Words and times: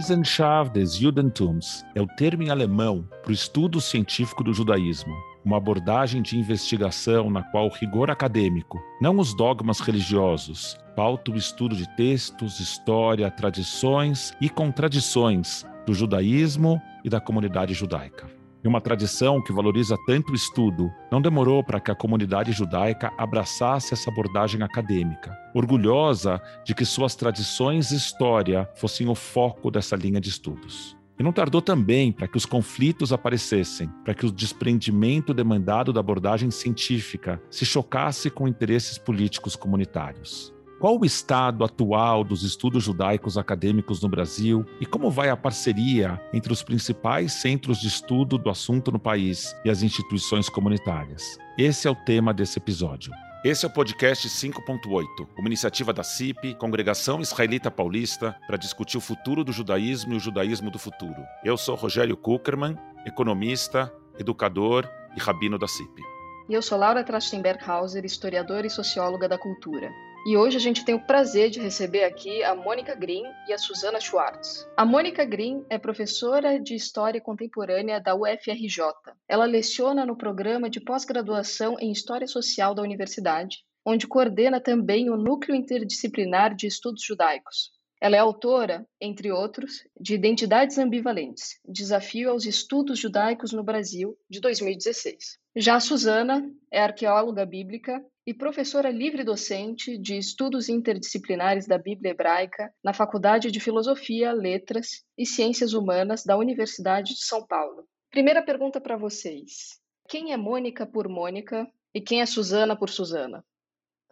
Wissenschaft 0.00 0.72
des 0.72 0.96
Judentums 0.96 1.84
é 1.94 2.00
o 2.00 2.06
termo 2.06 2.42
em 2.42 2.48
alemão 2.48 3.06
para 3.20 3.28
o 3.28 3.34
estudo 3.34 3.82
científico 3.82 4.42
do 4.42 4.54
judaísmo, 4.54 5.14
uma 5.44 5.58
abordagem 5.58 6.22
de 6.22 6.38
investigação 6.38 7.28
na 7.28 7.42
qual 7.42 7.66
o 7.66 7.74
rigor 7.74 8.10
acadêmico, 8.10 8.80
não 8.98 9.18
os 9.18 9.34
dogmas 9.34 9.78
religiosos, 9.78 10.74
pauta 10.96 11.30
o 11.30 11.36
estudo 11.36 11.76
de 11.76 11.86
textos, 11.96 12.60
história, 12.60 13.30
tradições 13.30 14.32
e 14.40 14.48
contradições 14.48 15.66
do 15.84 15.92
judaísmo 15.92 16.80
e 17.04 17.10
da 17.10 17.20
comunidade 17.20 17.74
judaica. 17.74 18.39
E 18.62 18.68
uma 18.68 18.80
tradição 18.80 19.42
que 19.42 19.52
valoriza 19.52 19.96
tanto 20.06 20.32
o 20.32 20.34
estudo, 20.34 20.90
não 21.10 21.20
demorou 21.20 21.64
para 21.64 21.80
que 21.80 21.90
a 21.90 21.94
comunidade 21.94 22.52
judaica 22.52 23.12
abraçasse 23.16 23.94
essa 23.94 24.10
abordagem 24.10 24.62
acadêmica, 24.62 25.34
orgulhosa 25.54 26.40
de 26.64 26.74
que 26.74 26.84
suas 26.84 27.14
tradições 27.14 27.90
e 27.90 27.96
história 27.96 28.68
fossem 28.74 29.08
o 29.08 29.14
foco 29.14 29.70
dessa 29.70 29.96
linha 29.96 30.20
de 30.20 30.28
estudos. 30.28 30.96
E 31.18 31.22
não 31.22 31.32
tardou 31.32 31.60
também 31.60 32.12
para 32.12 32.26
que 32.26 32.36
os 32.36 32.46
conflitos 32.46 33.12
aparecessem, 33.12 33.88
para 34.04 34.14
que 34.14 34.24
o 34.24 34.32
desprendimento 34.32 35.34
demandado 35.34 35.92
da 35.92 36.00
abordagem 36.00 36.50
científica 36.50 37.40
se 37.50 37.66
chocasse 37.66 38.30
com 38.30 38.48
interesses 38.48 38.96
políticos 38.96 39.54
comunitários. 39.54 40.52
Qual 40.80 40.98
o 40.98 41.04
estado 41.04 41.62
atual 41.62 42.24
dos 42.24 42.42
estudos 42.42 42.82
judaicos 42.82 43.36
acadêmicos 43.36 44.00
no 44.00 44.08
Brasil 44.08 44.64
e 44.80 44.86
como 44.86 45.10
vai 45.10 45.28
a 45.28 45.36
parceria 45.36 46.18
entre 46.32 46.54
os 46.54 46.62
principais 46.62 47.34
centros 47.34 47.78
de 47.78 47.86
estudo 47.86 48.38
do 48.38 48.48
assunto 48.48 48.90
no 48.90 48.98
país 48.98 49.54
e 49.62 49.68
as 49.68 49.82
instituições 49.82 50.48
comunitárias? 50.48 51.36
Esse 51.58 51.86
é 51.86 51.90
o 51.90 51.94
tema 51.94 52.32
desse 52.32 52.58
episódio. 52.58 53.12
Esse 53.44 53.66
é 53.66 53.68
o 53.68 53.70
podcast 53.70 54.26
5.8, 54.26 55.28
uma 55.36 55.48
iniciativa 55.48 55.92
da 55.92 56.02
CIP, 56.02 56.54
Congregação 56.54 57.20
Israelita 57.20 57.70
Paulista, 57.70 58.34
para 58.46 58.56
discutir 58.56 58.96
o 58.96 59.02
futuro 59.02 59.44
do 59.44 59.52
judaísmo 59.52 60.14
e 60.14 60.16
o 60.16 60.20
judaísmo 60.20 60.70
do 60.70 60.78
futuro. 60.78 61.22
Eu 61.44 61.58
sou 61.58 61.74
Rogério 61.74 62.16
Kuckerman, 62.16 62.74
economista, 63.04 63.92
educador 64.18 64.88
e 65.14 65.20
rabino 65.20 65.58
da 65.58 65.68
CIP. 65.68 66.02
E 66.48 66.54
eu 66.54 66.62
sou 66.62 66.78
Laura 66.78 67.04
Trachtenberg-Hauser, 67.04 68.06
historiadora 68.06 68.66
e 68.66 68.70
socióloga 68.70 69.28
da 69.28 69.36
cultura. 69.36 69.90
E 70.26 70.36
hoje 70.36 70.54
a 70.58 70.60
gente 70.60 70.84
tem 70.84 70.94
o 70.94 71.06
prazer 71.06 71.48
de 71.48 71.58
receber 71.58 72.04
aqui 72.04 72.44
a 72.44 72.54
Mônica 72.54 72.94
Green 72.94 73.24
e 73.48 73.54
a 73.54 73.58
Susana 73.58 73.98
Schwartz. 73.98 74.68
A 74.76 74.84
Mônica 74.84 75.24
Green 75.24 75.64
é 75.70 75.78
professora 75.78 76.60
de 76.60 76.74
História 76.74 77.22
Contemporânea 77.22 77.98
da 77.98 78.14
UFRJ. 78.14 78.84
Ela 79.26 79.46
leciona 79.46 80.04
no 80.04 80.14
programa 80.14 80.68
de 80.68 80.78
pós-graduação 80.78 81.76
em 81.80 81.90
História 81.90 82.26
Social 82.26 82.74
da 82.74 82.82
Universidade, 82.82 83.64
onde 83.82 84.06
coordena 84.06 84.60
também 84.60 85.08
o 85.08 85.16
Núcleo 85.16 85.56
Interdisciplinar 85.56 86.54
de 86.54 86.66
Estudos 86.66 87.02
Judaicos. 87.02 87.70
Ela 87.98 88.16
é 88.16 88.18
autora, 88.18 88.86
entre 89.00 89.32
outros, 89.32 89.84
de 89.98 90.14
Identidades 90.14 90.76
Ambivalentes 90.76 91.58
Desafio 91.66 92.30
aos 92.30 92.44
Estudos 92.44 92.98
Judaicos 92.98 93.52
no 93.52 93.64
Brasil, 93.64 94.16
de 94.28 94.38
2016. 94.38 95.38
Já 95.56 95.76
a 95.76 95.80
Susana 95.80 96.46
é 96.70 96.80
arqueóloga 96.82 97.44
bíblica 97.44 98.02
e 98.30 98.34
professora 98.34 98.90
livre-docente 98.90 99.98
de 99.98 100.16
Estudos 100.16 100.68
Interdisciplinares 100.68 101.66
da 101.66 101.76
Bíblia 101.76 102.12
Hebraica 102.12 102.72
na 102.80 102.94
Faculdade 102.94 103.50
de 103.50 103.58
Filosofia, 103.58 104.30
Letras 104.30 105.04
e 105.18 105.26
Ciências 105.26 105.74
Humanas 105.74 106.22
da 106.24 106.36
Universidade 106.36 107.14
de 107.14 107.24
São 107.24 107.44
Paulo. 107.44 107.88
Primeira 108.08 108.40
pergunta 108.40 108.80
para 108.80 108.96
vocês: 108.96 109.80
quem 110.08 110.32
é 110.32 110.36
Mônica 110.36 110.86
por 110.86 111.08
Mônica 111.08 111.66
e 111.92 112.00
quem 112.00 112.20
é 112.20 112.26
Susana 112.26 112.78
por 112.78 112.88
Susana? 112.88 113.44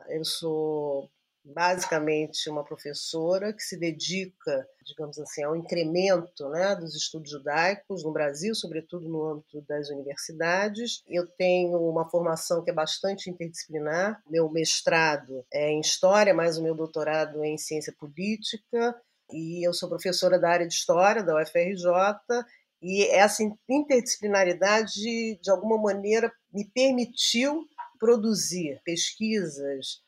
Eu 0.09 0.25
sou 0.25 1.09
basicamente 1.49 2.51
uma 2.51 2.63
professora 2.63 3.53
que 3.53 3.63
se 3.63 3.77
dedica, 3.77 4.69
digamos 4.85 5.19
assim, 5.19 5.43
ao 5.43 5.57
incremento 5.57 6.49
né, 6.51 6.77
dos 6.77 6.95
estudos 6.95 7.31
judaicos 7.31 8.05
no 8.05 8.13
Brasil, 8.13 8.55
sobretudo 8.55 9.09
no 9.09 9.25
âmbito 9.25 9.63
das 9.63 9.89
universidades. 9.89 11.03
Eu 11.07 11.27
tenho 11.27 11.79
uma 11.79 12.09
formação 12.09 12.63
que 12.63 12.71
é 12.71 12.75
bastante 12.75 13.31
interdisciplinar. 13.31 14.23
Meu 14.29 14.51
mestrado 14.51 15.45
é 15.53 15.71
em 15.71 15.81
História, 15.81 16.35
mais 16.35 16.59
o 16.59 16.63
meu 16.63 16.75
doutorado 16.75 17.43
é 17.43 17.49
em 17.49 17.59
Ciência 17.59 17.95
Política. 17.99 18.95
E 19.33 19.67
eu 19.67 19.73
sou 19.73 19.89
professora 19.89 20.39
da 20.39 20.51
área 20.51 20.69
de 20.69 20.75
História 20.75 21.23
da 21.23 21.41
UFRJ. 21.41 21.89
E 22.81 23.07
essa 23.07 23.43
interdisciplinaridade, 23.69 25.39
de 25.41 25.51
alguma 25.51 25.79
maneira, 25.79 26.33
me 26.53 26.65
permitiu 26.65 27.67
produzir 27.99 28.81
pesquisas 28.85 30.03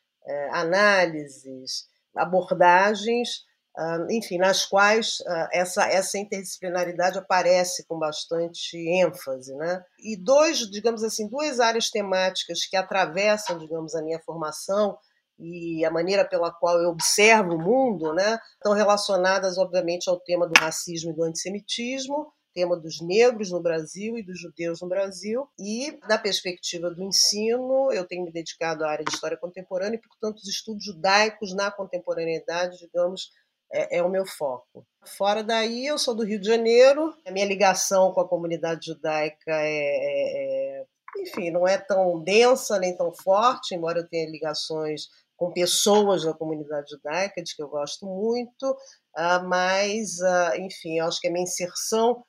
análises, 0.50 1.88
abordagens, 2.16 3.44
ah, 3.76 4.06
enfim, 4.10 4.36
nas 4.36 4.66
quais 4.66 5.22
ah, 5.26 5.48
essa, 5.52 5.86
essa 5.86 6.18
interdisciplinaridade 6.18 7.18
aparece 7.18 7.86
com 7.86 7.98
bastante 7.98 8.76
ênfase. 8.76 9.54
Né? 9.54 9.82
E 9.98 10.16
dois, 10.16 10.58
digamos 10.70 11.04
assim, 11.04 11.28
duas 11.28 11.60
áreas 11.60 11.88
temáticas 11.88 12.66
que 12.66 12.76
atravessam, 12.76 13.58
digamos, 13.58 13.94
a 13.94 14.02
minha 14.02 14.20
formação 14.20 14.98
e 15.38 15.84
a 15.84 15.90
maneira 15.90 16.28
pela 16.28 16.52
qual 16.52 16.78
eu 16.78 16.90
observo 16.90 17.54
o 17.54 17.58
mundo, 17.58 18.12
né, 18.12 18.38
estão 18.56 18.74
relacionadas, 18.74 19.56
obviamente, 19.56 20.10
ao 20.10 20.20
tema 20.20 20.46
do 20.46 20.60
racismo 20.60 21.12
e 21.12 21.14
do 21.14 21.24
antissemitismo, 21.24 22.30
tema 22.54 22.76
dos 22.76 23.00
negros 23.00 23.50
no 23.50 23.60
Brasil 23.60 24.18
e 24.18 24.22
dos 24.22 24.40
judeus 24.40 24.80
no 24.80 24.88
Brasil. 24.88 25.48
E, 25.58 25.98
da 26.08 26.18
perspectiva 26.18 26.90
do 26.90 27.02
ensino, 27.02 27.92
eu 27.92 28.06
tenho 28.06 28.24
me 28.24 28.32
dedicado 28.32 28.84
à 28.84 28.90
área 28.90 29.04
de 29.04 29.12
história 29.12 29.36
contemporânea 29.36 29.96
e, 29.96 30.00
portanto, 30.00 30.38
os 30.38 30.48
estudos 30.48 30.84
judaicos 30.84 31.54
na 31.54 31.70
contemporaneidade, 31.70 32.78
digamos, 32.78 33.30
é, 33.72 33.98
é, 33.98 34.02
o 34.02 34.08
meu 34.08 34.26
foco. 34.26 34.84
Fora 35.04 35.42
daí, 35.42 35.86
eu 35.86 35.98
sou 35.98 36.14
do 36.14 36.24
Rio 36.24 36.40
de 36.40 36.46
Janeiro, 36.46 37.14
a 37.26 37.30
minha 37.30 37.46
ligação 37.46 38.12
com 38.12 38.20
a 38.20 38.28
comunidade 38.28 38.86
judaica 38.86 39.52
é, 39.52 39.68
é, 39.68 40.80
é 40.80 40.84
enfim, 41.18 41.50
não 41.50 41.66
é 41.66 41.76
tão 41.76 42.22
densa 42.22 42.78
nem 42.78 42.96
tão 42.96 43.12
forte, 43.12 43.74
embora 43.74 44.00
eu 44.00 44.08
tenha 44.08 44.30
ligações 44.30 45.08
com 45.36 45.52
pessoas 45.52 46.24
da 46.24 46.34
comunidade 46.34 46.90
judaica, 46.90 47.42
de 47.42 47.56
que 47.56 47.62
eu 47.62 47.68
gosto 47.68 48.04
muito, 48.04 48.76
ah, 49.14 49.38
mas, 49.38 50.20
ah, 50.20 50.52
enfim, 50.58 51.00
acho 51.00 51.18
que 51.20 51.28
a 51.28 51.30
minha 51.30 51.44
inserção 51.44 52.22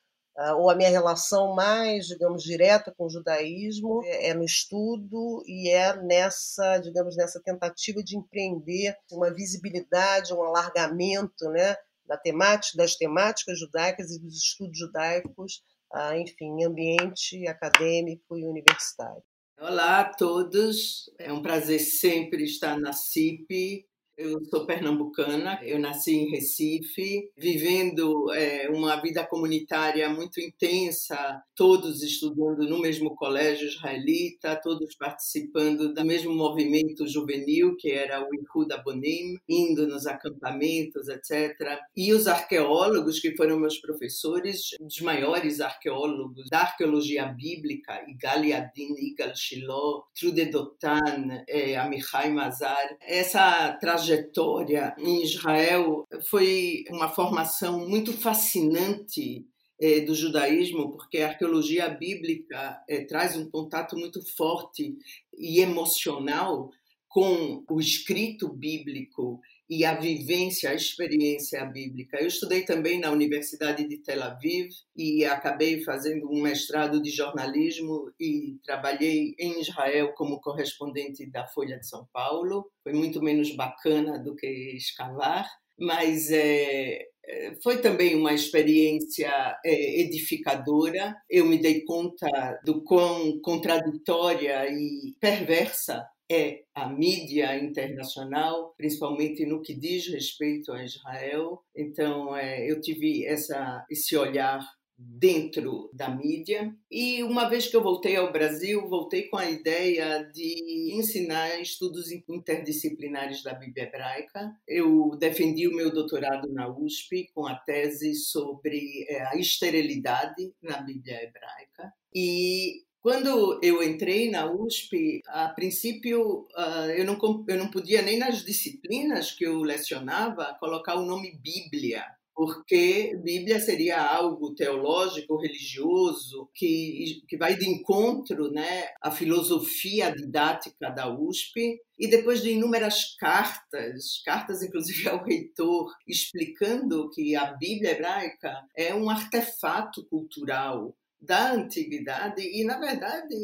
ou 0.57 0.69
a 0.69 0.75
minha 0.75 0.89
relação 0.89 1.53
mais, 1.53 2.07
digamos, 2.07 2.43
direta 2.43 2.93
com 2.97 3.05
o 3.05 3.09
judaísmo 3.09 4.01
é, 4.05 4.29
é 4.29 4.33
no 4.33 4.43
estudo 4.43 5.43
e 5.45 5.69
é 5.69 5.95
nessa, 6.01 6.77
digamos, 6.77 7.15
nessa 7.15 7.41
tentativa 7.41 8.01
de 8.01 8.17
empreender 8.17 8.95
uma 9.11 9.33
visibilidade, 9.33 10.33
um 10.33 10.43
alargamento, 10.43 11.49
né, 11.49 11.75
da 12.05 12.17
temática, 12.17 12.77
das 12.77 12.95
temáticas 12.95 13.59
judaicas 13.59 14.11
e 14.11 14.19
dos 14.19 14.35
estudos 14.35 14.77
judaicos, 14.77 15.61
ah, 15.93 16.17
enfim, 16.17 16.63
ambiente 16.63 17.47
acadêmico 17.47 18.37
e 18.37 18.45
universitário. 18.45 19.23
Olá 19.59 19.99
a 19.99 20.13
todos, 20.13 21.11
é 21.19 21.31
um 21.31 21.41
prazer 21.41 21.79
sempre 21.79 22.43
estar 22.43 22.79
na 22.79 22.93
CIP 22.93 23.85
eu 24.21 24.45
sou 24.45 24.65
pernambucana, 24.65 25.59
eu 25.63 25.79
nasci 25.79 26.15
em 26.15 26.29
Recife, 26.29 27.29
vivendo 27.35 28.31
é, 28.33 28.69
uma 28.69 29.01
vida 29.01 29.25
comunitária 29.25 30.07
muito 30.09 30.39
intensa, 30.39 31.41
todos 31.55 32.03
estudando 32.03 32.67
no 32.69 32.79
mesmo 32.79 33.15
colégio 33.15 33.67
israelita, 33.67 34.59
todos 34.61 34.95
participando 34.95 35.93
do 35.93 36.05
mesmo 36.05 36.33
movimento 36.33 37.07
juvenil, 37.07 37.75
que 37.77 37.91
era 37.91 38.21
o 38.21 38.29
Ihud 38.33 38.71
Abonim, 38.71 39.37
indo 39.49 39.87
nos 39.87 40.05
acampamentos, 40.05 41.07
etc. 41.07 41.79
E 41.95 42.13
os 42.13 42.27
arqueólogos, 42.27 43.19
que 43.19 43.35
foram 43.35 43.59
meus 43.59 43.79
professores, 43.79 44.71
os 44.79 45.01
maiores 45.01 45.59
arqueólogos 45.59 46.47
da 46.49 46.59
arqueologia 46.61 47.25
bíblica, 47.25 48.03
Igal 48.07 48.43
Yadin, 48.45 48.93
Igal 48.97 49.35
Shiloh, 49.35 50.03
Trude 50.17 50.45
Dotan, 50.45 51.43
é, 51.47 51.75
Amichai 51.75 52.31
Mazar, 52.31 52.97
essa 53.01 53.73
trajetória 53.79 54.10
trajetória 54.11 54.93
em 54.97 55.23
Israel 55.23 56.05
foi 56.29 56.83
uma 56.89 57.09
formação 57.09 57.87
muito 57.87 58.11
fascinante 58.13 59.45
é, 59.79 60.01
do 60.01 60.13
judaísmo, 60.13 60.91
porque 60.91 61.19
a 61.19 61.29
arqueologia 61.29 61.89
bíblica 61.89 62.79
é, 62.87 63.05
traz 63.05 63.35
um 63.35 63.49
contato 63.49 63.97
muito 63.97 64.21
forte 64.35 64.95
e 65.37 65.59
emocional 65.59 66.69
com 67.07 67.63
o 67.69 67.79
escrito 67.79 68.49
bíblico 68.49 69.39
e 69.71 69.85
a 69.85 69.93
vivência, 69.93 70.69
a 70.69 70.73
experiência 70.73 71.63
bíblica. 71.63 72.17
Eu 72.19 72.27
estudei 72.27 72.63
também 72.65 72.99
na 72.99 73.09
Universidade 73.09 73.87
de 73.87 73.99
Tel 73.99 74.21
Aviv 74.21 74.69
e 74.93 75.23
acabei 75.23 75.81
fazendo 75.81 76.29
um 76.29 76.41
mestrado 76.41 77.01
de 77.01 77.09
jornalismo 77.09 78.11
e 78.19 78.57
trabalhei 78.65 79.33
em 79.39 79.61
Israel 79.61 80.11
como 80.13 80.41
correspondente 80.41 81.25
da 81.25 81.47
Folha 81.47 81.79
de 81.79 81.87
São 81.87 82.05
Paulo. 82.11 82.69
Foi 82.83 82.91
muito 82.91 83.21
menos 83.23 83.55
bacana 83.55 84.19
do 84.19 84.35
que 84.35 84.75
escavar, 84.75 85.47
mas 85.79 86.29
é, 86.29 87.05
eh, 87.25 87.53
foi 87.63 87.79
também 87.79 88.13
uma 88.15 88.33
experiência 88.33 89.31
eh, 89.65 90.01
edificadora. 90.01 91.15
Eu 91.29 91.45
me 91.45 91.57
dei 91.57 91.85
conta 91.85 92.59
do 92.65 92.83
quão 92.83 93.39
contraditória 93.39 94.69
e 94.69 95.15
perversa 95.17 96.05
é 96.31 96.63
a 96.73 96.87
mídia 96.87 97.57
internacional, 97.57 98.73
principalmente 98.77 99.45
no 99.45 99.61
que 99.61 99.73
diz 99.73 100.07
respeito 100.07 100.71
a 100.71 100.83
Israel. 100.83 101.61
Então, 101.75 102.35
é, 102.35 102.69
eu 102.69 102.79
tive 102.79 103.25
essa, 103.25 103.85
esse 103.89 104.15
olhar 104.15 104.61
dentro 105.03 105.89
da 105.93 106.09
mídia. 106.09 106.73
E 106.89 107.23
uma 107.23 107.49
vez 107.49 107.67
que 107.67 107.75
eu 107.75 107.81
voltei 107.81 108.15
ao 108.15 108.31
Brasil, 108.31 108.87
voltei 108.87 109.23
com 109.23 109.37
a 109.37 109.49
ideia 109.49 110.23
de 110.31 110.93
ensinar 110.93 111.59
estudos 111.59 112.11
interdisciplinares 112.11 113.43
da 113.43 113.53
Bíblia 113.53 113.85
hebraica. 113.85 114.53
Eu 114.67 115.17
defendi 115.17 115.67
o 115.67 115.75
meu 115.75 115.91
doutorado 115.91 116.51
na 116.53 116.69
USP 116.69 117.29
com 117.33 117.47
a 117.47 117.55
tese 117.55 118.13
sobre 118.15 119.05
é, 119.09 119.23
a 119.27 119.35
esterilidade 119.35 120.53
na 120.61 120.81
Bíblia 120.81 121.23
hebraica. 121.23 121.91
E 122.13 122.83
quando 123.01 123.59
eu 123.63 123.83
entrei 123.83 124.29
na 124.29 124.51
USP, 124.51 125.21
a 125.27 125.49
princípio 125.49 126.47
ah, 126.55 126.87
eu 126.95 127.05
não, 127.05 127.17
eu 127.47 127.57
não 127.57 127.69
podia 127.69 128.01
nem 128.01 128.17
nas 128.17 128.43
disciplinas 128.43 129.31
que 129.31 129.45
eu 129.45 129.61
lecionava 129.61 130.55
colocar 130.59 130.95
o 130.95 131.05
nome 131.05 131.37
Bíblia 131.41 132.05
porque 132.33 133.15
Bíblia 133.23 133.59
seria 133.59 134.01
algo 134.01 134.55
teológico, 134.55 135.37
religioso, 135.37 136.49
que, 136.55 137.21
que 137.27 137.37
vai 137.37 137.55
de 137.55 137.69
encontro 137.69 138.49
né, 138.51 138.87
à 139.01 139.11
filosofia 139.11 140.11
didática 140.11 140.89
da 140.89 141.07
USP, 141.07 141.79
e 141.99 142.07
depois 142.07 142.41
de 142.41 142.51
inúmeras 142.51 143.15
cartas, 143.19 144.21
cartas 144.25 144.63
inclusive 144.63 145.07
ao 145.09 145.23
reitor, 145.23 145.93
explicando 146.07 147.09
que 147.11 147.35
a 147.35 147.53
Bíblia 147.53 147.91
hebraica 147.91 148.55
é 148.75 148.95
um 148.95 149.09
artefato 149.09 150.03
cultural 150.07 150.95
da 151.21 151.51
antiguidade 151.51 152.41
e, 152.41 152.63
na 152.63 152.79
verdade, 152.79 153.35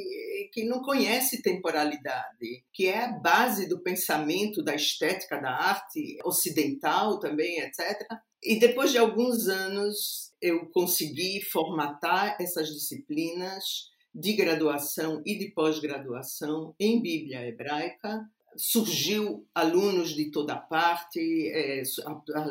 que 0.51 0.63
não 0.63 0.81
conhece 0.81 1.43
temporalidade, 1.43 2.63
que 2.73 2.87
é 2.87 3.05
a 3.05 3.11
base 3.11 3.69
do 3.69 3.79
pensamento, 3.83 4.63
da 4.63 4.73
estética, 4.73 5.39
da 5.39 5.51
arte 5.51 6.17
ocidental 6.25 7.19
também, 7.19 7.59
etc. 7.59 8.01
E 8.41 8.57
depois 8.59 8.91
de 8.91 8.97
alguns 8.97 9.47
anos, 9.47 10.33
eu 10.41 10.65
consegui 10.71 11.41
formatar 11.51 12.35
essas 12.39 12.67
disciplinas 12.69 13.91
de 14.13 14.33
graduação 14.33 15.21
e 15.23 15.37
de 15.37 15.51
pós-graduação 15.51 16.73
em 16.79 16.99
Bíblia 16.99 17.47
hebraica. 17.47 18.27
Surgiu 18.55 19.45
alunos 19.53 20.15
de 20.15 20.31
toda 20.31 20.55
parte, 20.55 21.19
é, 21.49 21.83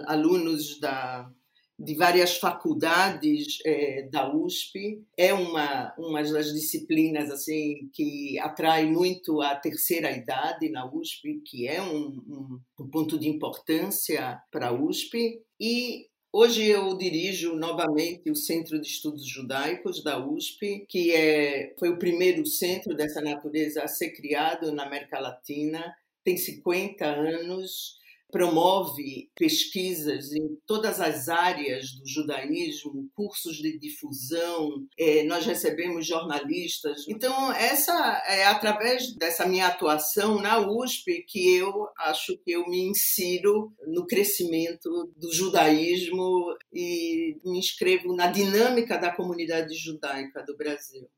alunos 0.07 0.79
da, 0.79 1.29
de 1.79 1.95
várias 1.95 2.39
faculdades 2.39 3.59
é, 3.65 4.09
da 4.11 4.35
USP. 4.35 5.03
É 5.17 5.35
uma, 5.35 5.95
uma 5.99 6.23
das 6.23 6.53
disciplinas 6.53 7.31
assim 7.31 7.91
que 7.93 8.39
atrai 8.39 8.87
muito 8.87 9.41
a 9.43 9.55
terceira 9.55 10.11
idade 10.11 10.71
na 10.71 10.91
USP, 10.91 11.43
que 11.45 11.69
é 11.69 11.83
um, 11.83 12.07
um, 12.29 12.61
um 12.81 12.89
ponto 12.89 13.19
de 13.19 13.29
importância 13.29 14.41
para 14.51 14.69
a 14.69 14.73
USP. 14.73 15.41
E 15.61 16.07
Hoje 16.39 16.67
eu 16.67 16.95
dirijo 16.99 17.57
novamente 17.57 18.31
o 18.31 18.37
Centro 18.37 18.79
de 18.79 18.87
Estudos 18.87 19.27
Judaicos 19.27 20.05
da 20.05 20.19
USP, 20.19 20.85
que 20.87 21.11
é, 21.15 21.75
foi 21.79 21.89
o 21.89 21.99
primeiro 21.99 22.45
centro 22.45 22.95
dessa 22.95 23.23
natureza 23.23 23.83
a 23.83 23.89
ser 23.89 24.11
criado 24.11 24.71
na 24.71 24.85
América 24.85 25.19
Latina, 25.19 25.97
tem 26.23 26.37
50 26.37 27.07
anos 27.07 27.97
promove 28.37 29.31
pesquisas 29.35 30.31
em 30.31 30.59
todas 30.67 31.01
as 31.01 31.27
áreas 31.31 31.93
do 31.93 32.07
judaísmo, 32.07 33.09
cursos 33.15 33.57
de 33.57 33.79
difusão, 33.79 34.87
é, 34.99 35.23
nós 35.23 35.47
recebemos 35.47 36.07
jornalistas. 36.07 37.07
Então, 37.09 37.51
essa 37.53 37.95
é 38.29 38.45
através 38.47 39.15
dessa 39.15 39.47
minha 39.47 39.69
atuação 39.69 40.39
na 40.39 40.59
USP 40.59 41.25
que 41.27 41.57
eu 41.57 41.89
acho 41.99 42.37
que 42.45 42.53
eu 42.53 42.69
me 42.69 42.83
insiro 42.83 43.73
no 43.87 44.07
crescimento 44.07 45.11
do 45.17 45.33
judaísmo 45.33 46.55
e 46.71 47.39
me 47.43 47.59
inscrevo 47.59 48.15
na 48.15 48.27
dinâmica 48.27 48.99
da 48.99 49.11
comunidade 49.11 49.75
judaica 49.75 50.43
do 50.43 50.55
Brasil. 50.55 51.09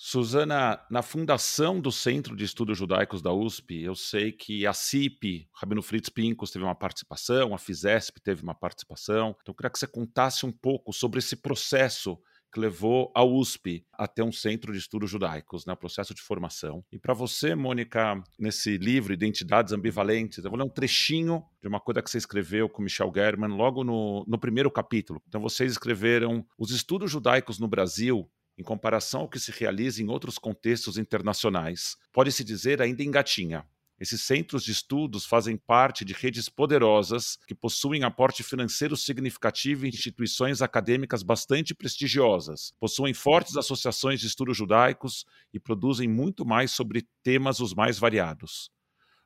Suzana, 0.00 0.80
na 0.88 1.02
fundação 1.02 1.80
do 1.80 1.90
Centro 1.90 2.36
de 2.36 2.44
Estudos 2.44 2.78
Judaicos 2.78 3.20
da 3.20 3.32
USP, 3.32 3.82
eu 3.82 3.96
sei 3.96 4.30
que 4.30 4.64
a 4.64 4.72
CIP, 4.72 5.48
Rabino 5.52 5.82
Fritz 5.82 6.08
Pincus, 6.08 6.52
teve 6.52 6.64
uma 6.64 6.74
participação, 6.76 7.52
a 7.52 7.58
FISESP 7.58 8.20
teve 8.20 8.44
uma 8.44 8.54
participação. 8.54 9.34
Então, 9.42 9.50
eu 9.52 9.54
queria 9.54 9.70
que 9.70 9.78
você 9.78 9.88
contasse 9.88 10.46
um 10.46 10.52
pouco 10.52 10.92
sobre 10.92 11.18
esse 11.18 11.34
processo 11.34 12.16
que 12.52 12.60
levou 12.60 13.10
a 13.12 13.24
USP 13.24 13.84
até 13.92 14.22
um 14.22 14.30
centro 14.30 14.72
de 14.72 14.78
estudos 14.78 15.10
judaicos, 15.10 15.66
né, 15.66 15.74
processo 15.74 16.14
de 16.14 16.22
formação. 16.22 16.84
E 16.92 16.98
para 16.98 17.12
você, 17.12 17.56
Mônica, 17.56 18.22
nesse 18.38 18.78
livro 18.78 19.12
Identidades 19.12 19.72
Ambivalentes, 19.72 20.44
eu 20.44 20.50
vou 20.50 20.60
ler 20.60 20.64
um 20.64 20.72
trechinho 20.72 21.42
de 21.60 21.66
uma 21.66 21.80
coisa 21.80 22.00
que 22.00 22.08
você 22.08 22.18
escreveu 22.18 22.68
com 22.68 22.82
Michel 22.82 23.12
German 23.12 23.56
logo 23.56 23.82
no, 23.82 24.24
no 24.28 24.38
primeiro 24.38 24.70
capítulo. 24.70 25.20
Então, 25.26 25.40
vocês 25.40 25.72
escreveram 25.72 26.46
os 26.56 26.70
estudos 26.70 27.10
judaicos 27.10 27.58
no 27.58 27.66
Brasil 27.66 28.30
em 28.58 28.62
comparação 28.62 29.20
ao 29.20 29.28
que 29.28 29.38
se 29.38 29.52
realiza 29.52 30.02
em 30.02 30.08
outros 30.08 30.36
contextos 30.36 30.98
internacionais, 30.98 31.96
pode-se 32.12 32.42
dizer 32.42 32.82
ainda 32.82 33.04
engatinha. 33.04 33.64
Esses 34.00 34.22
centros 34.22 34.62
de 34.62 34.70
estudos 34.70 35.24
fazem 35.24 35.56
parte 35.56 36.04
de 36.04 36.12
redes 36.12 36.48
poderosas 36.48 37.36
que 37.48 37.54
possuem 37.54 38.04
aporte 38.04 38.44
financeiro 38.44 38.96
significativo 38.96 39.86
em 39.86 39.88
instituições 39.88 40.62
acadêmicas 40.62 41.22
bastante 41.22 41.74
prestigiosas, 41.74 42.72
possuem 42.78 43.12
fortes 43.12 43.56
associações 43.56 44.20
de 44.20 44.26
estudos 44.28 44.56
judaicos 44.56 45.24
e 45.52 45.58
produzem 45.58 46.08
muito 46.08 46.44
mais 46.44 46.70
sobre 46.70 47.08
temas 47.24 47.58
os 47.58 47.74
mais 47.74 47.98
variados. 47.98 48.70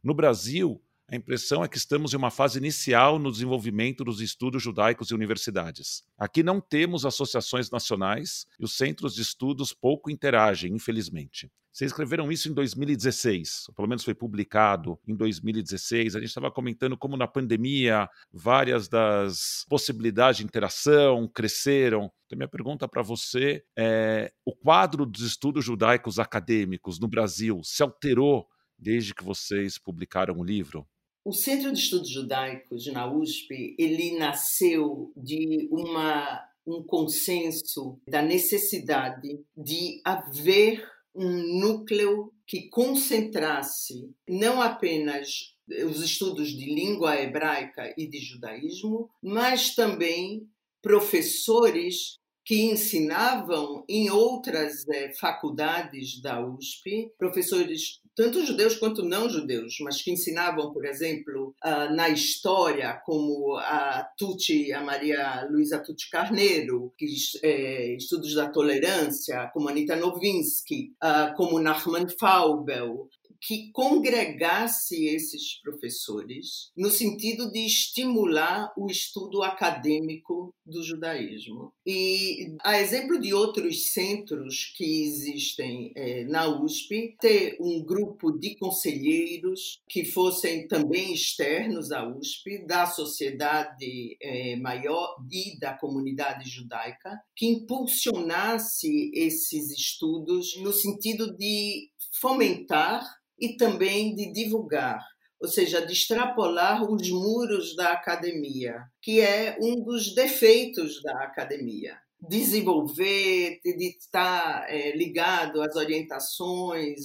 No 0.02 0.14
Brasil, 0.14 0.82
a 1.12 1.16
impressão 1.16 1.62
é 1.62 1.68
que 1.68 1.76
estamos 1.76 2.14
em 2.14 2.16
uma 2.16 2.30
fase 2.30 2.58
inicial 2.58 3.18
no 3.18 3.30
desenvolvimento 3.30 4.02
dos 4.02 4.22
estudos 4.22 4.62
judaicos 4.62 5.10
e 5.10 5.14
universidades. 5.14 6.02
Aqui 6.16 6.42
não 6.42 6.58
temos 6.58 7.04
associações 7.04 7.70
nacionais 7.70 8.46
e 8.58 8.64
os 8.64 8.78
centros 8.78 9.14
de 9.14 9.20
estudos 9.20 9.74
pouco 9.74 10.10
interagem, 10.10 10.72
infelizmente. 10.72 11.52
Vocês 11.70 11.90
escreveram 11.90 12.32
isso 12.32 12.48
em 12.48 12.54
2016, 12.54 13.64
ou 13.68 13.74
pelo 13.74 13.88
menos 13.88 14.04
foi 14.04 14.14
publicado 14.14 14.98
em 15.06 15.14
2016. 15.14 16.16
A 16.16 16.18
gente 16.18 16.28
estava 16.28 16.50
comentando 16.50 16.96
como 16.96 17.14
na 17.14 17.28
pandemia 17.28 18.08
várias 18.32 18.88
das 18.88 19.66
possibilidades 19.68 20.38
de 20.38 20.44
interação 20.44 21.28
cresceram. 21.28 22.10
Então, 22.24 22.38
minha 22.38 22.48
pergunta 22.48 22.88
para 22.88 23.02
você 23.02 23.62
é: 23.76 24.32
o 24.46 24.54
quadro 24.54 25.04
dos 25.04 25.20
estudos 25.20 25.62
judaicos 25.62 26.18
acadêmicos 26.18 26.98
no 26.98 27.08
Brasil 27.08 27.60
se 27.62 27.82
alterou 27.82 28.46
desde 28.78 29.14
que 29.14 29.22
vocês 29.22 29.78
publicaram 29.78 30.38
o 30.38 30.44
livro? 30.44 30.86
O 31.24 31.32
Centro 31.32 31.72
de 31.72 31.78
Estudos 31.78 32.10
Judaicos 32.10 32.86
na 32.86 33.10
USP, 33.10 33.76
ele 33.78 34.18
nasceu 34.18 35.12
de 35.16 35.68
uma, 35.70 36.44
um 36.66 36.82
consenso 36.82 37.96
da 38.08 38.20
necessidade 38.20 39.38
de 39.56 40.00
haver 40.04 40.84
um 41.14 41.60
núcleo 41.60 42.32
que 42.44 42.68
concentrasse 42.68 44.10
não 44.28 44.60
apenas 44.60 45.54
os 45.88 46.02
estudos 46.02 46.48
de 46.48 46.74
língua 46.74 47.20
hebraica 47.20 47.94
e 47.96 48.08
de 48.08 48.18
judaísmo, 48.18 49.08
mas 49.22 49.76
também 49.76 50.48
professores 50.82 52.18
que 52.44 52.62
ensinavam 52.62 53.84
em 53.88 54.10
outras 54.10 54.86
é, 54.88 55.12
faculdades 55.14 56.20
da 56.20 56.44
USP, 56.44 57.12
professores 57.16 58.00
tanto 58.14 58.44
judeus 58.44 58.76
quanto 58.76 59.02
não 59.02 59.28
judeus, 59.28 59.76
mas 59.80 60.02
que 60.02 60.10
ensinavam, 60.10 60.72
por 60.72 60.84
exemplo, 60.84 61.54
uh, 61.64 61.94
na 61.94 62.08
história, 62.08 63.00
como 63.04 63.56
a 63.56 64.06
Tucci, 64.16 64.72
a 64.72 64.82
Maria 64.82 65.46
Luísa 65.50 65.78
Tucci 65.78 66.10
Carneiro, 66.10 66.92
que 66.98 67.06
é, 67.42 67.94
estudos 67.96 68.34
da 68.34 68.48
tolerância, 68.48 69.50
como 69.52 69.68
Anita 69.68 69.96
Novinsky, 69.96 70.92
uh, 71.02 71.34
como 71.36 71.60
Nachman 71.60 72.08
Faubel, 72.18 73.08
que 73.42 73.72
congregasse 73.72 75.06
esses 75.06 75.60
professores 75.60 76.70
no 76.76 76.88
sentido 76.88 77.50
de 77.50 77.66
estimular 77.66 78.72
o 78.76 78.86
estudo 78.86 79.42
acadêmico 79.42 80.54
do 80.64 80.80
judaísmo. 80.82 81.72
E, 81.84 82.56
a 82.62 82.78
exemplo 82.78 83.20
de 83.20 83.34
outros 83.34 83.92
centros 83.92 84.72
que 84.76 85.02
existem 85.02 85.92
é, 85.96 86.22
na 86.24 86.46
USP, 86.46 87.16
ter 87.20 87.56
um 87.60 87.82
grupo 87.84 88.30
de 88.30 88.54
conselheiros 88.54 89.80
que 89.88 90.04
fossem 90.04 90.68
também 90.68 91.12
externos 91.12 91.90
à 91.90 92.06
USP, 92.06 92.64
da 92.64 92.86
sociedade 92.86 94.16
é, 94.22 94.54
maior 94.56 95.16
e 95.30 95.58
da 95.58 95.74
comunidade 95.74 96.48
judaica, 96.48 97.20
que 97.34 97.46
impulsionasse 97.46 99.10
esses 99.12 99.70
estudos 99.70 100.56
no 100.58 100.72
sentido 100.72 101.36
de 101.36 101.90
fomentar 102.20 103.02
e 103.38 103.56
também 103.56 104.14
de 104.14 104.32
divulgar. 104.32 105.00
ou 105.40 105.48
seja, 105.48 105.84
de 105.84 105.92
extrapolar 105.92 106.88
os 106.88 107.10
muros 107.10 107.74
da 107.74 107.90
academia, 107.90 108.80
que 109.02 109.20
é 109.20 109.58
um 109.60 109.82
dos 109.82 110.14
defeitos 110.14 111.02
da 111.02 111.24
academia. 111.24 111.98
Desenvolver, 112.20 113.58
de 113.64 113.96
estar 113.98 114.64
é, 114.68 114.96
ligado 114.96 115.60
às 115.60 115.74
orientações, 115.74 117.00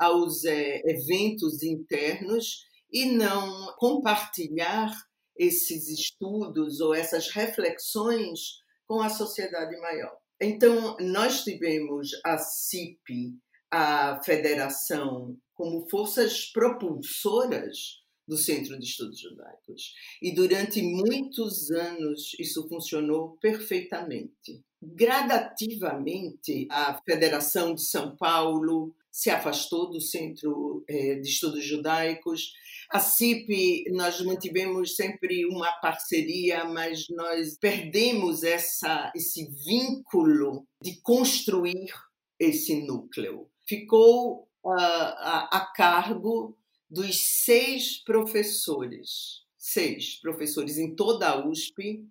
aos 0.00 0.42
é, 0.46 0.80
eventos 0.86 1.62
internos 1.62 2.64
e 2.90 3.04
não 3.04 3.74
compartilhar 3.76 4.90
esses 5.36 5.88
estudos 5.88 6.80
ou 6.80 6.94
essas 6.94 7.28
reflexões 7.28 8.62
com 8.86 9.00
a 9.00 9.08
sociedade 9.08 9.78
maior. 9.80 10.16
Então, 10.40 10.96
nós 11.00 11.44
tivemos 11.44 12.10
a 12.24 12.36
CIP, 12.36 13.34
a 13.70 14.20
Federação 14.22 15.36
como 15.54 15.88
forças 15.88 16.46
propulsoras 16.46 18.02
do 18.26 18.36
Centro 18.36 18.78
de 18.78 18.84
Estudos 18.84 19.20
Judaicos. 19.20 19.94
E 20.20 20.34
durante 20.34 20.80
muitos 20.80 21.70
anos 21.70 22.32
isso 22.38 22.68
funcionou 22.68 23.36
perfeitamente. 23.40 24.62
Gradativamente, 24.80 26.66
a 26.70 27.00
Federação 27.04 27.74
de 27.74 27.82
São 27.82 28.16
Paulo 28.16 28.94
se 29.10 29.28
afastou 29.28 29.90
do 29.90 30.00
Centro 30.00 30.82
eh, 30.88 31.16
de 31.16 31.28
Estudos 31.28 31.64
Judaicos. 31.64 32.52
A 32.90 32.98
CIP, 32.98 33.84
nós 33.92 34.20
mantivemos 34.22 34.96
sempre 34.96 35.44
uma 35.46 35.70
parceria, 35.80 36.64
mas 36.64 37.06
nós 37.10 37.58
perdemos 37.58 38.42
essa, 38.42 39.12
esse 39.14 39.50
vínculo 39.64 40.66
de 40.82 41.00
construir 41.02 41.92
esse 42.40 42.84
núcleo. 42.86 43.48
Ficou 43.66 44.48
a, 44.64 45.56
a 45.56 45.60
cargo 45.72 46.56
dos 46.90 47.44
seis 47.44 48.02
professores, 48.04 49.42
seis 49.56 50.20
professores 50.20 50.78
em 50.78 50.94
toda 50.94 51.28
a 51.28 51.46
USP, 51.46 52.04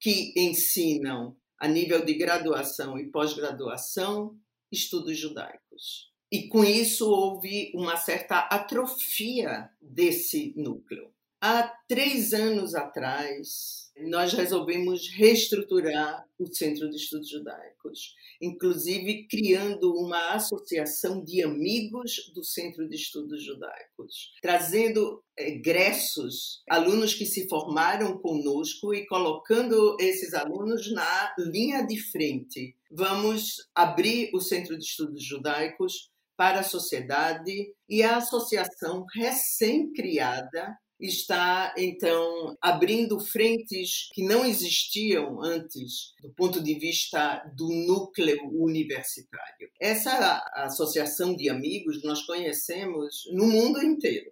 que 0.00 0.32
ensinam 0.36 1.36
a 1.58 1.66
nível 1.66 2.04
de 2.04 2.14
graduação 2.14 2.98
e 2.98 3.10
pós-graduação 3.10 4.38
estudos 4.70 5.18
judaicos. 5.18 6.12
E 6.30 6.46
com 6.48 6.62
isso 6.62 7.08
houve 7.10 7.72
uma 7.74 7.96
certa 7.96 8.40
atrofia 8.40 9.70
desse 9.80 10.52
núcleo. 10.56 11.10
Há 11.40 11.62
três 11.88 12.32
anos 12.32 12.74
atrás, 12.74 13.87
nós 14.02 14.32
resolvemos 14.32 15.08
reestruturar 15.08 16.26
o 16.38 16.46
Centro 16.46 16.88
de 16.88 16.96
Estudos 16.96 17.28
Judaicos, 17.28 18.14
inclusive 18.40 19.26
criando 19.26 19.92
uma 19.94 20.34
associação 20.34 21.22
de 21.22 21.42
amigos 21.42 22.30
do 22.34 22.44
Centro 22.44 22.88
de 22.88 22.96
Estudos 22.96 23.42
Judaicos, 23.42 24.32
trazendo 24.40 25.22
egressos, 25.36 26.62
alunos 26.68 27.14
que 27.14 27.26
se 27.26 27.48
formaram 27.48 28.18
conosco 28.18 28.94
e 28.94 29.06
colocando 29.06 29.96
esses 30.00 30.34
alunos 30.34 30.92
na 30.92 31.34
linha 31.38 31.82
de 31.82 31.98
frente. 31.98 32.76
Vamos 32.90 33.68
abrir 33.74 34.30
o 34.32 34.40
Centro 34.40 34.78
de 34.78 34.84
Estudos 34.84 35.24
Judaicos 35.24 36.10
para 36.36 36.60
a 36.60 36.64
sociedade 36.64 37.74
e 37.88 38.02
a 38.02 38.18
associação 38.18 39.04
recém-criada 39.12 40.78
está 41.00 41.74
então 41.76 42.56
abrindo 42.60 43.20
frentes 43.20 44.08
que 44.12 44.24
não 44.24 44.44
existiam 44.44 45.42
antes 45.42 46.12
do 46.20 46.30
ponto 46.30 46.60
de 46.60 46.74
vista 46.74 47.44
do 47.56 47.68
núcleo 47.68 48.38
universitário. 48.52 49.70
Essa 49.80 50.42
associação 50.54 51.36
de 51.36 51.48
amigos 51.48 52.02
nós 52.02 52.22
conhecemos 52.26 53.22
no 53.32 53.46
mundo 53.46 53.82
inteiro, 53.82 54.30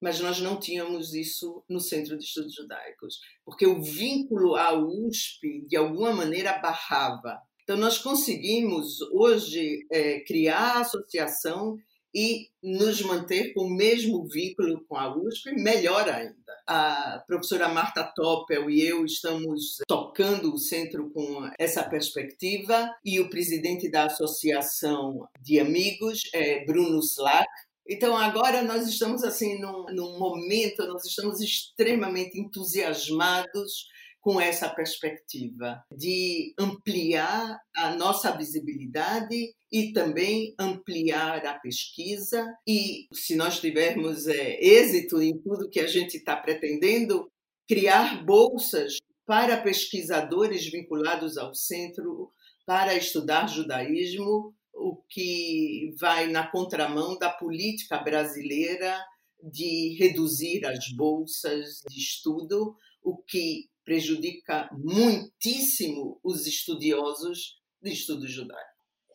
mas 0.00 0.20
nós 0.20 0.40
não 0.40 0.58
tínhamos 0.58 1.14
isso 1.14 1.62
no 1.68 1.80
Centro 1.80 2.18
de 2.18 2.24
Estudos 2.24 2.54
Judaicos, 2.54 3.20
porque 3.44 3.66
o 3.66 3.80
vínculo 3.80 4.56
à 4.56 4.72
USP 4.72 5.64
de 5.66 5.76
alguma 5.76 6.12
maneira 6.12 6.58
barrava. 6.58 7.40
Então 7.62 7.76
nós 7.76 7.98
conseguimos 7.98 9.00
hoje 9.12 9.86
é, 9.92 10.20
criar 10.20 10.78
a 10.78 10.80
associação 10.80 11.76
e 12.14 12.48
nos 12.62 13.02
manter 13.02 13.52
com 13.52 13.62
o 13.62 13.70
mesmo 13.70 14.26
vínculo 14.26 14.84
com 14.88 14.96
a 14.96 15.14
USP, 15.16 15.52
melhor 15.52 16.08
ainda. 16.08 16.34
A 16.66 17.22
professora 17.26 17.68
Marta 17.68 18.04
Toppel 18.14 18.68
e 18.70 18.82
eu 18.82 19.04
estamos 19.04 19.78
tocando 19.86 20.52
o 20.52 20.58
centro 20.58 21.10
com 21.10 21.48
essa 21.58 21.82
perspectiva 21.82 22.90
e 23.04 23.20
o 23.20 23.30
presidente 23.30 23.90
da 23.90 24.04
Associação 24.04 25.28
de 25.40 25.60
Amigos 25.60 26.22
é 26.34 26.64
Bruno 26.64 26.98
Slack. 27.00 27.48
Então 27.88 28.16
agora 28.16 28.62
nós 28.62 28.86
estamos 28.86 29.24
assim 29.24 29.58
num, 29.58 29.86
num 29.86 30.18
momento, 30.18 30.86
nós 30.86 31.06
estamos 31.06 31.40
extremamente 31.40 32.38
entusiasmados 32.38 33.86
com 34.28 34.38
essa 34.38 34.68
perspectiva 34.68 35.82
de 35.90 36.52
ampliar 36.58 37.58
a 37.74 37.96
nossa 37.96 38.30
visibilidade 38.30 39.54
e 39.72 39.90
também 39.94 40.54
ampliar 40.58 41.46
a 41.46 41.58
pesquisa. 41.58 42.46
E 42.66 43.06
se 43.10 43.34
nós 43.36 43.58
tivermos 43.58 44.26
é, 44.26 44.62
êxito 44.62 45.22
em 45.22 45.38
tudo 45.38 45.70
que 45.70 45.80
a 45.80 45.86
gente 45.86 46.18
está 46.18 46.36
pretendendo, 46.36 47.26
criar 47.66 48.22
bolsas 48.22 48.98
para 49.24 49.62
pesquisadores 49.62 50.70
vinculados 50.70 51.38
ao 51.38 51.54
centro 51.54 52.30
para 52.66 52.94
estudar 52.94 53.46
judaísmo, 53.46 54.54
o 54.74 54.96
que 55.08 55.94
vai 55.98 56.26
na 56.26 56.46
contramão 56.46 57.18
da 57.18 57.30
política 57.30 57.96
brasileira 57.96 59.02
de 59.42 59.96
reduzir 59.98 60.66
as 60.66 60.92
bolsas 60.94 61.80
de 61.88 61.98
estudo, 61.98 62.76
o 63.02 63.16
que 63.16 63.70
prejudica 63.88 64.68
muitíssimo 64.70 66.20
os 66.22 66.46
estudiosos 66.46 67.58
de 67.80 67.90
estudo 67.90 68.28
judaico. 68.28 68.68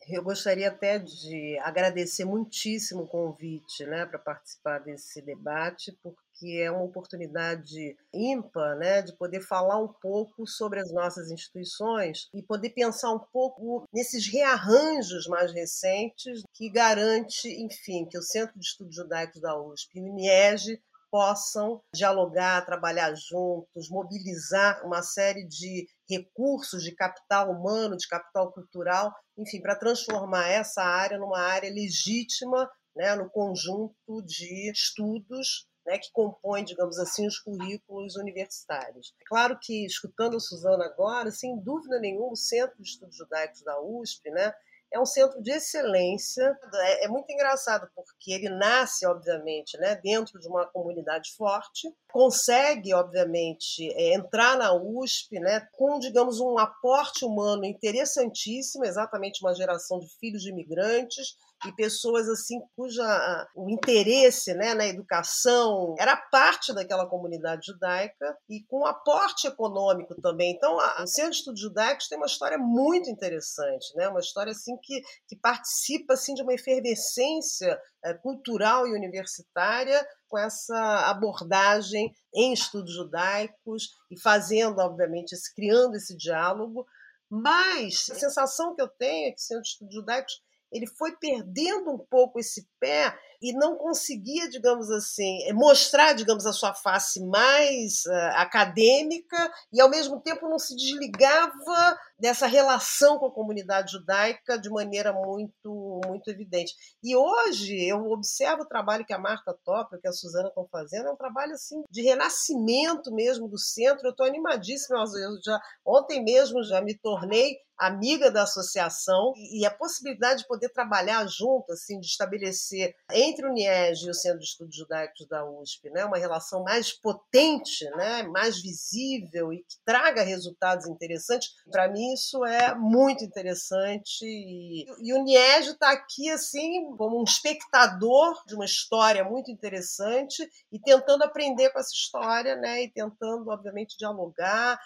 Eu 0.08 0.20
gostaria 0.20 0.68
até 0.68 0.98
de 0.98 1.56
agradecer 1.60 2.24
muitíssimo 2.24 3.04
o 3.04 3.06
convite 3.06 3.86
né, 3.86 4.04
para 4.04 4.18
participar 4.18 4.80
desse 4.80 5.22
debate, 5.22 5.96
porque 6.02 6.60
é 6.60 6.68
uma 6.72 6.82
oportunidade 6.82 7.96
ímpar 8.12 8.76
né, 8.76 9.00
de 9.00 9.16
poder 9.16 9.42
falar 9.42 9.80
um 9.80 9.88
pouco 9.88 10.44
sobre 10.44 10.80
as 10.80 10.92
nossas 10.92 11.30
instituições 11.30 12.28
e 12.34 12.42
poder 12.42 12.70
pensar 12.70 13.12
um 13.12 13.20
pouco 13.32 13.88
nesses 13.92 14.26
rearranjos 14.26 15.28
mais 15.28 15.52
recentes 15.52 16.42
que 16.52 16.68
garante, 16.68 17.48
enfim, 17.62 18.06
que 18.06 18.18
o 18.18 18.22
Centro 18.22 18.58
de 18.58 18.66
Estudos 18.66 18.96
Judaicos 18.96 19.40
da 19.40 19.56
USP 19.56 20.00
e 20.00 20.02
o 20.02 20.08
INIEG 20.08 20.82
possam 21.14 21.80
dialogar, 21.94 22.66
trabalhar 22.66 23.14
juntos, 23.14 23.88
mobilizar 23.88 24.84
uma 24.84 25.00
série 25.00 25.46
de 25.46 25.86
recursos 26.10 26.82
de 26.82 26.92
capital 26.92 27.52
humano, 27.52 27.96
de 27.96 28.08
capital 28.08 28.50
cultural, 28.52 29.14
enfim, 29.38 29.60
para 29.60 29.76
transformar 29.76 30.48
essa 30.48 30.82
área 30.82 31.16
numa 31.16 31.38
área 31.38 31.72
legítima 31.72 32.68
né, 32.96 33.14
no 33.14 33.30
conjunto 33.30 34.24
de 34.26 34.72
estudos 34.72 35.68
né, 35.86 35.98
que 35.98 36.10
compõem, 36.10 36.64
digamos 36.64 36.98
assim, 36.98 37.28
os 37.28 37.38
currículos 37.38 38.16
universitários. 38.16 39.14
Claro 39.28 39.56
que, 39.62 39.86
escutando 39.86 40.36
a 40.36 40.40
Suzana 40.40 40.84
agora, 40.84 41.30
sem 41.30 41.56
dúvida 41.60 42.00
nenhuma, 42.00 42.32
o 42.32 42.36
Centro 42.36 42.74
de 42.82 42.88
Estudos 42.88 43.16
Judaicos 43.16 43.62
da 43.62 43.80
USP 43.80 44.30
né, 44.30 44.52
é 44.94 45.00
um 45.00 45.04
centro 45.04 45.42
de 45.42 45.50
excelência. 45.50 46.56
É, 46.72 47.04
é, 47.04 47.08
muito 47.08 47.30
engraçado, 47.30 47.88
porque 47.94 48.32
ele 48.32 48.48
nasce, 48.48 49.04
obviamente, 49.04 49.76
né, 49.78 49.96
dentro 49.96 50.38
de 50.38 50.46
uma 50.46 50.66
comunidade 50.66 51.34
forte, 51.36 51.92
consegue, 52.12 52.94
obviamente, 52.94 53.92
é, 53.96 54.14
entrar 54.14 54.56
na 54.56 54.72
USP 54.72 55.40
né, 55.40 55.66
com, 55.72 55.98
digamos, 55.98 56.38
um 56.38 56.56
aporte 56.58 57.24
humano 57.24 57.64
interessantíssimo, 57.64 58.84
exatamente 58.84 59.44
uma 59.44 59.54
geração 59.54 59.98
de 59.98 60.06
filhos 60.20 60.42
de 60.42 60.50
imigrantes, 60.50 61.34
e 61.66 61.72
pessoas 61.72 62.28
assim 62.28 62.60
cuja 62.76 63.48
o 63.54 63.70
interesse 63.70 64.54
né, 64.54 64.74
na 64.74 64.86
educação 64.86 65.94
era 65.98 66.16
parte 66.16 66.72
daquela 66.72 67.06
comunidade 67.06 67.66
judaica 67.66 68.36
e 68.48 68.62
com 68.64 68.84
aporte 68.86 69.46
econômico 69.46 70.14
também. 70.20 70.52
Então, 70.52 70.76
o 70.76 71.06
Centro 71.06 71.32
de 71.32 71.38
Estudos 71.38 71.60
Judaicos 71.60 72.08
tem 72.08 72.18
uma 72.18 72.26
história 72.26 72.58
muito 72.58 73.10
interessante, 73.10 73.94
né? 73.96 74.08
uma 74.08 74.20
história 74.20 74.50
assim 74.50 74.76
que, 74.82 75.00
que 75.28 75.36
participa 75.36 76.14
assim, 76.14 76.34
de 76.34 76.42
uma 76.42 76.54
efervescência 76.54 77.78
é, 78.04 78.14
cultural 78.14 78.86
e 78.86 78.94
universitária 78.94 80.06
com 80.28 80.38
essa 80.38 81.08
abordagem 81.08 82.12
em 82.34 82.52
estudos 82.52 82.92
judaicos 82.94 83.90
e 84.10 84.20
fazendo, 84.20 84.78
obviamente, 84.80 85.32
esse, 85.32 85.54
criando 85.54 85.96
esse 85.96 86.16
diálogo. 86.16 86.86
Mas 87.30 88.06
a 88.10 88.14
sensação 88.14 88.74
que 88.74 88.82
eu 88.82 88.88
tenho 88.88 89.28
é 89.28 89.30
que 89.30 89.40
o 89.40 89.42
Centro 89.42 89.62
de 89.62 89.68
Estudos 89.68 89.94
Judaicos 89.94 90.40
ele 90.74 90.88
foi 90.88 91.12
perdendo 91.12 91.92
um 91.92 91.98
pouco 91.98 92.40
esse 92.40 92.68
pé 92.80 93.16
e 93.40 93.52
não 93.52 93.76
conseguia, 93.76 94.48
digamos 94.48 94.90
assim, 94.90 95.44
eh, 95.44 95.52
mostrar, 95.52 96.14
digamos, 96.14 96.46
a 96.46 96.52
sua 96.52 96.74
face 96.74 97.24
mais 97.24 98.04
uh, 98.06 98.36
acadêmica 98.36 99.52
e 99.72 99.80
ao 99.80 99.88
mesmo 99.88 100.20
tempo 100.20 100.48
não 100.48 100.58
se 100.58 100.74
desligava 100.74 101.98
dessa 102.18 102.46
relação 102.46 103.18
com 103.18 103.26
a 103.26 103.32
comunidade 103.32 103.92
judaica 103.92 104.58
de 104.58 104.70
maneira 104.70 105.12
muito 105.12 106.00
muito 106.06 106.30
evidente. 106.30 106.74
E 107.02 107.16
hoje 107.16 107.80
eu 107.86 108.10
observo 108.10 108.62
o 108.62 108.68
trabalho 108.68 109.04
que 109.04 109.12
a 109.12 109.18
Marta 109.18 109.56
Topa, 109.64 109.98
que 110.00 110.08
a 110.08 110.12
Suzana 110.12 110.48
estão 110.48 110.66
fazendo, 110.70 111.08
é 111.08 111.12
um 111.12 111.16
trabalho 111.16 111.52
assim 111.52 111.82
de 111.90 112.02
renascimento 112.02 113.12
mesmo 113.12 113.48
do 113.48 113.58
centro. 113.58 114.06
Eu 114.06 114.10
estou 114.10 114.26
animadíssima. 114.26 114.98
Eu 114.98 115.38
já 115.44 115.60
ontem 115.84 116.22
mesmo 116.22 116.62
já 116.62 116.80
me 116.80 116.96
tornei 116.96 117.56
amiga 117.78 118.30
da 118.30 118.44
associação 118.44 119.32
e 119.36 119.66
a 119.66 119.70
possibilidade 119.70 120.42
de 120.42 120.48
poder 120.48 120.68
trabalhar 120.70 121.26
junto, 121.26 121.72
assim, 121.72 121.98
de 121.98 122.06
estabelecer 122.06 122.94
entre 123.12 123.46
o 123.46 123.52
NIEG 123.52 124.06
e 124.06 124.10
o 124.10 124.14
Centro 124.14 124.38
de 124.38 124.44
Estudos 124.44 124.76
Judaicos 124.76 125.26
da 125.26 125.44
USP, 125.44 125.90
né, 125.90 126.04
uma 126.04 126.16
relação 126.16 126.62
mais 126.62 126.92
potente, 126.92 127.84
né, 127.96 128.22
mais 128.24 128.60
visível 128.60 129.52
e 129.52 129.58
que 129.58 129.76
traga 129.84 130.22
resultados 130.22 130.86
interessantes. 130.86 131.50
Para 131.70 131.88
mim 131.88 132.03
isso 132.12 132.44
é 132.44 132.74
muito 132.74 133.24
interessante 133.24 134.24
e, 134.24 134.84
e 135.00 135.12
o 135.14 135.22
NIEG 135.22 135.70
está 135.70 135.92
aqui 135.92 136.30
assim 136.30 136.94
como 136.96 137.20
um 137.20 137.24
espectador 137.24 138.42
de 138.46 138.54
uma 138.54 138.64
história 138.64 139.24
muito 139.24 139.50
interessante 139.50 140.48
e 140.70 140.78
tentando 140.78 141.24
aprender 141.24 141.70
com 141.70 141.78
essa 141.78 141.94
história, 141.94 142.56
né, 142.56 142.84
e 142.84 142.90
tentando 142.90 143.48
obviamente 143.50 143.96
dialogar 143.96 144.78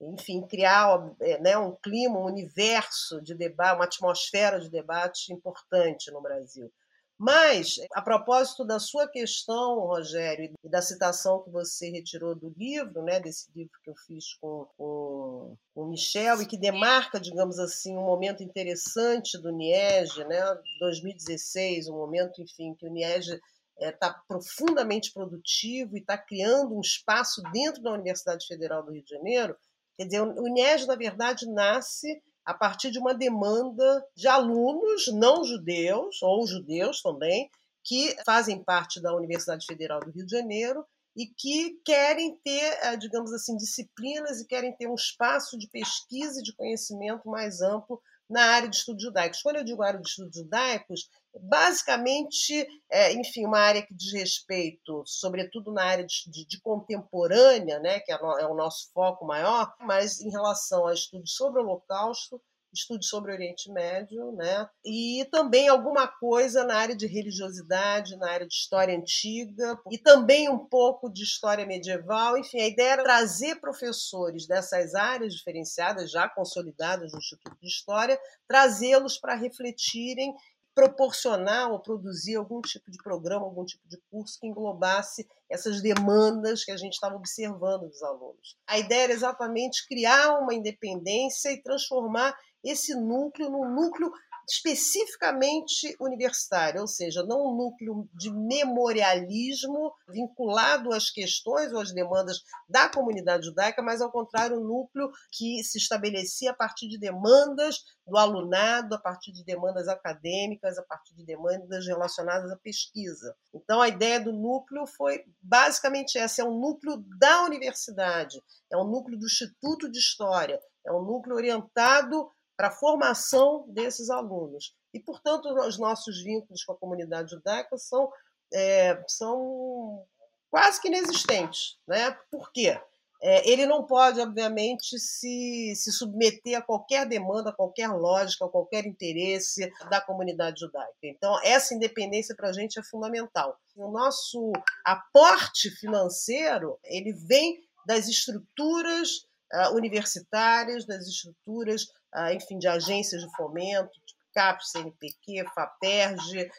enfim, 0.00 0.46
criar 0.46 0.98
é, 1.20 1.40
né, 1.40 1.56
um 1.56 1.74
clima, 1.82 2.18
um 2.18 2.26
universo 2.26 3.20
de 3.22 3.34
debate, 3.34 3.76
uma 3.76 3.84
atmosfera 3.84 4.60
de 4.60 4.68
debate 4.68 5.32
importante 5.32 6.10
no 6.10 6.20
Brasil. 6.20 6.70
Mas, 7.18 7.76
a 7.94 8.02
propósito 8.02 8.62
da 8.62 8.78
sua 8.78 9.08
questão, 9.08 9.80
Rogério, 9.80 10.52
e 10.62 10.68
da 10.68 10.82
citação 10.82 11.42
que 11.42 11.50
você 11.50 11.88
retirou 11.88 12.34
do 12.34 12.52
livro, 12.56 13.02
né, 13.02 13.18
desse 13.18 13.50
livro 13.56 13.72
que 13.82 13.88
eu 13.88 13.94
fiz 14.06 14.34
com, 14.34 14.66
com, 14.76 15.56
com 15.74 15.82
o 15.82 15.88
Michel, 15.88 16.42
e 16.42 16.46
que 16.46 16.58
demarca, 16.58 17.18
digamos 17.18 17.58
assim, 17.58 17.96
um 17.96 18.04
momento 18.04 18.42
interessante 18.42 19.38
do 19.38 19.50
NIEG, 19.50 20.24
né, 20.24 20.42
2016, 20.78 21.88
um 21.88 21.96
momento, 21.96 22.42
enfim, 22.42 22.74
que 22.74 22.86
o 22.86 22.92
NIEG 22.92 23.40
está 23.80 24.08
é, 24.08 24.28
profundamente 24.28 25.10
produtivo 25.10 25.96
e 25.96 26.00
está 26.00 26.18
criando 26.18 26.76
um 26.76 26.80
espaço 26.80 27.42
dentro 27.50 27.82
da 27.82 27.92
Universidade 27.92 28.46
Federal 28.46 28.82
do 28.82 28.92
Rio 28.92 29.02
de 29.02 29.10
Janeiro. 29.10 29.56
Quer 29.96 30.04
dizer, 30.04 30.20
o 30.20 30.46
INES, 30.48 30.86
na 30.86 30.94
verdade, 30.94 31.46
nasce 31.46 32.22
a 32.46 32.54
partir 32.54 32.92
de 32.92 32.98
uma 32.98 33.12
demanda 33.12 34.06
de 34.14 34.28
alunos 34.28 35.08
não 35.12 35.44
judeus, 35.44 36.22
ou 36.22 36.46
judeus 36.46 37.02
também, 37.02 37.50
que 37.82 38.16
fazem 38.24 38.62
parte 38.62 39.00
da 39.00 39.14
Universidade 39.14 39.66
Federal 39.66 40.00
do 40.00 40.12
Rio 40.12 40.24
de 40.24 40.30
Janeiro 40.30 40.86
e 41.16 41.26
que 41.26 41.80
querem 41.84 42.36
ter, 42.44 42.78
eh, 42.82 42.96
digamos 42.96 43.32
assim, 43.32 43.56
disciplinas 43.56 44.40
e 44.40 44.46
querem 44.46 44.76
ter 44.76 44.86
um 44.86 44.94
espaço 44.94 45.58
de 45.58 45.68
pesquisa 45.68 46.40
e 46.40 46.42
de 46.42 46.54
conhecimento 46.54 47.28
mais 47.28 47.62
amplo 47.62 48.00
na 48.28 48.42
área 48.42 48.68
de 48.68 48.76
estudos 48.76 49.02
judaicos. 49.02 49.40
Quando 49.40 49.56
eu 49.56 49.64
digo 49.64 49.82
área 49.82 50.00
de 50.00 50.08
estudos 50.08 50.36
judaicos, 50.36 51.08
basicamente, 51.40 52.66
é, 52.90 53.12
enfim, 53.12 53.44
uma 53.44 53.58
área 53.58 53.84
que 53.84 53.94
diz 53.94 54.12
respeito, 54.12 55.02
sobretudo 55.06 55.72
na 55.72 55.84
área 55.84 56.06
de, 56.06 56.46
de, 56.46 56.60
contemporânea, 56.60 57.78
né, 57.78 58.00
que 58.00 58.12
é, 58.12 58.16
é 58.16 58.46
o 58.46 58.54
nosso 58.54 58.90
foco 58.92 59.26
maior, 59.26 59.74
mas 59.80 60.20
em 60.20 60.30
relação 60.30 60.86
a 60.86 60.94
estudos 60.94 61.34
sobre 61.34 61.60
o 61.60 61.64
Holocausto, 61.64 62.40
estudos 62.76 63.08
sobre 63.08 63.30
o 63.30 63.34
Oriente 63.34 63.70
Médio, 63.70 64.32
né? 64.32 64.68
E 64.84 65.26
também 65.30 65.68
alguma 65.68 66.06
coisa 66.06 66.64
na 66.64 66.76
área 66.76 66.94
de 66.94 67.06
religiosidade, 67.06 68.16
na 68.16 68.30
área 68.30 68.46
de 68.46 68.54
história 68.54 68.96
antiga 68.96 69.78
e 69.90 69.98
também 69.98 70.48
um 70.48 70.58
pouco 70.58 71.10
de 71.10 71.22
história 71.22 71.66
medieval. 71.66 72.36
Enfim, 72.36 72.60
a 72.60 72.68
ideia 72.68 72.92
era 72.92 73.04
trazer 73.04 73.60
professores 73.60 74.46
dessas 74.46 74.94
áreas 74.94 75.34
diferenciadas, 75.34 76.10
já 76.10 76.28
consolidadas 76.28 77.12
no 77.12 77.18
Instituto 77.18 77.56
de 77.60 77.68
História, 77.68 78.18
trazê-los 78.46 79.18
para 79.18 79.34
refletirem 79.34 80.34
proporcionar 80.76 81.72
ou 81.72 81.80
produzir 81.80 82.36
algum 82.36 82.60
tipo 82.60 82.90
de 82.90 82.98
programa, 82.98 83.46
algum 83.46 83.64
tipo 83.64 83.88
de 83.88 83.96
curso 84.10 84.38
que 84.38 84.46
englobasse 84.46 85.26
essas 85.48 85.80
demandas 85.80 86.64
que 86.64 86.70
a 86.70 86.76
gente 86.76 86.92
estava 86.92 87.16
observando 87.16 87.88
dos 87.88 88.02
alunos. 88.02 88.58
A 88.66 88.78
ideia 88.78 89.04
era 89.04 89.12
exatamente 89.14 89.88
criar 89.88 90.38
uma 90.38 90.52
independência 90.52 91.50
e 91.50 91.62
transformar 91.62 92.36
esse 92.62 92.94
núcleo 92.94 93.48
num 93.48 93.74
núcleo 93.74 94.12
especificamente 94.48 95.96
universitário, 96.00 96.80
ou 96.80 96.86
seja, 96.86 97.24
não 97.24 97.48
um 97.48 97.56
núcleo 97.56 98.08
de 98.14 98.30
memorialismo 98.30 99.92
vinculado 100.08 100.92
às 100.92 101.10
questões 101.10 101.72
ou 101.72 101.80
às 101.80 101.92
demandas 101.92 102.42
da 102.68 102.88
comunidade 102.88 103.46
judaica, 103.46 103.82
mas 103.82 104.00
ao 104.00 104.10
contrário, 104.10 104.60
um 104.60 104.64
núcleo 104.64 105.10
que 105.32 105.62
se 105.64 105.78
estabelecia 105.78 106.52
a 106.52 106.54
partir 106.54 106.88
de 106.88 106.98
demandas 106.98 107.84
do 108.06 108.16
alunado, 108.16 108.94
a 108.94 108.98
partir 108.98 109.32
de 109.32 109.44
demandas 109.44 109.88
acadêmicas, 109.88 110.78
a 110.78 110.82
partir 110.82 111.14
de 111.16 111.24
demandas 111.24 111.86
relacionadas 111.86 112.50
à 112.50 112.56
pesquisa. 112.56 113.34
Então, 113.52 113.80
a 113.80 113.88
ideia 113.88 114.20
do 114.20 114.32
núcleo 114.32 114.86
foi 114.86 115.24
basicamente 115.42 116.16
essa: 116.18 116.42
é 116.42 116.44
um 116.44 116.60
núcleo 116.60 117.04
da 117.18 117.42
universidade, 117.44 118.40
é 118.70 118.76
um 118.76 118.84
núcleo 118.84 119.18
do 119.18 119.26
Instituto 119.26 119.90
de 119.90 119.98
História, 119.98 120.60
é 120.86 120.92
um 120.92 121.02
núcleo 121.02 121.34
orientado 121.34 122.30
para 122.56 122.68
a 122.68 122.72
formação 122.72 123.64
desses 123.68 124.10
alunos. 124.10 124.74
E, 124.94 125.00
portanto, 125.00 125.46
os 125.46 125.78
nossos 125.78 126.22
vínculos 126.22 126.64
com 126.64 126.72
a 126.72 126.78
comunidade 126.78 127.30
judaica 127.30 127.76
são, 127.76 128.10
é, 128.52 129.02
são 129.06 130.04
quase 130.50 130.80
que 130.80 130.88
inexistentes. 130.88 131.78
Né? 131.86 132.16
Por 132.30 132.50
quê? 132.50 132.80
É, 133.22 133.50
ele 133.50 133.66
não 133.66 133.84
pode, 133.84 134.20
obviamente, 134.20 134.98
se, 134.98 135.74
se 135.74 135.90
submeter 135.90 136.58
a 136.58 136.62
qualquer 136.62 137.06
demanda, 137.06 137.50
a 137.50 137.52
qualquer 137.52 137.88
lógica, 137.88 138.44
a 138.44 138.48
qualquer 138.48 138.86
interesse 138.86 139.70
da 139.90 140.00
comunidade 140.00 140.60
judaica. 140.60 140.94
Então, 141.02 141.38
essa 141.42 141.74
independência 141.74 142.34
para 142.34 142.50
a 142.50 142.52
gente 142.52 142.78
é 142.78 142.82
fundamental. 142.82 143.58
O 143.74 143.90
nosso 143.90 144.52
aporte 144.84 145.70
financeiro 145.70 146.78
ele 146.84 147.12
vem 147.12 147.66
das 147.86 148.06
estruturas 148.08 149.26
uh, 149.52 149.74
universitárias, 149.74 150.86
das 150.86 151.06
estruturas 151.06 151.86
enfim, 152.32 152.58
de 152.58 152.68
agências 152.68 153.22
de 153.22 153.36
fomento, 153.36 153.90
tipo 154.06 154.20
CAPES, 154.34 154.70
CNPq, 154.70 155.44
FAPERJ, 155.54 156.50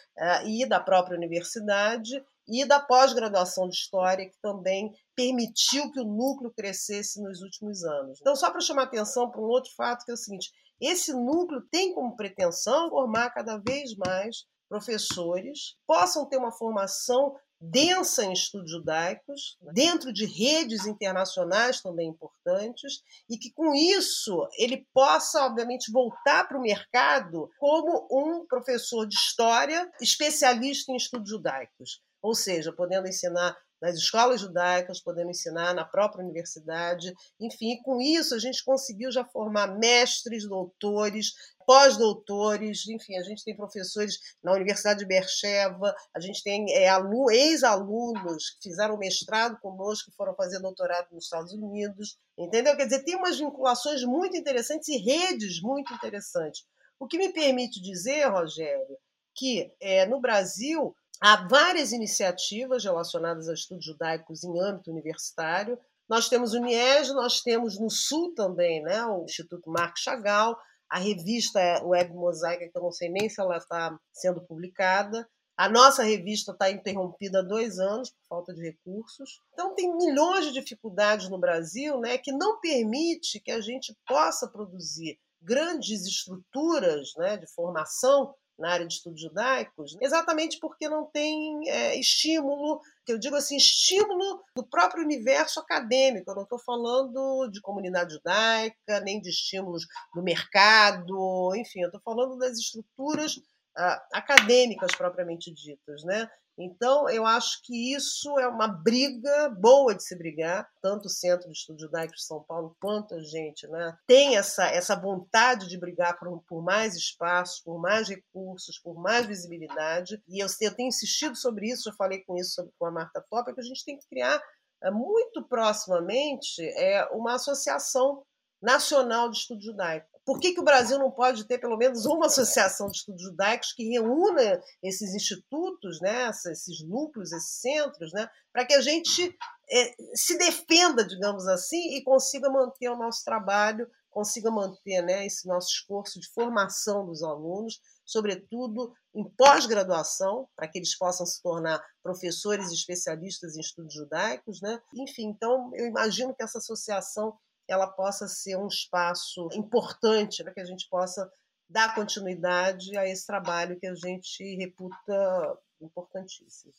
e 0.46 0.66
da 0.68 0.80
própria 0.80 1.16
universidade, 1.16 2.24
e 2.48 2.66
da 2.66 2.80
pós-graduação 2.80 3.68
de 3.68 3.76
História, 3.76 4.26
que 4.26 4.38
também 4.42 4.92
permitiu 5.16 5.92
que 5.92 6.00
o 6.00 6.06
núcleo 6.06 6.52
crescesse 6.56 7.22
nos 7.22 7.42
últimos 7.42 7.84
anos. 7.84 8.20
Então, 8.22 8.36
só 8.36 8.50
para 8.50 8.62
chamar 8.62 8.84
atenção 8.84 9.30
para 9.30 9.42
um 9.42 9.46
outro 9.46 9.70
fato, 9.76 10.06
que 10.06 10.12
é 10.12 10.14
o 10.14 10.18
seguinte: 10.18 10.52
esse 10.80 11.14
núcleo 11.14 11.62
tem 11.72 11.94
como 11.94 12.16
pretensão 12.16 12.90
formar 12.90 13.30
cada 13.32 13.58
vez 13.58 13.96
mais 13.96 14.46
professores, 14.70 15.76
possam 15.86 16.28
ter 16.28 16.38
uma 16.38 16.52
formação 16.52 17.36
densa 17.60 18.24
em 18.24 18.34
estudos 18.34 18.72
judaicos, 18.72 19.58
dentro 19.74 20.14
de 20.14 20.26
redes 20.26 20.86
internacionais 20.86 21.82
também 21.82 22.10
importantes, 22.10 23.02
e 23.30 23.38
que 23.38 23.52
com 23.52 23.74
isso 23.74 24.48
ele 24.58 24.88
possa, 24.94 25.46
obviamente, 25.46 25.92
voltar 25.92 26.48
para 26.48 26.58
o 26.58 26.62
mercado 26.62 27.50
como 27.60 28.08
um 28.12 28.46
professor 28.46 29.08
de 29.08 29.16
história 29.16 29.90
especialista 30.02 30.92
em 30.92 30.96
estudos 30.98 31.30
judaicos, 31.30 32.02
ou 32.22 32.36
seja, 32.36 32.72
podendo 32.72 33.08
ensinar 33.08 33.58
nas 33.82 33.96
escolas 33.96 34.42
judaicas, 34.42 35.02
podendo 35.02 35.30
ensinar 35.30 35.74
na 35.74 35.86
própria 35.86 36.24
universidade. 36.24 37.14
Enfim, 37.40 37.80
com 37.84 38.02
isso 38.02 38.36
a 38.36 38.40
gente 38.40 38.64
conseguiu 38.64 39.12
já 39.12 39.24
formar 39.26 39.78
mestres, 39.78 40.48
doutores, 40.48 41.34
pós-doutores, 41.66 42.88
enfim, 42.88 43.18
a 43.18 43.24
gente 43.24 43.44
tem 43.44 43.56
professores 43.56 44.18
na 44.42 44.54
Universidade 44.54 45.00
de 45.00 45.06
Bercheva, 45.06 45.94
a 46.16 46.20
gente 46.20 46.42
tem 46.42 46.66
é, 46.72 46.88
ex-alunos 47.32 48.52
que 48.52 48.70
fizeram 48.70 48.98
mestrado 48.98 49.60
conosco, 49.60 50.10
que 50.10 50.16
foram 50.16 50.34
fazer 50.34 50.60
doutorado 50.60 51.08
nos 51.12 51.26
Estados 51.26 51.52
Unidos, 51.52 52.18
entendeu? 52.38 52.76
Quer 52.78 52.86
dizer, 52.86 53.04
tem 53.04 53.18
umas 53.18 53.38
vinculações 53.38 54.02
muito 54.04 54.38
interessantes 54.38 54.88
e 54.88 54.98
redes 54.98 55.62
muito 55.62 55.94
interessantes. 55.94 56.66
O 56.98 57.06
que 57.06 57.18
me 57.18 57.34
permite 57.34 57.82
dizer, 57.82 58.26
Rogério, 58.28 58.98
que 59.36 59.72
é, 59.80 60.06
no 60.06 60.22
Brasil 60.22 60.96
Há 61.20 61.48
várias 61.48 61.92
iniciativas 61.92 62.84
relacionadas 62.84 63.50
a 63.50 63.54
estudos 63.54 63.86
judaicos 63.86 64.44
em 64.44 64.60
âmbito 64.60 64.92
universitário. 64.92 65.78
Nós 66.08 66.30
temos 66.30 66.54
o 66.54 66.60
NIES, 66.60 67.14
nós 67.14 67.42
temos 67.42 67.80
no 67.80 67.90
Sul 67.90 68.34
também 68.36 68.84
né, 68.84 69.04
o 69.06 69.26
Instituto 69.26 69.70
Marco 69.70 70.00
Chagall, 70.00 70.56
a 70.90 71.00
revista 71.00 71.60
Web 71.84 72.14
Mosaica, 72.14 72.70
que 72.70 72.78
eu 72.78 72.82
não 72.82 72.92
sei 72.92 73.10
nem 73.10 73.28
se 73.28 73.42
ela 73.42 73.58
está 73.58 73.98
sendo 74.14 74.42
publicada. 74.46 75.28
A 75.58 75.68
nossa 75.68 76.04
revista 76.04 76.52
está 76.52 76.70
interrompida 76.70 77.40
há 77.40 77.42
dois 77.42 77.80
anos 77.80 78.12
por 78.12 78.28
falta 78.30 78.54
de 78.54 78.62
recursos. 78.62 79.42
Então, 79.54 79.74
tem 79.74 79.92
milhões 79.98 80.46
de 80.46 80.52
dificuldades 80.54 81.30
no 81.30 81.40
Brasil 81.40 82.00
né, 82.00 82.20
que 82.20 82.32
não 82.32 82.60
permite 82.60 83.40
que 83.40 83.52
a 83.52 83.60
gente 83.60 83.94
possa 84.08 84.48
produzir 84.48 85.20
grandes 85.42 86.06
estruturas 86.06 87.10
né, 87.18 87.38
de 87.38 87.48
formação 87.54 88.36
na 88.58 88.72
área 88.72 88.88
de 88.88 88.94
estudos 88.94 89.22
judaicos, 89.22 89.96
exatamente 90.02 90.60
porque 90.60 90.90
não 90.90 91.06
tem 91.06 91.70
é, 91.70 92.00
estímulo, 92.00 92.82
que 93.06 93.14
eu 93.14 93.20
digo 93.20 93.36
assim, 93.36 93.56
estímulo 93.56 94.44
do 94.56 94.64
próprio 94.64 95.04
universo 95.04 95.60
acadêmico. 95.60 96.32
Eu 96.32 96.36
não 96.36 96.44
estou 96.44 96.60
falando 96.60 97.48
de 97.50 97.62
comunidade 97.62 98.14
judaica, 98.14 99.00
nem 99.02 99.22
de 99.22 99.30
estímulos 99.30 99.86
do 100.14 100.24
mercado, 100.24 101.56
enfim, 101.56 101.82
eu 101.82 101.88
estou 101.88 102.02
falando 102.02 102.38
das 102.38 102.58
estruturas 102.58 103.40
uh, 103.78 104.00
acadêmicas 104.14 104.92
propriamente 104.96 105.54
ditas, 105.54 106.04
né? 106.04 106.30
Então, 106.60 107.08
eu 107.08 107.24
acho 107.24 107.62
que 107.64 107.94
isso 107.94 108.40
é 108.40 108.48
uma 108.48 108.68
briga 108.68 109.48
boa 109.50 109.94
de 109.94 110.04
se 110.04 110.18
brigar, 110.18 110.68
tanto 110.82 111.06
o 111.06 111.10
Centro 111.10 111.48
de 111.48 111.56
Estudos 111.56 111.84
Judaicos 111.84 112.18
de 112.18 112.26
São 112.26 112.44
Paulo 112.44 112.76
quanto 112.82 113.14
a 113.14 113.22
gente 113.22 113.68
né, 113.68 113.96
tem 114.08 114.38
essa, 114.38 114.66
essa 114.66 114.96
vontade 115.00 115.68
de 115.68 115.78
brigar 115.78 116.18
por, 116.18 116.44
por 116.48 116.64
mais 116.64 116.96
espaços, 116.96 117.62
por 117.62 117.80
mais 117.80 118.10
recursos, 118.10 118.80
por 118.80 119.00
mais 119.00 119.28
visibilidade. 119.28 120.20
E 120.28 120.44
eu, 120.44 120.48
eu 120.62 120.76
tenho 120.76 120.88
insistido 120.88 121.36
sobre 121.36 121.70
isso, 121.70 121.92
já 121.92 121.96
falei 121.96 122.24
com 122.24 122.36
isso 122.36 122.56
sobre, 122.56 122.72
com 122.80 122.88
a 122.88 122.92
Marta 122.92 123.24
Top, 123.30 123.52
é 123.52 123.54
que 123.54 123.62
a 123.62 123.64
gente 123.64 123.86
tem 123.86 124.00
que 124.00 124.08
criar 124.08 124.42
é, 124.82 124.90
muito 124.90 125.48
proximamente 125.48 126.64
é, 126.76 127.06
uma 127.12 127.36
associação 127.36 128.24
nacional 128.60 129.30
de 129.30 129.38
estudo 129.38 129.62
judaico. 129.62 130.17
Por 130.28 130.42
que, 130.42 130.54
que 130.54 130.60
o 130.60 130.66
Brasil 130.66 131.00
não 131.00 131.10
pode 131.10 131.46
ter 131.46 131.58
pelo 131.58 131.78
menos 131.78 132.06
uma 132.06 132.26
associação 132.26 132.88
de 132.88 132.98
estudos 132.98 133.22
judaicos 133.22 133.72
que 133.72 133.88
reúna 133.88 134.62
esses 134.84 135.16
institutos, 135.16 136.02
né, 136.02 136.30
esses 136.52 136.84
núcleos, 136.84 137.32
esses 137.32 137.62
centros, 137.62 138.12
né, 138.12 138.30
para 138.52 138.66
que 138.66 138.74
a 138.74 138.82
gente 138.82 139.34
é, 139.72 139.96
se 140.14 140.38
defenda, 140.38 141.08
digamos 141.08 141.48
assim, 141.48 141.96
e 141.96 142.04
consiga 142.04 142.50
manter 142.50 142.90
o 142.90 142.98
nosso 142.98 143.24
trabalho, 143.24 143.90
consiga 144.12 144.52
manter 144.52 145.02
né, 145.02 145.26
esse 145.26 145.48
nosso 145.48 145.70
esforço 145.70 146.20
de 146.20 146.28
formação 146.34 147.06
dos 147.06 147.24
alunos, 147.24 147.80
sobretudo 148.06 148.94
em 149.16 149.24
pós-graduação, 149.30 150.50
para 150.58 150.68
que 150.68 150.78
eles 150.78 150.98
possam 150.98 151.26
se 151.26 151.42
tornar 151.42 151.82
professores 152.04 152.70
especialistas 152.74 153.56
em 153.56 153.62
estudos 153.62 153.94
judaicos. 153.94 154.60
Né? 154.62 154.78
Enfim, 154.94 155.30
então 155.30 155.72
eu 155.74 155.86
imagino 155.86 156.36
que 156.36 156.44
essa 156.44 156.58
associação 156.58 157.38
ela 157.68 157.88
possa 157.88 158.28
ser 158.28 158.58
um 158.58 158.68
espaço 158.68 159.50
importante 159.54 160.44
para 160.44 160.54
que 160.54 160.62
a 160.62 160.66
gente 160.66 160.88
possa 160.90 161.30
dar 161.70 161.94
continuidade 161.94 162.98
a 162.98 163.08
esse 163.08 163.26
trabalho 163.26 163.80
que 163.80 163.88
a 163.88 163.96
gente 163.96 164.44
reputa 164.56 165.58
importantíssimo. 165.82 166.74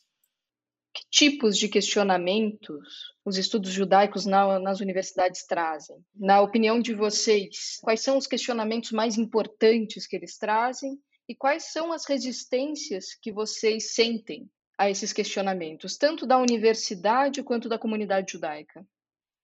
Que 0.94 1.04
tipos 1.10 1.56
de 1.58 1.68
questionamentos 1.68 3.14
os 3.24 3.36
estudos 3.36 3.70
judaicos 3.70 4.24
na, 4.24 4.58
nas 4.58 4.80
universidades 4.80 5.44
trazem? 5.46 6.02
Na 6.14 6.40
opinião 6.40 6.80
de 6.80 6.94
vocês, 6.94 7.78
quais 7.82 8.00
são 8.00 8.16
os 8.16 8.26
questionamentos 8.26 8.90
mais 8.90 9.18
importantes 9.18 10.06
que 10.06 10.16
eles 10.16 10.38
trazem 10.38 10.98
e 11.28 11.34
quais 11.34 11.64
são 11.64 11.92
as 11.92 12.06
resistências 12.06 13.14
que 13.14 13.30
vocês 13.30 13.94
sentem 13.94 14.50
a 14.78 14.88
esses 14.88 15.12
questionamentos, 15.12 15.96
tanto 15.96 16.26
da 16.26 16.38
universidade 16.38 17.42
quanto 17.42 17.68
da 17.68 17.78
comunidade 17.78 18.32
judaica? 18.32 18.86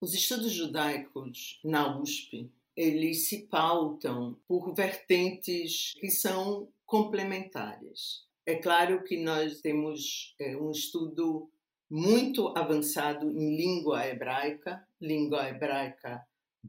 Os 0.05 0.13
estudos 0.13 0.51
judaicos 0.51 1.59
na 1.63 1.99
USP, 1.99 2.51
eles 2.77 3.27
se 3.27 3.47
pautam 3.47 4.37
por 4.47 4.71
vertentes 4.75 5.95
que 5.99 6.11
são 6.11 6.69
complementares. 6.85 8.23
É 8.45 8.53
claro 8.53 9.03
que 9.03 9.17
nós 9.17 9.61
temos 9.61 10.35
é, 10.39 10.55
um 10.55 10.69
estudo 10.69 11.49
muito 11.89 12.55
avançado 12.55 13.31
em 13.31 13.57
língua 13.57 14.05
hebraica, 14.05 14.87
língua 15.01 15.49
hebraica 15.49 16.23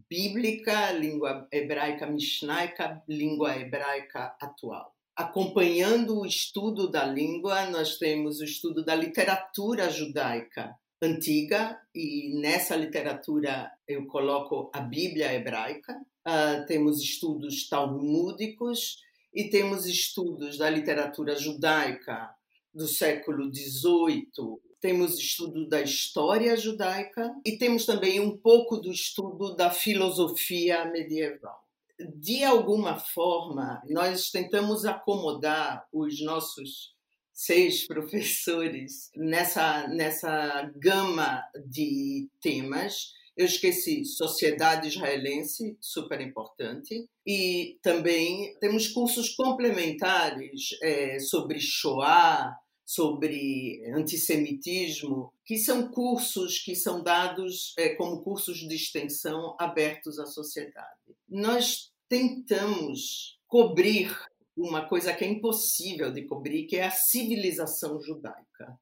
bíblica, 0.08 0.90
língua 0.92 1.46
hebraica 1.52 2.06
mishnaica, 2.06 3.04
língua 3.06 3.54
hebraica 3.54 4.34
atual. 4.40 4.96
Acompanhando 5.14 6.20
o 6.20 6.26
estudo 6.26 6.90
da 6.90 7.04
língua, 7.04 7.66
nós 7.66 7.98
temos 7.98 8.40
o 8.40 8.44
estudo 8.44 8.82
da 8.82 8.94
literatura 8.94 9.90
judaica, 9.90 10.74
antiga 11.00 11.80
e 11.94 12.32
nessa 12.40 12.74
literatura 12.74 13.70
eu 13.86 14.06
coloco 14.06 14.70
a 14.74 14.80
Bíblia 14.80 15.32
hebraica. 15.32 15.94
Uh, 16.26 16.66
temos 16.66 17.00
estudos 17.00 17.68
talmúdicos 17.68 19.02
e 19.32 19.44
temos 19.50 19.86
estudos 19.86 20.58
da 20.58 20.68
literatura 20.70 21.36
judaica 21.36 22.34
do 22.74 22.88
século 22.88 23.52
XVIII. 23.54 24.24
Temos 24.80 25.18
estudo 25.18 25.68
da 25.68 25.80
história 25.80 26.56
judaica 26.56 27.34
e 27.44 27.56
temos 27.56 27.86
também 27.86 28.20
um 28.20 28.36
pouco 28.36 28.76
do 28.76 28.90
estudo 28.90 29.54
da 29.54 29.70
filosofia 29.70 30.84
medieval. 30.86 31.64
De 31.98 32.44
alguma 32.44 32.98
forma, 32.98 33.82
nós 33.88 34.30
tentamos 34.30 34.84
acomodar 34.84 35.86
os 35.92 36.22
nossos 36.22 36.95
seis 37.36 37.86
professores 37.86 39.10
nessa, 39.14 39.86
nessa 39.88 40.72
gama 40.76 41.44
de 41.66 42.28
temas. 42.40 43.14
Eu 43.36 43.44
esqueci 43.44 44.02
Sociedade 44.06 44.88
Israelense, 44.88 45.76
super 45.78 46.22
importante, 46.22 47.06
e 47.26 47.78
também 47.82 48.56
temos 48.58 48.88
cursos 48.88 49.34
complementares 49.34 50.70
é, 50.82 51.18
sobre 51.18 51.60
Shoah, 51.60 52.56
sobre 52.82 53.82
antissemitismo, 53.94 55.32
que 55.44 55.58
são 55.58 55.88
cursos 55.88 56.60
que 56.60 56.74
são 56.74 57.02
dados 57.02 57.74
é, 57.76 57.90
como 57.90 58.22
cursos 58.22 58.58
de 58.58 58.74
extensão 58.74 59.54
abertos 59.60 60.18
à 60.18 60.24
sociedade. 60.24 61.14
Nós 61.28 61.92
tentamos 62.08 63.38
cobrir 63.48 64.16
uma 64.56 64.88
coisa 64.88 65.12
que 65.12 65.24
é 65.24 65.28
impossível 65.28 66.10
de 66.10 66.22
cobrir, 66.22 66.66
que 66.66 66.76
é 66.76 66.84
a 66.84 66.90
civilização 66.90 68.00
judaica. 68.00 68.78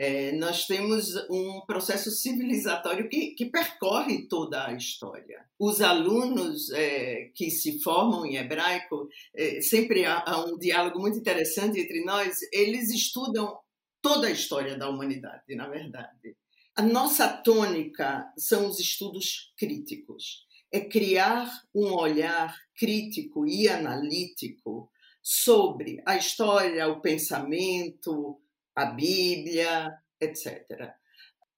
É, 0.00 0.30
nós 0.32 0.64
temos 0.64 1.16
um 1.28 1.60
processo 1.66 2.08
civilizatório 2.12 3.08
que, 3.08 3.32
que, 3.32 3.46
percorre 3.46 4.28
toda 4.28 4.64
a 4.64 4.72
história. 4.72 5.44
Os 5.58 5.80
alunos 5.80 6.70
é, 6.70 7.32
que 7.34 7.50
se 7.50 7.82
formam 7.82 8.24
em 8.24 8.36
hebraico, 8.36 9.08
é, 9.34 9.60
sempre 9.60 10.04
há, 10.04 10.22
há, 10.24 10.44
um 10.44 10.56
diálogo 10.56 11.00
muito 11.00 11.18
interessante 11.18 11.80
entre 11.80 12.04
nós, 12.04 12.38
eles 12.52 12.90
estudam 12.90 13.58
toda 14.00 14.28
a 14.28 14.30
história 14.30 14.78
da 14.78 14.88
humanidade, 14.88 15.56
na 15.56 15.66
verdade. 15.66 16.36
A 16.76 16.82
nossa 16.82 17.26
tônica 17.26 18.24
são 18.36 18.68
os 18.68 18.78
estudos 18.78 19.52
críticos. 19.58 20.46
É 20.70 20.78
criar 20.78 21.50
um 21.74 21.92
olhar 21.92 22.56
crítico 22.76 23.48
e 23.48 23.68
analítico 23.68 24.88
sobre 25.30 26.02
a 26.06 26.16
história, 26.16 26.88
o 26.88 27.02
pensamento, 27.02 28.40
a 28.74 28.86
Bíblia, 28.86 29.92
etc. 30.18 30.94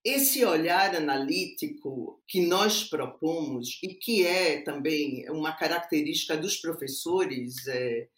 Esse 0.04 0.44
olhar 0.44 0.96
analítico 0.96 2.20
que 2.26 2.44
nós 2.44 2.82
propomos 2.82 3.78
e 3.80 3.94
que 3.94 4.26
é 4.26 4.60
também 4.62 5.24
uma 5.30 5.52
característica 5.52 6.36
dos 6.36 6.56
professores 6.56 7.64
é, 7.68 8.08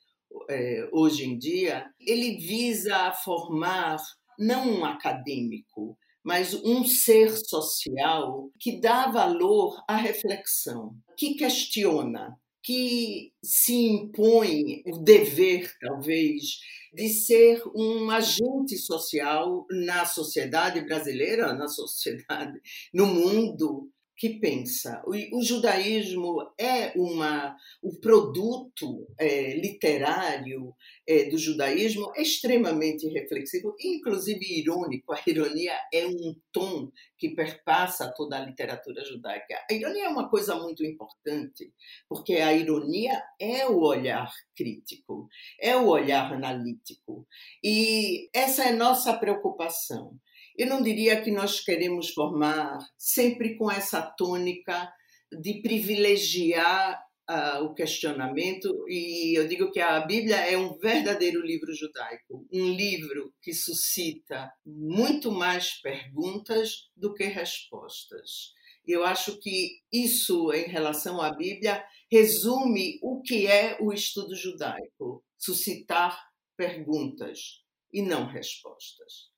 é, 0.48 0.88
hoje 0.90 1.26
em 1.26 1.36
dia, 1.36 1.84
ele 2.00 2.38
visa 2.38 3.12
formar 3.12 3.98
não 4.38 4.78
um 4.78 4.84
acadêmico, 4.86 5.98
mas 6.24 6.54
um 6.54 6.82
ser 6.82 7.28
social 7.28 8.48
que 8.58 8.80
dá 8.80 9.10
valor 9.10 9.84
à 9.86 9.96
reflexão, 9.96 10.96
que 11.14 11.34
questiona, 11.34 12.40
que 12.62 13.32
se 13.42 13.74
impõe 13.74 14.82
o 14.86 14.98
dever, 14.98 15.72
talvez, 15.80 16.60
de 16.94 17.08
ser 17.08 17.62
um 17.74 18.10
agente 18.10 18.76
social 18.76 19.66
na 19.70 20.04
sociedade 20.04 20.80
brasileira, 20.82 21.52
na 21.54 21.68
sociedade, 21.68 22.60
no 22.92 23.06
mundo, 23.06 23.90
que 24.16 24.38
pensa. 24.38 25.02
O, 25.06 25.38
o 25.38 25.42
judaísmo 25.42 26.52
é 26.58 26.92
uma, 26.96 27.56
o 27.82 27.98
produto 27.98 29.08
é, 29.18 29.54
literário 29.54 30.74
é, 31.06 31.24
do 31.24 31.38
judaísmo 31.38 32.12
é 32.14 32.22
extremamente 32.22 33.08
reflexivo, 33.08 33.74
inclusive 33.80 34.44
irônico. 34.60 35.12
A 35.12 35.20
ironia 35.26 35.76
é 35.92 36.06
um 36.06 36.36
tom 36.52 36.90
que 37.18 37.30
perpassa 37.30 38.12
toda 38.16 38.36
a 38.36 38.44
literatura 38.44 39.04
judaica. 39.04 39.64
A 39.70 39.72
ironia 39.72 40.04
é 40.04 40.08
uma 40.08 40.28
coisa 40.28 40.54
muito 40.56 40.84
importante, 40.84 41.72
porque 42.08 42.34
a 42.34 42.52
ironia 42.52 43.22
é 43.40 43.66
o 43.66 43.80
olhar 43.80 44.30
crítico, 44.56 45.28
é 45.60 45.76
o 45.76 45.88
olhar 45.88 46.32
analítico. 46.32 47.26
E 47.62 48.28
essa 48.32 48.64
é 48.64 48.72
nossa 48.72 49.12
preocupação 49.14 50.18
eu 50.56 50.66
não 50.66 50.82
diria 50.82 51.20
que 51.20 51.30
nós 51.30 51.60
queremos 51.60 52.10
formar 52.10 52.78
sempre 52.98 53.56
com 53.56 53.70
essa 53.70 54.02
tônica 54.02 54.92
de 55.40 55.62
privilegiar 55.62 57.00
uh, 57.30 57.64
o 57.64 57.74
questionamento, 57.74 58.68
e 58.88 59.38
eu 59.38 59.48
digo 59.48 59.70
que 59.70 59.80
a 59.80 60.00
Bíblia 60.00 60.36
é 60.36 60.56
um 60.56 60.76
verdadeiro 60.78 61.40
livro 61.44 61.72
judaico, 61.74 62.46
um 62.52 62.72
livro 62.72 63.32
que 63.42 63.52
suscita 63.52 64.52
muito 64.64 65.30
mais 65.30 65.80
perguntas 65.80 66.90
do 66.96 67.14
que 67.14 67.24
respostas. 67.24 68.52
Eu 68.86 69.04
acho 69.04 69.38
que 69.38 69.78
isso, 69.92 70.52
em 70.52 70.64
relação 70.64 71.20
à 71.20 71.32
Bíblia, 71.32 71.84
resume 72.10 72.98
o 73.00 73.22
que 73.22 73.46
é 73.46 73.78
o 73.80 73.92
estudo 73.92 74.34
judaico: 74.34 75.24
suscitar 75.38 76.18
perguntas 76.56 77.62
e 77.92 78.02
não 78.02 78.26
respostas. 78.26 79.31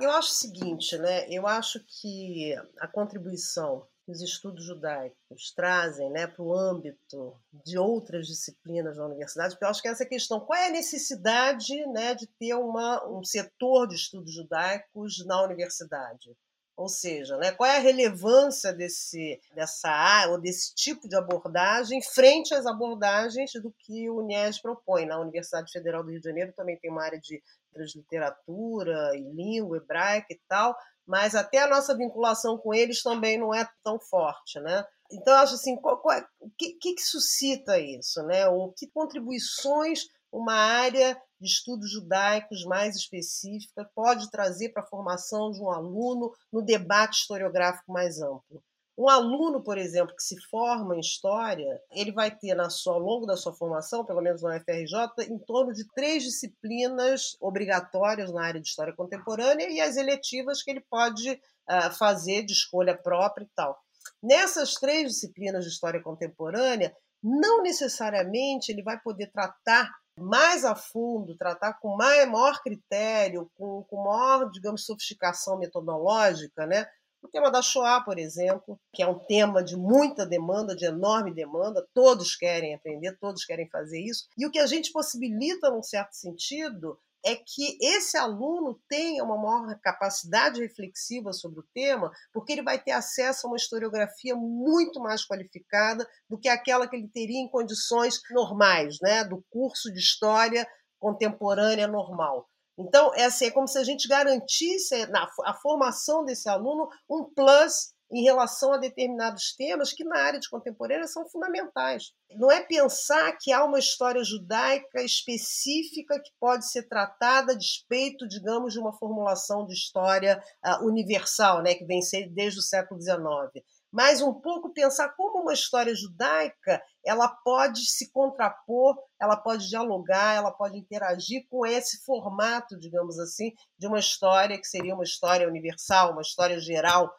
Eu 0.00 0.10
acho 0.10 0.30
o 0.30 0.34
seguinte, 0.34 0.96
né? 0.98 1.28
Eu 1.28 1.46
acho 1.46 1.84
que 1.86 2.54
a 2.78 2.86
contribuição 2.86 3.86
que 4.08 4.12
os 4.12 4.22
estudos 4.22 4.64
judaicos 4.64 5.52
trazem 5.54 6.10
né, 6.10 6.26
para 6.26 6.42
o 6.42 6.56
âmbito 6.56 7.36
de 7.62 7.76
outras 7.76 8.26
disciplinas 8.26 8.96
da 8.96 9.04
universidade, 9.04 9.50
porque 9.54 9.66
eu 9.66 9.68
acho 9.68 9.82
que 9.82 9.88
essa 9.88 10.02
é 10.02 10.06
questão, 10.06 10.40
qual 10.40 10.58
é 10.58 10.68
a 10.68 10.72
necessidade 10.72 11.74
né, 11.88 12.14
de 12.14 12.26
ter 12.26 12.54
uma, 12.54 13.06
um 13.06 13.22
setor 13.22 13.86
de 13.86 13.96
estudos 13.96 14.32
judaicos 14.32 15.22
na 15.26 15.42
universidade? 15.42 16.34
Ou 16.78 16.88
seja, 16.88 17.36
né, 17.38 17.50
qual 17.50 17.68
é 17.68 17.78
a 17.78 17.80
relevância 17.80 18.72
desse, 18.72 19.40
dessa 19.52 19.88
área 19.90 20.30
ou 20.30 20.40
desse 20.40 20.72
tipo 20.76 21.08
de 21.08 21.16
abordagem 21.16 22.00
frente 22.00 22.54
às 22.54 22.66
abordagens 22.66 23.50
do 23.54 23.74
que 23.80 24.08
o 24.08 24.18
UNES 24.18 24.62
propõe? 24.62 25.04
Na 25.04 25.18
Universidade 25.18 25.72
Federal 25.72 26.04
do 26.04 26.10
Rio 26.10 26.20
de 26.20 26.28
Janeiro 26.28 26.52
também 26.52 26.78
tem 26.78 26.88
uma 26.88 27.02
área 27.02 27.18
de 27.18 27.42
transliteratura 27.72 29.10
e 29.16 29.22
língua 29.22 29.78
hebraica 29.78 30.28
e 30.30 30.40
tal, 30.48 30.76
mas 31.04 31.34
até 31.34 31.58
a 31.58 31.66
nossa 31.66 31.96
vinculação 31.96 32.56
com 32.56 32.72
eles 32.72 33.02
também 33.02 33.36
não 33.36 33.52
é 33.52 33.68
tão 33.82 33.98
forte, 33.98 34.60
né? 34.60 34.84
Então, 35.10 35.34
eu 35.34 35.40
acho 35.40 35.54
assim, 35.54 35.74
qual, 35.74 35.98
qual 35.98 36.16
é, 36.16 36.24
o 36.38 36.48
que, 36.56 36.74
que, 36.74 37.00
suscita 37.00 37.76
isso, 37.80 38.22
né? 38.22 38.46
Ou 38.46 38.72
que 38.72 38.86
contribuições 38.86 40.06
uma 40.32 40.54
área 40.54 41.20
de 41.40 41.48
estudos 41.48 41.90
judaicos 41.90 42.64
mais 42.64 42.96
específica 42.96 43.88
pode 43.94 44.30
trazer 44.30 44.70
para 44.70 44.82
a 44.82 44.86
formação 44.86 45.50
de 45.50 45.60
um 45.60 45.70
aluno 45.70 46.32
no 46.52 46.62
debate 46.62 47.20
historiográfico 47.20 47.92
mais 47.92 48.20
amplo? 48.20 48.62
Um 48.98 49.08
aluno, 49.08 49.62
por 49.62 49.78
exemplo, 49.78 50.12
que 50.16 50.22
se 50.24 50.36
forma 50.50 50.96
em 50.96 51.00
História, 51.00 51.80
ele 51.92 52.10
vai 52.10 52.36
ter 52.36 52.56
na 52.56 52.68
sua, 52.68 52.94
ao 52.94 52.98
longo 52.98 53.26
da 53.26 53.36
sua 53.36 53.54
formação, 53.54 54.04
pelo 54.04 54.20
menos 54.20 54.42
na 54.42 54.56
UFRJ, 54.56 55.30
em 55.30 55.38
torno 55.38 55.72
de 55.72 55.86
três 55.92 56.24
disciplinas 56.24 57.36
obrigatórias 57.40 58.32
na 58.32 58.44
área 58.44 58.60
de 58.60 58.66
História 58.66 58.92
Contemporânea 58.92 59.70
e 59.70 59.80
as 59.80 59.96
eletivas 59.96 60.64
que 60.64 60.72
ele 60.72 60.84
pode 60.90 61.30
uh, 61.30 61.92
fazer 61.96 62.42
de 62.42 62.52
escolha 62.52 62.98
própria 62.98 63.44
e 63.44 63.48
tal. 63.54 63.78
Nessas 64.20 64.74
três 64.74 65.12
disciplinas 65.12 65.64
de 65.64 65.70
História 65.70 66.02
Contemporânea, 66.02 66.92
não 67.22 67.62
necessariamente 67.62 68.72
ele 68.72 68.82
vai 68.82 68.98
poder 69.00 69.30
tratar 69.30 69.88
mais 70.18 70.64
a 70.64 70.74
fundo, 70.74 71.36
tratar 71.36 71.74
com 71.74 71.96
maior 71.96 72.60
critério, 72.62 73.50
com, 73.56 73.82
com 73.84 74.04
maior, 74.04 74.50
digamos, 74.50 74.84
sofisticação 74.84 75.58
metodológica, 75.58 76.66
né? 76.66 76.86
O 77.20 77.28
tema 77.28 77.50
da 77.50 77.60
Shoah, 77.60 78.00
por 78.04 78.18
exemplo, 78.18 78.78
que 78.92 79.02
é 79.02 79.06
um 79.06 79.18
tema 79.18 79.62
de 79.62 79.76
muita 79.76 80.24
demanda, 80.24 80.76
de 80.76 80.84
enorme 80.84 81.34
demanda, 81.34 81.86
todos 81.92 82.36
querem 82.36 82.74
aprender, 82.74 83.16
todos 83.18 83.44
querem 83.44 83.68
fazer 83.68 84.00
isso. 84.00 84.28
E 84.36 84.46
o 84.46 84.50
que 84.50 84.58
a 84.58 84.66
gente 84.66 84.92
possibilita, 84.92 85.70
num 85.70 85.82
certo 85.82 86.12
sentido, 86.12 86.98
é 87.28 87.36
que 87.36 87.76
esse 87.82 88.16
aluno 88.16 88.80
tenha 88.88 89.22
uma 89.22 89.36
maior 89.36 89.78
capacidade 89.80 90.60
reflexiva 90.60 91.32
sobre 91.32 91.60
o 91.60 91.66
tema, 91.74 92.10
porque 92.32 92.52
ele 92.52 92.62
vai 92.62 92.82
ter 92.82 92.92
acesso 92.92 93.46
a 93.46 93.50
uma 93.50 93.56
historiografia 93.56 94.34
muito 94.34 94.98
mais 95.00 95.26
qualificada 95.26 96.08
do 96.28 96.38
que 96.38 96.48
aquela 96.48 96.88
que 96.88 96.96
ele 96.96 97.08
teria 97.08 97.38
em 97.38 97.50
condições 97.50 98.20
normais, 98.30 98.96
né, 99.02 99.24
do 99.24 99.44
curso 99.50 99.92
de 99.92 99.98
história 99.98 100.66
contemporânea 100.98 101.86
normal. 101.86 102.48
Então, 102.78 103.12
é, 103.14 103.24
assim, 103.24 103.46
é 103.46 103.50
como 103.50 103.66
se 103.66 103.76
a 103.76 103.84
gente 103.84 104.08
garantisse 104.08 105.06
na 105.06 105.28
a 105.44 105.54
formação 105.54 106.24
desse 106.24 106.48
aluno 106.48 106.88
um 107.10 107.24
plus 107.24 107.92
em 108.10 108.22
relação 108.22 108.72
a 108.72 108.78
determinados 108.78 109.54
temas 109.54 109.92
que 109.92 110.04
na 110.04 110.18
área 110.18 110.40
de 110.40 110.48
contemporânea 110.48 111.06
são 111.06 111.28
fundamentais. 111.28 112.12
Não 112.36 112.50
é 112.50 112.60
pensar 112.60 113.36
que 113.38 113.52
há 113.52 113.64
uma 113.64 113.78
história 113.78 114.24
judaica 114.24 115.02
específica 115.02 116.20
que 116.20 116.30
pode 116.40 116.70
ser 116.70 116.88
tratada 116.88 117.52
a 117.52 117.56
despeito, 117.56 118.26
digamos, 118.26 118.72
de 118.72 118.78
uma 118.78 118.92
formulação 118.92 119.66
de 119.66 119.74
história 119.74 120.42
uh, 120.64 120.86
universal, 120.86 121.62
né, 121.62 121.74
que 121.74 121.84
vem 121.84 122.00
desde 122.32 122.60
o 122.60 122.62
século 122.62 123.00
XIX 123.00 123.64
mas 123.90 124.20
um 124.20 124.34
pouco 124.34 124.72
pensar 124.72 125.10
como 125.10 125.42
uma 125.42 125.52
história 125.52 125.94
judaica 125.94 126.82
ela 127.04 127.28
pode 127.28 127.86
se 127.86 128.12
contrapor, 128.12 128.96
ela 129.20 129.36
pode 129.36 129.68
dialogar, 129.68 130.36
ela 130.36 130.50
pode 130.50 130.76
interagir 130.76 131.46
com 131.48 131.64
esse 131.64 132.04
formato, 132.04 132.78
digamos 132.78 133.18
assim, 133.18 133.52
de 133.78 133.86
uma 133.86 133.98
história 133.98 134.58
que 134.58 134.66
seria 134.66 134.94
uma 134.94 135.04
história 135.04 135.48
universal, 135.48 136.12
uma 136.12 136.22
história 136.22 136.60
geral. 136.60 137.10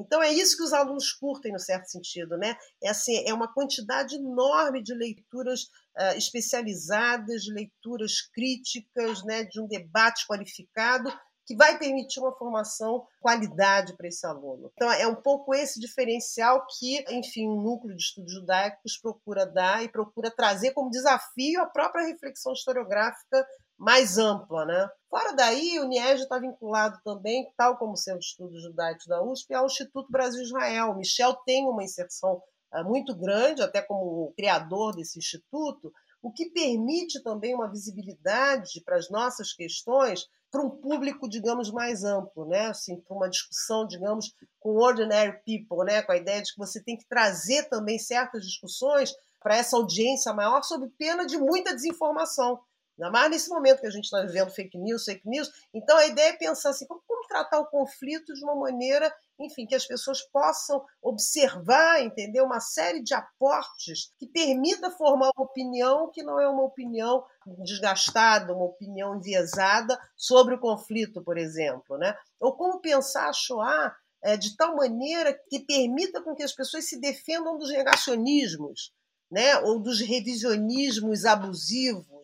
Então 0.00 0.22
é 0.22 0.32
isso 0.32 0.56
que 0.56 0.62
os 0.62 0.72
alunos 0.72 1.12
curtem 1.12 1.52
no 1.52 1.58
certo 1.58 1.86
sentido, 1.86 2.36
né? 2.36 2.56
É 2.82 2.90
assim, 2.90 3.22
é 3.26 3.32
uma 3.32 3.52
quantidade 3.52 4.16
enorme 4.16 4.82
de 4.82 4.94
leituras 4.94 5.62
uh, 5.98 6.16
especializadas, 6.16 7.42
de 7.42 7.52
leituras 7.52 8.20
críticas, 8.32 9.24
né, 9.24 9.44
de 9.44 9.60
um 9.60 9.66
debate 9.66 10.26
qualificado 10.26 11.12
que 11.50 11.56
vai 11.56 11.76
permitir 11.78 12.20
uma 12.20 12.36
formação 12.36 13.04
qualidade 13.20 13.96
para 13.96 14.06
esse 14.06 14.24
aluno. 14.24 14.70
Então, 14.72 14.88
é 14.92 15.04
um 15.08 15.16
pouco 15.16 15.52
esse 15.52 15.80
diferencial 15.80 16.64
que, 16.78 17.04
enfim, 17.10 17.48
o 17.48 17.60
núcleo 17.60 17.96
de 17.96 18.00
estudos 18.00 18.32
judaicos 18.32 18.96
procura 19.02 19.44
dar 19.44 19.82
e 19.82 19.88
procura 19.88 20.30
trazer 20.30 20.70
como 20.70 20.90
desafio 20.90 21.60
a 21.60 21.66
própria 21.66 22.06
reflexão 22.06 22.52
historiográfica 22.52 23.44
mais 23.80 24.18
ampla, 24.18 24.66
né? 24.66 24.88
Fora 25.08 25.32
daí, 25.32 25.78
o 25.80 25.88
NIEG 25.88 26.20
está 26.20 26.38
vinculado 26.38 27.00
também, 27.02 27.50
tal 27.56 27.78
como 27.78 27.94
o 27.94 27.96
Centro 27.96 28.20
de 28.20 28.26
Estudos 28.26 28.62
Judaicos 28.62 29.06
da 29.06 29.22
USP, 29.22 29.54
ao 29.54 29.64
Instituto 29.64 30.12
Brasil-Israel. 30.12 30.94
Michel 30.94 31.34
tem 31.46 31.66
uma 31.66 31.82
inserção 31.82 32.42
uh, 32.74 32.84
muito 32.84 33.16
grande, 33.16 33.62
até 33.62 33.80
como 33.80 34.34
criador 34.36 34.94
desse 34.94 35.18
instituto, 35.18 35.90
o 36.22 36.30
que 36.30 36.50
permite 36.50 37.22
também 37.22 37.54
uma 37.54 37.70
visibilidade 37.70 38.82
para 38.84 38.96
as 38.96 39.08
nossas 39.08 39.54
questões 39.54 40.26
para 40.50 40.62
um 40.62 40.68
público, 40.68 41.26
digamos, 41.26 41.70
mais 41.70 42.04
amplo, 42.04 42.46
né? 42.46 42.66
Assim, 42.66 43.00
para 43.00 43.16
uma 43.16 43.30
discussão, 43.30 43.86
digamos, 43.86 44.34
com 44.58 44.76
ordinary 44.76 45.40
people, 45.46 45.86
né? 45.86 46.02
Com 46.02 46.12
a 46.12 46.16
ideia 46.18 46.42
de 46.42 46.52
que 46.52 46.58
você 46.58 46.82
tem 46.82 46.98
que 46.98 47.08
trazer 47.08 47.68
também 47.70 47.98
certas 47.98 48.44
discussões 48.44 49.14
para 49.40 49.56
essa 49.56 49.76
audiência 49.76 50.34
maior, 50.34 50.62
sob 50.62 50.86
pena 50.98 51.24
de 51.24 51.38
muita 51.38 51.74
desinformação. 51.74 52.60
Ainda 53.00 53.10
mais 53.10 53.30
nesse 53.30 53.48
momento 53.48 53.80
que 53.80 53.86
a 53.86 53.90
gente 53.90 54.04
está 54.04 54.20
vivendo 54.20 54.50
fake 54.50 54.76
news, 54.76 55.04
fake 55.04 55.26
news. 55.26 55.50
Então, 55.72 55.96
a 55.96 56.06
ideia 56.06 56.30
é 56.30 56.36
pensar 56.36 56.70
assim, 56.70 56.86
como, 56.86 57.00
como 57.06 57.26
tratar 57.26 57.58
o 57.58 57.66
conflito 57.66 58.34
de 58.34 58.44
uma 58.44 58.54
maneira 58.54 59.10
enfim, 59.44 59.66
que 59.66 59.74
as 59.74 59.86
pessoas 59.86 60.22
possam 60.22 60.84
observar, 61.02 62.02
entender 62.02 62.42
uma 62.42 62.60
série 62.60 63.02
de 63.02 63.14
aportes 63.14 64.12
que 64.18 64.26
permita 64.26 64.90
formar 64.90 65.30
uma 65.34 65.44
opinião 65.44 66.10
que 66.10 66.22
não 66.22 66.38
é 66.38 66.48
uma 66.48 66.62
opinião 66.62 67.24
desgastada, 67.64 68.54
uma 68.54 68.66
opinião 68.66 69.16
enviesada 69.16 69.98
sobre 70.16 70.54
o 70.54 70.60
conflito, 70.60 71.22
por 71.22 71.38
exemplo, 71.38 71.96
né? 71.96 72.14
Ou 72.38 72.54
como 72.54 72.80
pensar 72.80 73.28
a 73.28 73.32
Shoah 73.32 73.96
é, 74.22 74.36
de 74.36 74.56
tal 74.56 74.76
maneira 74.76 75.32
que 75.48 75.60
permita 75.60 76.22
com 76.22 76.34
que 76.34 76.42
as 76.42 76.52
pessoas 76.52 76.86
se 76.86 77.00
defendam 77.00 77.56
dos 77.56 77.70
negacionismos, 77.70 78.92
né? 79.30 79.56
Ou 79.60 79.80
dos 79.80 80.00
revisionismos 80.00 81.24
abusivos. 81.24 82.19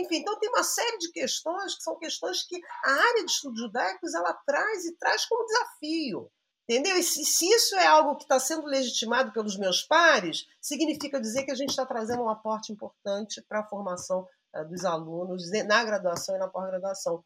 Enfim, 0.00 0.16
então 0.16 0.38
tem 0.38 0.48
uma 0.50 0.62
série 0.62 0.98
de 0.98 1.10
questões 1.10 1.74
que 1.74 1.82
são 1.82 1.98
questões 1.98 2.42
que 2.42 2.60
a 2.84 2.90
área 2.90 3.24
de 3.24 3.30
estudos 3.30 3.60
judaicos 3.60 4.14
ela 4.14 4.32
traz 4.46 4.84
e 4.84 4.96
traz 4.96 5.24
como 5.24 5.46
desafio. 5.46 6.30
Entendeu? 6.68 6.98
E 6.98 7.02
se, 7.02 7.24
se 7.24 7.46
isso 7.46 7.76
é 7.76 7.86
algo 7.86 8.16
que 8.16 8.24
está 8.24 8.40
sendo 8.40 8.66
legitimado 8.66 9.32
pelos 9.32 9.56
meus 9.56 9.82
pares, 9.82 10.46
significa 10.60 11.20
dizer 11.20 11.44
que 11.44 11.52
a 11.52 11.54
gente 11.54 11.70
está 11.70 11.86
trazendo 11.86 12.24
um 12.24 12.28
aporte 12.28 12.72
importante 12.72 13.40
para 13.48 13.60
a 13.60 13.68
formação 13.68 14.26
uh, 14.54 14.68
dos 14.68 14.84
alunos 14.84 15.48
na 15.64 15.84
graduação 15.84 16.34
e 16.34 16.38
na 16.38 16.48
pós-graduação. 16.48 17.24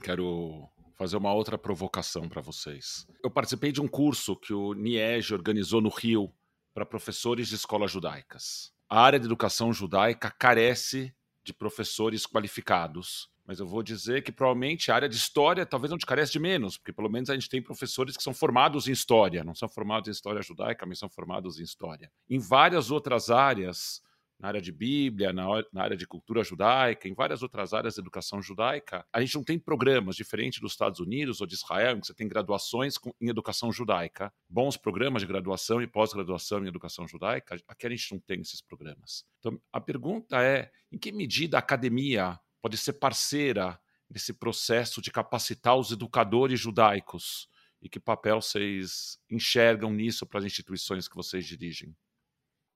Quero 0.00 0.68
fazer 0.96 1.16
uma 1.16 1.34
outra 1.34 1.58
provocação 1.58 2.28
para 2.28 2.40
vocês. 2.40 3.04
Eu 3.22 3.30
participei 3.30 3.72
de 3.72 3.80
um 3.80 3.88
curso 3.88 4.36
que 4.36 4.54
o 4.54 4.74
NIEG 4.74 5.34
organizou 5.34 5.80
no 5.80 5.90
Rio 5.90 6.32
para 6.72 6.86
professores 6.86 7.48
de 7.48 7.56
escolas 7.56 7.90
judaicas. 7.90 8.72
A 8.88 9.00
área 9.00 9.18
de 9.18 9.26
educação 9.26 9.72
judaica 9.72 10.30
carece 10.30 11.12
de 11.44 11.52
professores 11.52 12.26
qualificados 12.26 13.30
mas 13.48 13.60
eu 13.60 13.66
vou 13.66 13.82
dizer 13.82 14.22
que 14.22 14.30
provavelmente 14.30 14.92
a 14.92 14.94
área 14.94 15.08
de 15.08 15.16
história 15.16 15.64
talvez 15.64 15.90
não 15.90 15.96
te 15.96 16.04
carece 16.04 16.30
de 16.30 16.38
menos, 16.38 16.76
porque 16.76 16.92
pelo 16.92 17.08
menos 17.08 17.30
a 17.30 17.34
gente 17.34 17.48
tem 17.48 17.62
professores 17.62 18.14
que 18.14 18.22
são 18.22 18.34
formados 18.34 18.86
em 18.86 18.92
história, 18.92 19.42
não 19.42 19.54
são 19.54 19.66
formados 19.66 20.06
em 20.06 20.10
história 20.10 20.42
judaica, 20.42 20.84
mas 20.84 20.98
são 20.98 21.08
formados 21.08 21.58
em 21.58 21.62
história. 21.62 22.12
Em 22.28 22.38
várias 22.38 22.90
outras 22.90 23.30
áreas, 23.30 24.02
na 24.38 24.48
área 24.48 24.60
de 24.60 24.70
Bíblia, 24.70 25.32
na, 25.32 25.46
na, 25.72 25.82
área 25.82 25.96
de 25.96 26.06
cultura 26.06 26.44
judaica, 26.44 27.08
em 27.08 27.14
várias 27.14 27.42
outras 27.42 27.74
áreas 27.74 27.94
de 27.94 28.00
educação 28.00 28.40
judaica, 28.40 29.04
a 29.12 29.20
gente 29.20 29.34
não 29.34 29.42
tem 29.42 29.58
programas 29.58 30.14
diferentes 30.14 30.60
dos 30.60 30.72
Estados 30.72 31.00
Unidos 31.00 31.40
ou 31.40 31.46
de 31.46 31.54
Israel, 31.54 31.96
em 31.96 32.00
que 32.00 32.06
você 32.06 32.14
tem 32.14 32.28
graduações 32.28 32.96
com, 32.96 33.12
em 33.20 33.28
educação 33.28 33.72
judaica, 33.72 34.32
bons 34.48 34.76
programas 34.76 35.22
de 35.22 35.28
graduação 35.28 35.82
e 35.82 35.86
pós-graduação 35.86 36.64
em 36.64 36.68
educação 36.68 37.06
judaica. 37.08 37.60
Aqui 37.66 37.86
a 37.86 37.90
gente 37.90 38.12
não 38.12 38.20
tem 38.20 38.40
esses 38.40 38.62
programas. 38.62 39.24
Então, 39.40 39.60
a 39.72 39.80
pergunta 39.80 40.40
é: 40.42 40.70
em 40.92 40.98
que 40.98 41.10
medida 41.10 41.56
a 41.56 41.60
academia 41.60 42.38
pode 42.62 42.76
ser 42.76 42.94
parceira 42.94 43.78
nesse 44.08 44.32
processo 44.32 45.02
de 45.02 45.10
capacitar 45.10 45.76
os 45.76 45.90
educadores 45.90 46.60
judaicos? 46.60 47.48
E 47.80 47.88
que 47.88 48.00
papel 48.00 48.40
vocês 48.42 49.20
enxergam 49.30 49.92
nisso 49.92 50.26
para 50.26 50.40
as 50.40 50.46
instituições 50.46 51.06
que 51.06 51.14
vocês 51.14 51.46
dirigem? 51.46 51.94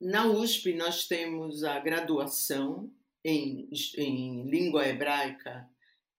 Na 0.05 0.27
USP, 0.27 0.75
nós 0.75 1.07
temos 1.07 1.63
a 1.63 1.79
graduação 1.79 2.93
em, 3.25 3.71
em 3.97 4.43
língua 4.51 4.85
hebraica 4.89 5.71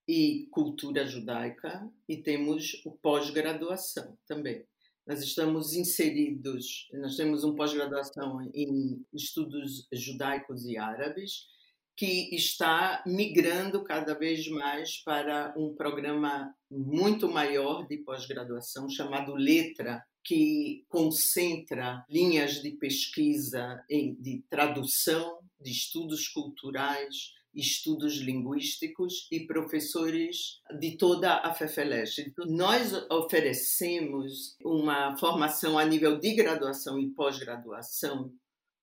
e 0.08 0.48
cultura 0.52 1.06
judaica, 1.06 1.86
e 2.08 2.16
temos 2.16 2.82
o 2.86 2.92
pós-graduação 2.92 4.18
também. 4.26 4.64
Nós 5.06 5.22
estamos 5.22 5.74
inseridos, 5.74 6.88
nós 6.94 7.18
temos 7.18 7.44
um 7.44 7.56
pós-graduação 7.56 8.50
em 8.54 9.06
estudos 9.14 9.86
judaicos 9.92 10.66
e 10.66 10.78
árabes, 10.78 11.50
que 11.96 12.36
está 12.36 13.04
migrando 13.06 13.84
cada 13.84 14.14
vez 14.14 14.48
mais 14.48 14.98
para 15.04 15.54
um 15.58 15.76
programa 15.76 16.54
muito 16.70 17.30
maior 17.30 17.88
de 17.88 17.98
pós-graduação 17.98 18.90
chamado 18.90 19.36
Letra, 19.36 20.04
que 20.24 20.86
concentra 20.88 22.04
linhas 22.10 22.62
de 22.62 22.72
pesquisa 22.72 23.84
de 23.90 24.44
tradução, 24.50 25.40
de 25.60 25.72
estudos 25.72 26.28
culturais, 26.30 27.34
estudos 27.54 28.18
linguísticos 28.18 29.28
e 29.32 29.46
professores 29.46 30.60
de 30.80 30.98
toda 30.98 31.36
a 31.36 31.54
FEFELESH. 31.54 32.20
Então, 32.20 32.46
nós 32.48 32.94
oferecemos 33.12 34.56
uma 34.64 35.16
formação 35.18 35.78
a 35.78 35.86
nível 35.86 36.20
de 36.20 36.34
graduação 36.34 37.00
e 37.00 37.12
pós-graduação 37.12 38.34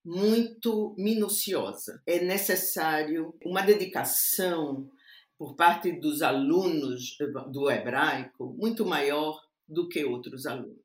muito 0.04 0.94
minuciosa. 0.98 2.02
É 2.06 2.22
necessário 2.22 3.34
uma 3.44 3.62
dedicação 3.62 4.90
por 5.38 5.56
parte 5.56 5.92
dos 5.92 6.22
alunos 6.22 7.16
do 7.50 7.70
hebraico 7.70 8.54
muito 8.58 8.84
maior 8.84 9.40
do 9.66 9.88
que 9.88 10.04
outros 10.04 10.46
alunos. 10.46 10.80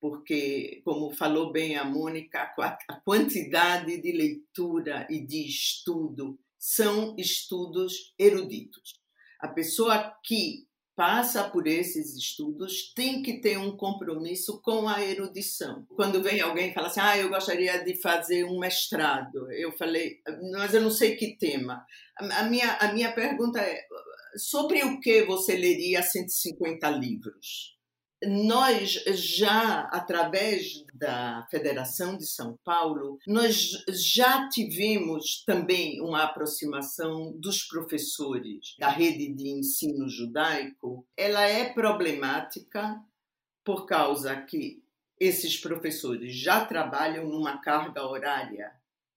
Porque, 0.00 0.80
como 0.84 1.10
falou 1.10 1.50
bem 1.50 1.76
a 1.76 1.84
Mônica, 1.84 2.54
a 2.58 3.00
quantidade 3.00 4.00
de 4.00 4.12
leitura 4.12 5.06
e 5.10 5.26
de 5.26 5.46
estudo 5.46 6.38
são 6.58 7.14
estudos 7.18 8.14
eruditos. 8.18 9.00
A 9.40 9.48
pessoa 9.48 10.14
que 10.24 10.65
passa 10.96 11.44
por 11.50 11.66
esses 11.66 12.16
estudos 12.16 12.92
tem 12.94 13.22
que 13.22 13.38
ter 13.38 13.58
um 13.58 13.76
compromisso 13.76 14.60
com 14.62 14.88
a 14.88 15.04
erudição. 15.04 15.86
Quando 15.94 16.22
vem 16.22 16.40
alguém 16.40 16.70
e 16.70 16.74
fala 16.74 16.86
assim, 16.86 17.00
ah, 17.00 17.18
eu 17.18 17.28
gostaria 17.28 17.84
de 17.84 18.00
fazer 18.00 18.44
um 18.44 18.58
mestrado, 18.58 19.52
eu 19.52 19.70
falei, 19.72 20.20
mas 20.52 20.72
eu 20.72 20.80
não 20.80 20.90
sei 20.90 21.14
que 21.14 21.36
tema. 21.36 21.84
A 22.18 22.44
minha, 22.44 22.72
a 22.76 22.92
minha 22.94 23.12
pergunta 23.12 23.60
é, 23.60 23.84
sobre 24.38 24.82
o 24.84 24.98
que 24.98 25.22
você 25.24 25.54
leria 25.54 26.02
150 26.02 26.88
livros? 26.90 27.75
Nós 28.26 28.92
já, 29.14 29.82
através 29.92 30.84
da 30.94 31.46
Federação 31.50 32.16
de 32.16 32.26
São 32.26 32.58
Paulo, 32.64 33.18
nós 33.26 33.70
já 33.88 34.48
tivemos 34.48 35.42
também 35.44 36.00
uma 36.00 36.24
aproximação 36.24 37.32
dos 37.38 37.64
professores 37.64 38.74
da 38.78 38.88
rede 38.88 39.32
de 39.32 39.48
ensino 39.48 40.08
judaico. 40.08 41.06
Ela 41.16 41.46
é 41.46 41.72
problemática 41.72 43.00
por 43.64 43.86
causa 43.86 44.36
que 44.42 44.82
esses 45.18 45.58
professores 45.58 46.34
já 46.36 46.64
trabalham 46.64 47.28
numa 47.28 47.58
carga 47.58 48.06
horária 48.06 48.72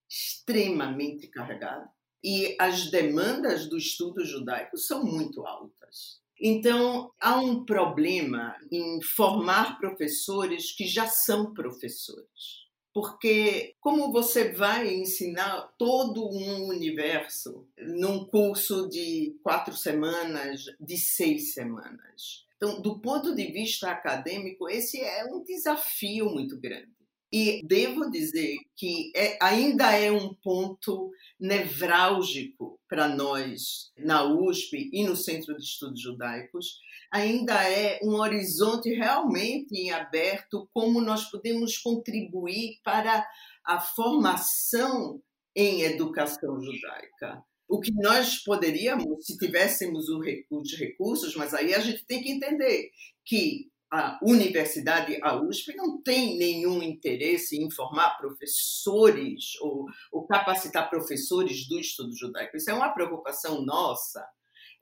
extremamente 0.09 1.27
carregada 1.27 1.89
e 2.23 2.55
as 2.59 2.89
demandas 2.89 3.67
do 3.67 3.77
estudo 3.77 4.25
judaico 4.25 4.77
são 4.77 5.03
muito 5.03 5.45
altas. 5.45 6.19
Então, 6.41 7.11
há 7.19 7.39
um 7.39 7.65
problema 7.65 8.55
em 8.71 9.01
formar 9.01 9.77
professores 9.77 10.71
que 10.71 10.85
já 10.85 11.05
são 11.07 11.53
professores. 11.53 12.69
Porque, 12.93 13.75
como 13.79 14.11
você 14.11 14.51
vai 14.51 14.93
ensinar 14.93 15.69
todo 15.77 16.27
um 16.27 16.67
universo 16.67 17.67
num 17.77 18.25
curso 18.25 18.89
de 18.89 19.37
quatro 19.43 19.75
semanas, 19.75 20.65
de 20.79 20.97
seis 20.97 21.53
semanas? 21.53 22.45
Então, 22.55 22.81
do 22.81 22.99
ponto 22.99 23.35
de 23.35 23.45
vista 23.51 23.91
acadêmico, 23.91 24.67
esse 24.69 24.99
é 24.99 25.23
um 25.25 25.43
desafio 25.43 26.29
muito 26.29 26.59
grande. 26.59 26.98
E 27.31 27.61
devo 27.63 28.09
dizer 28.09 28.57
que 28.75 29.11
é, 29.15 29.37
ainda 29.39 29.91
é 29.91 30.11
um 30.11 30.33
ponto 30.33 31.11
nevrálgico 31.39 32.79
para 32.87 33.07
nós 33.07 33.91
na 33.97 34.23
USP 34.23 34.89
e 34.91 35.03
no 35.03 35.15
Centro 35.15 35.55
de 35.55 35.63
Estudos 35.63 36.01
Judaicos, 36.01 36.79
ainda 37.11 37.53
é 37.69 37.99
um 38.03 38.15
horizonte 38.15 38.89
realmente 38.89 39.75
em 39.75 39.91
aberto 39.91 40.67
como 40.73 41.01
nós 41.01 41.29
podemos 41.29 41.77
contribuir 41.77 42.79
para 42.83 43.27
a 43.63 43.79
formação 43.79 45.21
em 45.55 45.83
educação 45.83 46.59
judaica. 46.59 47.43
O 47.67 47.79
que 47.79 47.91
nós 47.93 48.43
poderíamos, 48.43 49.23
se 49.23 49.37
tivéssemos 49.37 50.09
os 50.09 50.75
recursos, 50.79 51.35
mas 51.35 51.53
aí 51.53 51.75
a 51.75 51.79
gente 51.79 52.03
tem 52.05 52.23
que 52.23 52.31
entender 52.31 52.89
que 53.23 53.68
a 53.91 54.19
universidade, 54.21 55.19
a 55.21 55.35
USP, 55.41 55.75
não 55.75 56.01
tem 56.01 56.37
nenhum 56.37 56.81
interesse 56.83 57.57
em 57.57 57.71
formar 57.71 58.17
professores 58.17 59.59
ou, 59.61 59.85
ou 60.11 60.27
capacitar 60.27 60.89
professores 60.89 61.67
do 61.67 61.79
estudo 61.79 62.15
judaico. 62.15 62.55
Isso 62.55 62.69
é 62.69 62.73
uma 62.73 62.93
preocupação 62.93 63.63
nossa. 63.63 64.23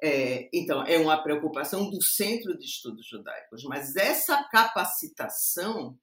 É, 0.04 0.50
então, 0.54 0.84
é 0.84 1.00
uma 1.00 1.24
preocupação 1.24 1.90
do 1.90 2.04
Centro 2.04 2.58
de 2.58 2.66
Estudos 2.66 3.08
Judaicos, 3.08 3.64
mas 3.64 3.96
essa 3.96 4.44
capacitação 4.52 5.98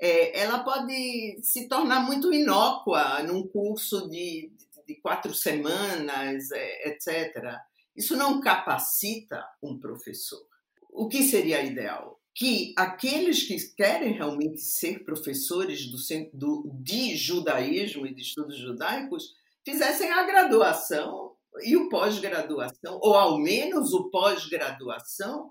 é, 0.00 0.40
ela 0.40 0.62
pode 0.62 1.38
se 1.42 1.68
tornar 1.68 2.00
muito 2.00 2.32
inócua 2.32 3.22
num 3.22 3.46
curso 3.46 4.08
de, 4.08 4.52
de, 4.86 4.94
quatro 4.96 5.34
semanas, 5.34 6.50
é, 6.52 6.88
etc. 6.88 7.58
Isso 7.94 8.16
não 8.16 8.40
capacita 8.40 9.44
um 9.62 9.78
professor. 9.78 10.46
O 10.90 11.08
que 11.08 11.22
seria 11.22 11.62
ideal? 11.62 12.20
Que 12.36 12.74
aqueles 12.76 13.44
que 13.44 13.56
querem 13.74 14.12
realmente 14.12 14.60
ser 14.60 15.02
professores 15.04 15.90
do, 15.90 15.96
do, 16.34 16.70
de 16.82 17.16
judaísmo 17.16 18.06
e 18.06 18.14
de 18.14 18.20
estudos 18.20 18.58
judaicos 18.58 19.34
fizessem 19.64 20.12
a 20.12 20.22
graduação 20.22 21.34
e 21.62 21.74
o 21.74 21.88
pós-graduação, 21.88 23.00
ou 23.02 23.14
ao 23.14 23.38
menos 23.38 23.94
o 23.94 24.10
pós-graduação, 24.10 25.50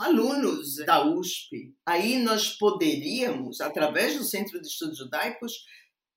alunos 0.00 0.74
da 0.84 1.06
USP. 1.06 1.72
Aí 1.86 2.18
nós 2.18 2.48
poderíamos, 2.48 3.60
através 3.60 4.18
do 4.18 4.24
Centro 4.24 4.60
de 4.60 4.66
Estudos 4.66 4.98
Judaicos, 4.98 5.52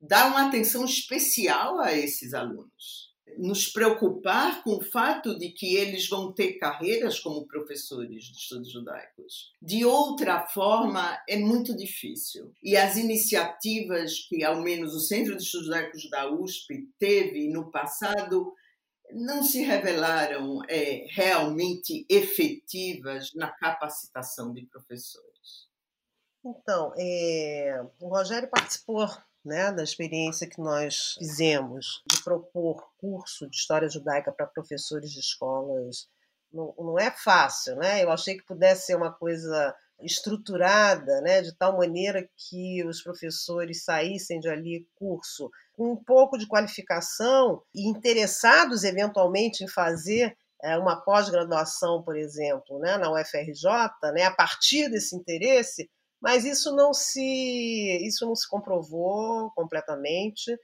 dar 0.02 0.32
uma 0.32 0.48
atenção 0.48 0.84
especial 0.84 1.80
a 1.80 1.94
esses 1.94 2.34
alunos 2.34 3.07
nos 3.38 3.68
preocupar 3.68 4.64
com 4.64 4.78
o 4.78 4.84
fato 4.84 5.38
de 5.38 5.50
que 5.50 5.76
eles 5.76 6.08
vão 6.08 6.32
ter 6.32 6.54
carreiras 6.54 7.20
como 7.20 7.48
professores 7.48 8.26
de 8.26 8.38
estudos 8.38 8.72
judaicos. 8.72 9.54
De 9.62 9.86
outra 9.86 10.48
forma, 10.48 11.18
é 11.28 11.38
muito 11.38 11.76
difícil. 11.76 12.54
E 12.64 12.76
as 12.76 12.98
iniciativas 12.98 14.28
que, 14.28 14.44
ao 14.44 14.62
menos, 14.62 14.94
o 14.94 15.00
Centro 15.00 15.36
de 15.36 15.44
Estudos 15.44 15.68
Judaicos 15.68 16.10
da 16.10 16.32
USP 16.32 16.90
teve 16.98 17.48
no 17.50 17.70
passado 17.72 18.54
não 19.12 19.42
se 19.42 19.62
revelaram 19.64 20.60
é, 20.68 21.06
realmente 21.10 22.06
efetivas 22.10 23.34
na 23.34 23.50
capacitação 23.50 24.52
de 24.52 24.66
professores. 24.66 25.68
Então, 26.44 26.94
é, 26.98 27.86
o 28.00 28.10
Rogério 28.10 28.50
participou 28.50 29.08
né, 29.48 29.72
da 29.72 29.84
experiência 29.84 30.48
que 30.48 30.60
nós 30.60 31.16
fizemos 31.18 32.04
de 32.12 32.22
propor 32.24 32.88
curso 33.00 33.50
de 33.50 33.56
história 33.56 33.90
judaica 33.90 34.32
para 34.32 34.46
professores 34.46 35.12
de 35.12 35.20
escolas 35.20 36.08
não, 36.52 36.74
não, 36.78 37.00
é 37.00 37.12
fácil, 37.12 37.76
né? 37.76 38.04
Eu 38.04 38.10
achei 38.10 38.38
que 38.38 38.46
pudesse 38.46 38.88
ser 38.88 38.96
uma 38.96 39.12
coisa 39.12 39.76
estruturada, 40.02 41.22
né, 41.22 41.42
de 41.42 41.56
tal 41.56 41.76
maneira 41.76 42.28
que 42.36 42.84
os 42.86 43.02
professores 43.02 43.84
saíssem 43.84 44.40
de 44.40 44.48
ali 44.48 44.88
curso 44.96 45.50
com 45.74 45.92
um 45.94 45.96
pouco 45.96 46.38
de 46.38 46.48
qualificação 46.48 47.64
e 47.74 47.90
interessados 47.90 48.84
eventualmente 48.84 49.64
em 49.64 49.68
fazer 49.68 50.38
é, 50.62 50.78
uma 50.78 51.02
pós-graduação, 51.02 52.04
por 52.04 52.16
exemplo, 52.16 52.80
né, 52.80 52.98
na 52.98 53.12
UFRJ, 53.12 53.66
né, 54.14 54.24
a 54.24 54.32
partir 54.32 54.90
desse 54.90 55.16
interesse, 55.16 55.90
mas 56.22 56.46
isso 56.46 56.76
não 56.76 56.94
se 56.94 58.00
isso 58.06 58.26
não 58.26 58.36
se 58.36 58.48
comprovou 58.50 59.52
completamente 59.52 60.58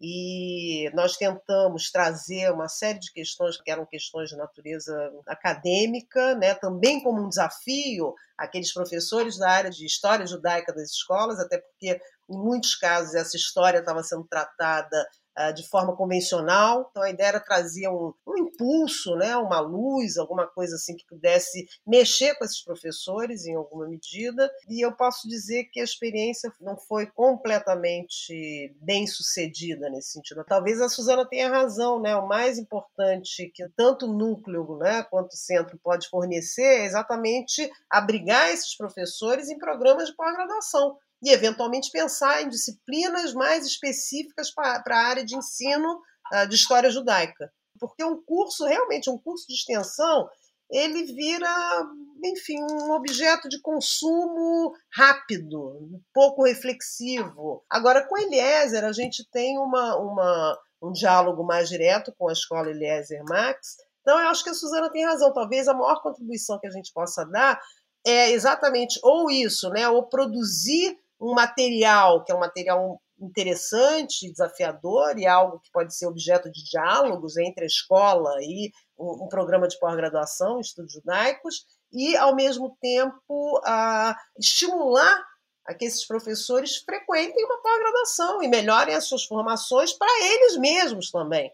e 0.00 0.90
nós 0.94 1.16
tentamos 1.16 1.90
trazer 1.90 2.50
uma 2.50 2.68
série 2.68 2.98
de 2.98 3.12
questões 3.12 3.60
que 3.60 3.70
eram 3.70 3.84
questões 3.84 4.30
de 4.30 4.36
natureza 4.36 4.94
acadêmica, 5.26 6.34
né, 6.36 6.54
também 6.54 7.02
como 7.02 7.22
um 7.22 7.28
desafio 7.28 8.14
aqueles 8.38 8.72
professores 8.72 9.36
da 9.36 9.50
área 9.50 9.70
de 9.70 9.84
história 9.84 10.26
judaica 10.26 10.72
das 10.72 10.90
escolas, 10.90 11.38
até 11.38 11.58
porque 11.58 12.00
em 12.30 12.38
muitos 12.38 12.74
casos 12.74 13.14
essa 13.14 13.36
história 13.36 13.80
estava 13.80 14.02
sendo 14.02 14.24
tratada 14.24 15.06
de 15.54 15.66
forma 15.68 15.96
convencional. 15.96 16.88
Então 16.90 17.02
a 17.02 17.10
ideia 17.10 17.28
era 17.28 17.40
trazer 17.40 17.88
um, 17.88 18.12
um, 18.26 18.38
impulso, 18.38 19.16
né, 19.16 19.36
uma 19.36 19.60
luz, 19.60 20.16
alguma 20.16 20.46
coisa 20.46 20.74
assim 20.76 20.96
que 20.96 21.06
pudesse 21.06 21.66
mexer 21.86 22.34
com 22.34 22.44
esses 22.44 22.62
professores 22.62 23.46
em 23.46 23.54
alguma 23.54 23.88
medida. 23.88 24.50
E 24.68 24.84
eu 24.84 24.92
posso 24.92 25.28
dizer 25.28 25.64
que 25.72 25.80
a 25.80 25.84
experiência 25.84 26.52
não 26.60 26.76
foi 26.76 27.06
completamente 27.06 28.74
bem 28.80 29.06
sucedida 29.06 29.88
nesse 29.88 30.12
sentido. 30.12 30.44
Talvez 30.44 30.80
a 30.80 30.88
Suzana 30.88 31.26
tenha 31.26 31.48
razão, 31.48 32.00
né? 32.00 32.14
O 32.16 32.26
mais 32.26 32.58
importante 32.58 33.50
que 33.54 33.68
tanto 33.76 34.06
o 34.06 34.12
núcleo, 34.12 34.76
né, 34.78 35.02
quanto 35.04 35.32
o 35.32 35.36
centro 35.36 35.78
pode 35.82 36.08
fornecer 36.08 36.62
é 36.62 36.84
exatamente 36.84 37.70
abrigar 37.88 38.50
esses 38.50 38.76
professores 38.76 39.48
em 39.48 39.58
programas 39.58 40.08
de 40.08 40.14
pós-graduação 40.14 40.98
e, 41.22 41.30
eventualmente, 41.30 41.90
pensar 41.90 42.42
em 42.42 42.48
disciplinas 42.48 43.34
mais 43.34 43.66
específicas 43.66 44.50
para 44.52 44.82
a 44.88 45.06
área 45.06 45.24
de 45.24 45.36
ensino 45.36 46.00
uh, 46.32 46.48
de 46.48 46.54
história 46.54 46.90
judaica. 46.90 47.52
Porque 47.78 48.04
um 48.04 48.22
curso, 48.22 48.64
realmente, 48.64 49.10
um 49.10 49.18
curso 49.18 49.46
de 49.46 49.54
extensão, 49.54 50.28
ele 50.70 51.04
vira, 51.04 51.82
enfim, 52.24 52.56
um 52.70 52.92
objeto 52.92 53.48
de 53.48 53.60
consumo 53.60 54.72
rápido, 54.94 56.00
pouco 56.14 56.44
reflexivo. 56.44 57.64
Agora, 57.68 58.06
com 58.06 58.16
Eliezer, 58.16 58.84
a 58.84 58.92
gente 58.92 59.28
tem 59.30 59.58
uma, 59.58 59.96
uma, 59.96 60.58
um 60.82 60.92
diálogo 60.92 61.42
mais 61.42 61.68
direto 61.68 62.14
com 62.16 62.28
a 62.28 62.32
escola 62.32 62.70
Eliezer 62.70 63.22
Max. 63.28 63.76
Então, 64.00 64.18
eu 64.18 64.28
acho 64.28 64.44
que 64.44 64.50
a 64.50 64.54
Suzana 64.54 64.90
tem 64.90 65.04
razão. 65.04 65.32
Talvez 65.32 65.66
a 65.66 65.74
maior 65.74 66.00
contribuição 66.02 66.58
que 66.58 66.66
a 66.66 66.70
gente 66.70 66.92
possa 66.92 67.24
dar 67.24 67.60
é 68.06 68.30
exatamente 68.30 68.98
ou 69.02 69.30
isso, 69.30 69.68
né, 69.70 69.88
ou 69.88 70.04
produzir 70.04 70.96
um 71.20 71.34
material 71.34 72.24
que 72.24 72.32
é 72.32 72.34
um 72.34 72.40
material 72.40 73.00
interessante, 73.20 74.30
desafiador 74.30 75.18
e 75.18 75.26
algo 75.26 75.60
que 75.60 75.70
pode 75.70 75.94
ser 75.94 76.06
objeto 76.06 76.50
de 76.50 76.64
diálogos 76.64 77.36
entre 77.36 77.64
a 77.64 77.66
escola 77.66 78.34
e 78.40 78.72
um, 78.98 79.28
programa 79.28 79.68
de 79.68 79.78
pós-graduação, 79.78 80.58
estudos 80.58 80.92
judaicos, 80.92 81.66
e, 81.92 82.16
ao 82.16 82.34
mesmo 82.34 82.76
tempo, 82.80 83.60
a 83.64 84.16
estimular 84.38 85.22
a 85.66 85.74
que 85.74 85.84
esses 85.84 86.06
professores 86.06 86.76
frequentem 86.76 87.44
uma 87.44 87.60
pós-graduação 87.60 88.42
e 88.42 88.48
melhorem 88.48 88.94
as 88.94 89.04
suas 89.04 89.24
formações 89.24 89.92
para 89.92 90.10
eles 90.24 90.56
mesmos 90.56 91.10
também. 91.10 91.52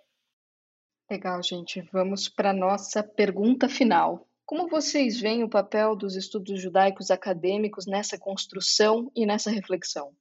Legal, 1.10 1.42
gente. 1.42 1.80
Vamos 1.92 2.28
para 2.28 2.50
a 2.50 2.54
nossa 2.54 3.02
pergunta 3.02 3.68
final. 3.68 4.26
Como 4.46 4.68
vocês 4.68 5.20
veem 5.20 5.42
o 5.42 5.50
papel 5.50 5.96
dos 5.96 6.14
estudos 6.14 6.62
judaicos 6.62 7.10
acadêmicos 7.10 7.84
nessa 7.84 8.16
construção 8.16 9.10
e 9.14 9.26
nessa 9.26 9.50
reflexão? 9.50 10.14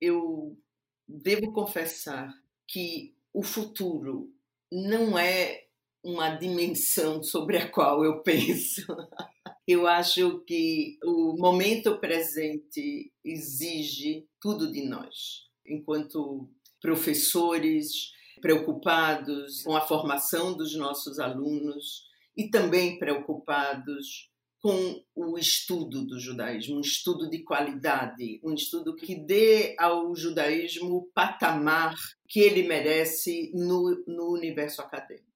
Eu 0.00 0.56
devo 1.08 1.52
confessar 1.52 2.32
que 2.68 3.12
o 3.34 3.42
futuro 3.42 4.32
não 4.72 5.18
é 5.18 5.64
uma 6.00 6.30
dimensão 6.36 7.24
sobre 7.24 7.58
a 7.58 7.68
qual 7.68 8.04
eu 8.04 8.22
penso. 8.22 8.86
Eu 9.66 9.84
acho 9.88 10.44
que 10.44 10.96
o 11.02 11.36
momento 11.36 11.98
presente 11.98 13.12
exige 13.24 14.28
tudo 14.40 14.70
de 14.70 14.88
nós, 14.88 15.48
enquanto 15.66 16.48
professores 16.80 18.12
preocupados 18.40 19.64
com 19.64 19.76
a 19.76 19.80
formação 19.80 20.56
dos 20.56 20.76
nossos 20.76 21.18
alunos, 21.18 22.05
e 22.36 22.50
também 22.50 22.98
preocupados 22.98 24.30
com 24.60 25.00
o 25.14 25.38
estudo 25.38 26.04
do 26.04 26.18
judaísmo, 26.18 26.78
um 26.78 26.80
estudo 26.80 27.30
de 27.30 27.44
qualidade, 27.44 28.40
um 28.42 28.52
estudo 28.52 28.96
que 28.96 29.14
dê 29.14 29.76
ao 29.78 30.14
judaísmo 30.16 30.96
o 30.96 31.02
patamar 31.14 31.94
que 32.28 32.40
ele 32.40 32.66
merece 32.66 33.52
no, 33.54 34.02
no 34.08 34.32
universo 34.32 34.82
acadêmico. 34.82 35.26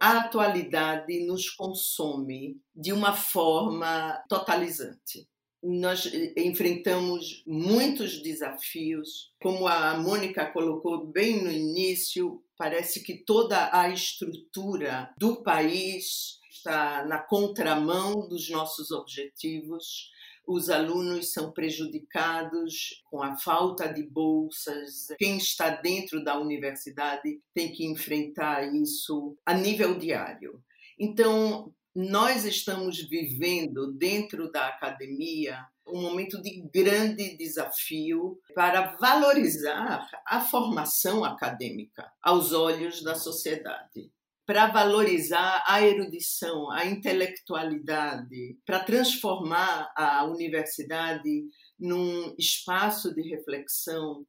A 0.00 0.18
atualidade 0.18 1.26
nos 1.26 1.50
consome 1.50 2.60
de 2.74 2.92
uma 2.92 3.12
forma 3.12 4.22
totalizante. 4.28 5.26
Nós 5.62 6.08
enfrentamos 6.36 7.42
muitos 7.46 8.22
desafios, 8.22 9.32
como 9.42 9.66
a 9.66 9.98
Mônica 9.98 10.46
colocou 10.52 11.06
bem 11.06 11.42
no 11.42 11.50
início, 11.50 12.40
parece 12.56 13.02
que 13.02 13.24
toda 13.24 13.70
a 13.72 13.88
estrutura 13.88 15.12
do 15.18 15.42
país 15.42 16.38
está 16.66 17.04
na 17.04 17.18
contramão 17.18 18.28
dos 18.28 18.50
nossos 18.50 18.90
objetivos. 18.90 20.10
Os 20.46 20.68
alunos 20.68 21.32
são 21.32 21.52
prejudicados 21.52 23.02
com 23.08 23.22
a 23.22 23.36
falta 23.36 23.92
de 23.92 24.02
bolsas. 24.02 25.08
Quem 25.18 25.38
está 25.38 25.70
dentro 25.70 26.22
da 26.22 26.38
universidade 26.38 27.40
tem 27.54 27.72
que 27.72 27.86
enfrentar 27.86 28.74
isso 28.74 29.36
a 29.46 29.54
nível 29.54 29.96
diário. 29.96 30.60
Então, 30.98 31.72
nós 31.94 32.44
estamos 32.44 33.00
vivendo 33.08 33.92
dentro 33.92 34.50
da 34.50 34.68
academia 34.68 35.64
um 35.86 36.02
momento 36.02 36.42
de 36.42 36.62
grande 36.72 37.36
desafio 37.36 38.40
para 38.54 38.96
valorizar 38.96 40.08
a 40.26 40.40
formação 40.40 41.24
acadêmica 41.24 42.10
aos 42.20 42.52
olhos 42.52 43.02
da 43.04 43.14
sociedade 43.14 44.10
para 44.46 44.68
valorizar 44.68 45.64
a 45.66 45.84
erudição, 45.84 46.70
a 46.70 46.86
intelectualidade, 46.86 48.56
para 48.64 48.78
transformar 48.78 49.92
a 49.96 50.24
universidade 50.24 51.44
num 51.78 52.32
espaço 52.38 53.12
de 53.12 53.22
reflexão, 53.22 54.24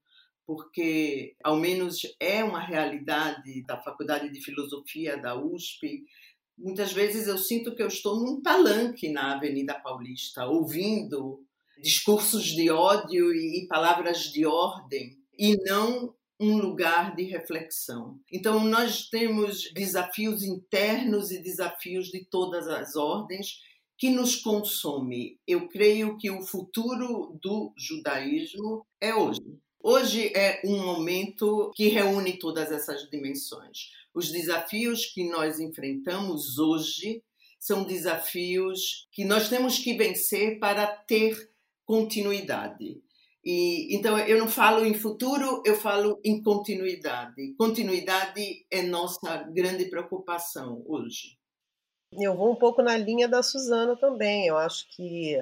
porque 0.45 1.35
ao 1.43 1.55
menos 1.55 1.99
é 2.19 2.43
uma 2.43 2.59
realidade 2.59 3.63
da 3.67 3.79
Faculdade 3.79 4.31
de 4.31 4.41
Filosofia 4.41 5.21
da 5.21 5.39
USP. 5.39 6.03
Muitas 6.57 6.91
vezes 6.91 7.27
eu 7.27 7.37
sinto 7.37 7.75
que 7.75 7.83
eu 7.83 7.87
estou 7.87 8.19
num 8.19 8.41
palanque 8.41 9.09
na 9.09 9.35
Avenida 9.35 9.75
Paulista, 9.75 10.47
ouvindo 10.47 11.45
discursos 11.79 12.43
de 12.43 12.71
ódio 12.71 13.31
e 13.31 13.67
palavras 13.67 14.31
de 14.31 14.47
ordem, 14.47 15.15
e 15.37 15.55
não 15.63 16.16
um 16.39 16.57
lugar 16.57 17.15
de 17.15 17.23
reflexão. 17.23 18.19
Então, 18.31 18.63
nós 18.63 19.09
temos 19.09 19.71
desafios 19.73 20.43
internos 20.43 21.31
e 21.31 21.41
desafios 21.41 22.09
de 22.09 22.23
todas 22.25 22.67
as 22.67 22.95
ordens 22.95 23.61
que 23.97 24.09
nos 24.09 24.35
consome. 24.35 25.39
Eu 25.47 25.67
creio 25.67 26.17
que 26.17 26.29
o 26.29 26.43
futuro 26.43 27.37
do 27.41 27.73
judaísmo 27.75 28.85
é 29.01 29.13
hoje. 29.13 29.41
Hoje 29.81 30.31
é 30.35 30.61
um 30.65 30.85
momento 30.85 31.71
que 31.75 31.87
reúne 31.87 32.37
todas 32.37 32.71
essas 32.71 33.09
dimensões. 33.09 33.91
Os 34.13 34.31
desafios 34.31 35.05
que 35.05 35.23
nós 35.29 35.59
enfrentamos 35.59 36.59
hoje 36.59 37.23
são 37.59 37.83
desafios 37.83 39.07
que 39.11 39.25
nós 39.25 39.49
temos 39.49 39.79
que 39.79 39.93
vencer 39.93 40.59
para 40.59 40.85
ter 40.87 41.51
continuidade. 41.85 43.01
E, 43.49 43.95
então, 43.95 44.19
eu 44.19 44.37
não 44.37 44.49
falo 44.49 44.85
em 44.85 44.93
futuro, 44.93 45.63
eu 45.65 45.73
falo 45.73 46.19
em 46.21 46.43
continuidade. 46.43 47.55
Continuidade 47.57 48.65
é 48.69 48.81
nossa 48.81 49.37
grande 49.43 49.85
preocupação 49.85 50.83
hoje. 50.85 51.39
Eu 52.11 52.35
vou 52.35 52.51
um 52.51 52.57
pouco 52.57 52.81
na 52.81 52.97
linha 52.97 53.25
da 53.25 53.41
Suzana 53.41 53.95
também. 53.95 54.47
Eu 54.47 54.57
acho 54.57 54.85
que, 54.93 55.41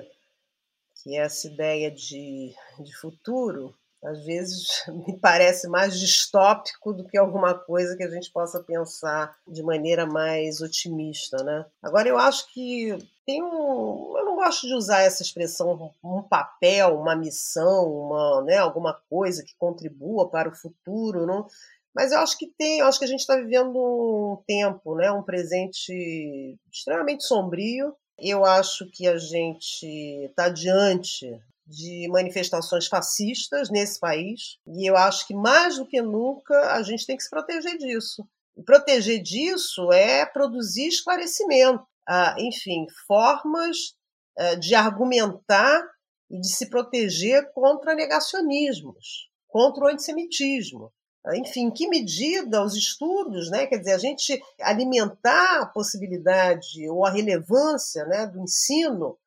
que 1.02 1.18
essa 1.18 1.48
ideia 1.48 1.90
de, 1.90 2.54
de 2.80 2.96
futuro 2.96 3.76
às 4.04 4.24
vezes 4.24 4.68
me 5.08 5.20
parece 5.20 5.68
mais 5.68 6.00
distópico 6.00 6.94
do 6.94 7.08
que 7.08 7.18
alguma 7.18 7.56
coisa 7.56 7.98
que 7.98 8.04
a 8.04 8.10
gente 8.10 8.32
possa 8.32 8.62
pensar 8.62 9.36
de 9.48 9.64
maneira 9.64 10.06
mais 10.06 10.62
otimista, 10.62 11.44
né? 11.44 11.66
Agora 11.82 12.08
eu 12.08 12.20
acho 12.20 12.54
que 12.54 12.96
tem 13.26 13.42
um, 13.44 14.14
eu 14.18 14.26
não 14.26 14.36
gosto 14.36 14.68
de 14.68 14.74
usar 14.74 15.02
essa 15.02 15.24
expressão 15.24 15.92
um 16.04 16.22
papel, 16.22 17.00
uma 17.00 17.16
missão, 17.16 17.92
uma, 17.92 18.44
né, 18.44 18.58
alguma 18.58 18.94
coisa 19.10 19.44
que 19.44 19.56
contribua 19.58 20.30
para 20.30 20.50
o 20.50 20.56
futuro, 20.56 21.26
não? 21.26 21.48
Mas 21.94 22.12
eu 22.12 22.20
acho 22.20 22.38
que 22.38 22.48
tem, 22.48 22.80
eu 22.80 22.88
acho 22.88 23.00
que 23.00 23.06
a 23.06 23.08
gente 23.08 23.22
está 23.22 23.38
vivendo 23.38 23.78
um 23.78 24.38
tempo, 24.46 24.96
né, 24.96 25.10
um 25.12 25.24
presente 25.24 26.58
extremamente 26.72 27.24
sombrio. 27.24 27.96
Eu 28.20 28.44
acho 28.44 28.90
que 28.92 29.08
a 29.08 29.18
gente 29.18 29.86
está 30.26 30.50
diante 30.50 31.42
de 31.66 32.08
manifestações 32.10 32.88
fascistas 32.88 33.70
nesse 33.70 34.00
país. 34.00 34.58
E 34.68 34.90
eu 34.90 34.98
acho 34.98 35.26
que 35.26 35.34
mais 35.34 35.78
do 35.78 35.86
que 35.86 36.02
nunca 36.02 36.74
a 36.74 36.84
gente 36.84 37.06
tem 37.06 37.16
que 37.16 37.24
se 37.24 37.30
proteger 37.30 37.78
disso. 37.78 38.28
E 38.58 38.62
proteger 38.64 39.22
disso 39.22 39.92
é 39.92 40.26
produzir 40.26 40.88
esclarecimento, 40.88 41.86
ah, 42.08 42.36
enfim, 42.40 42.86
formas 43.08 43.96
ah, 44.38 44.56
de 44.56 44.76
argumentar 44.76 45.84
e 46.30 46.40
de 46.40 46.48
se 46.48 46.70
proteger 46.70 47.52
contra 47.54 47.96
negacionismos, 47.96 49.30
contra 49.48 49.86
o 49.86 49.88
antissemitismo. 49.88 50.92
Enfim, 51.34 51.66
em 51.66 51.72
que 51.72 51.88
medida 51.88 52.64
os 52.64 52.76
estudos, 52.76 53.50
né, 53.50 53.66
quer 53.66 53.80
dizer, 53.80 53.94
a 53.94 53.98
gente 53.98 54.40
alimentar 54.62 55.62
a 55.62 55.66
possibilidade 55.66 56.88
ou 56.88 57.04
a 57.04 57.10
relevância 57.10 58.06
né, 58.06 58.28
do 58.28 58.40
ensino 58.40 59.18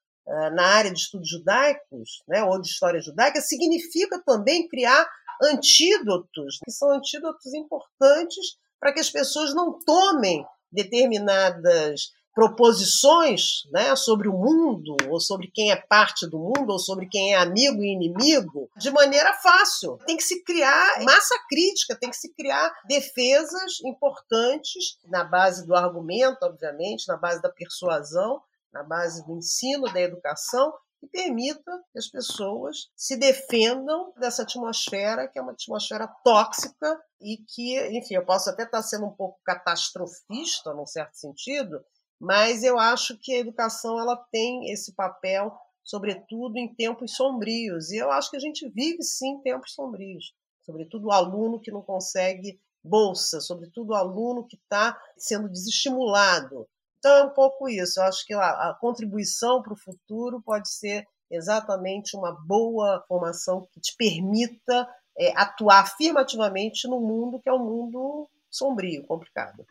na 0.53 0.63
área 0.63 0.93
de 0.93 1.01
estudos 1.01 1.29
judaicos, 1.29 2.23
né, 2.29 2.45
ou 2.45 2.61
de 2.61 2.69
história 2.69 3.01
judaica, 3.01 3.41
significa 3.41 4.23
também 4.25 4.69
criar 4.69 5.09
antídotos, 5.43 6.59
que 6.65 6.71
são 6.71 6.91
antídotos 6.91 7.53
importantes 7.55 8.59
para 8.81 8.93
que 8.93 9.01
as 9.01 9.11
pessoas 9.11 9.55
não 9.55 9.79
tomem 9.85 10.45
determinadas 10.71 12.13
proposições 12.35 13.63
né, 13.73 13.97
sobre 13.97 14.29
o 14.29 14.33
mundo, 14.33 14.97
ou 15.09 15.21
sobre 15.21 15.51
quem 15.53 15.71
é 15.73 15.77
parte 15.77 16.27
do 16.29 16.39
mundo, 16.39 16.71
ou 16.71 16.79
sobre 16.79 17.09
quem 17.09 17.35
é 17.35 17.37
amigo 17.37 17.83
e 17.83 17.93
inimigo, 17.93 18.71
de 18.77 18.91
maneira 18.91 19.35
fácil. 19.35 19.99
Tem 20.07 20.17
que 20.17 20.23
se 20.23 20.45
criar 20.45 21.03
massa 21.03 21.35
crítica, 21.49 21.97
tem 21.99 22.11
que 22.11 22.17
se 22.17 22.33
criar 22.35 22.73
defesas 22.87 23.81
importantes 23.85 24.99
na 25.07 25.25
base 25.25 25.67
do 25.67 25.75
argumento, 25.75 26.45
obviamente, 26.45 27.09
na 27.09 27.17
base 27.17 27.43
da 27.43 27.51
persuasão, 27.51 28.41
na 28.73 28.83
base 28.83 29.27
do 29.27 29.37
ensino, 29.37 29.93
da 29.93 30.01
educação, 30.01 30.73
que 31.01 31.07
permita 31.07 31.73
que 31.93 31.99
as 31.99 32.09
pessoas 32.09 32.89
se 32.97 33.17
defendam 33.17 34.13
dessa 34.19 34.43
atmosfera, 34.43 35.29
que 35.29 35.39
é 35.39 35.43
uma 35.43 35.53
atmosfera 35.53 36.09
tóxica 36.25 37.01
e 37.21 37.39
que, 37.39 37.79
enfim, 37.97 38.15
eu 38.15 38.25
posso 38.25 38.51
até 38.51 38.65
estar 38.65 38.83
sendo 38.83 39.07
um 39.07 39.13
pouco 39.13 39.41
catastrofista, 39.45 40.75
num 40.75 40.87
certo 40.87 41.15
sentido, 41.15 41.85
mas 42.21 42.63
eu 42.63 42.79
acho 42.79 43.17
que 43.19 43.35
a 43.35 43.39
educação 43.39 43.99
ela 43.99 44.17
tem 44.31 44.71
esse 44.71 44.93
papel, 44.93 45.57
sobretudo 45.85 46.57
em 46.57 46.73
tempos 46.75 47.17
sombrios, 47.17 47.91
e 47.91 47.97
eu 47.97 48.11
acho 48.11 48.31
que 48.31 48.37
a 48.37 48.41
gente 48.41 48.69
vive 48.69 49.03
sim 49.03 49.41
tempos 49.43 49.73
sombrios, 49.73 50.35
sobretudo 50.63 51.07
o 51.07 51.13
aluno 51.13 51.61
que 51.61 51.71
não 51.71 51.83
consegue 51.83 52.61
bolsa, 52.83 53.41
sobretudo 53.41 53.91
o 53.91 53.95
aluno 53.95 54.47
que 54.47 54.57
está 54.57 54.99
sendo 55.17 55.49
desestimulado, 55.49 56.67
então 56.99 57.17
é 57.17 57.25
um 57.25 57.31
pouco 57.31 57.69
isso. 57.69 58.01
Eu 58.01 58.05
acho 58.05 58.27
que 58.27 58.35
a, 58.35 58.77
contribuição 58.81 59.63
para 59.63 59.73
o 59.73 59.77
futuro 59.77 60.43
pode 60.43 60.71
ser 60.71 61.07
exatamente 61.31 62.17
uma 62.17 62.33
boa 62.33 63.05
formação 63.07 63.67
que 63.73 63.81
te 63.81 63.95
permita 63.97 64.89
é, 65.19 65.33
atuar 65.37 65.81
afirmativamente 65.81 66.89
no 66.89 67.01
mundo 67.01 67.41
que 67.41 67.49
é 67.49 67.53
um 67.53 67.65
mundo 67.65 68.29
sombrio, 68.51 69.05
complicado. 69.05 69.67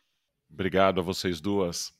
Obrigado 0.49 0.99
a 0.99 1.03
vocês 1.03 1.41
duas. 1.41 1.91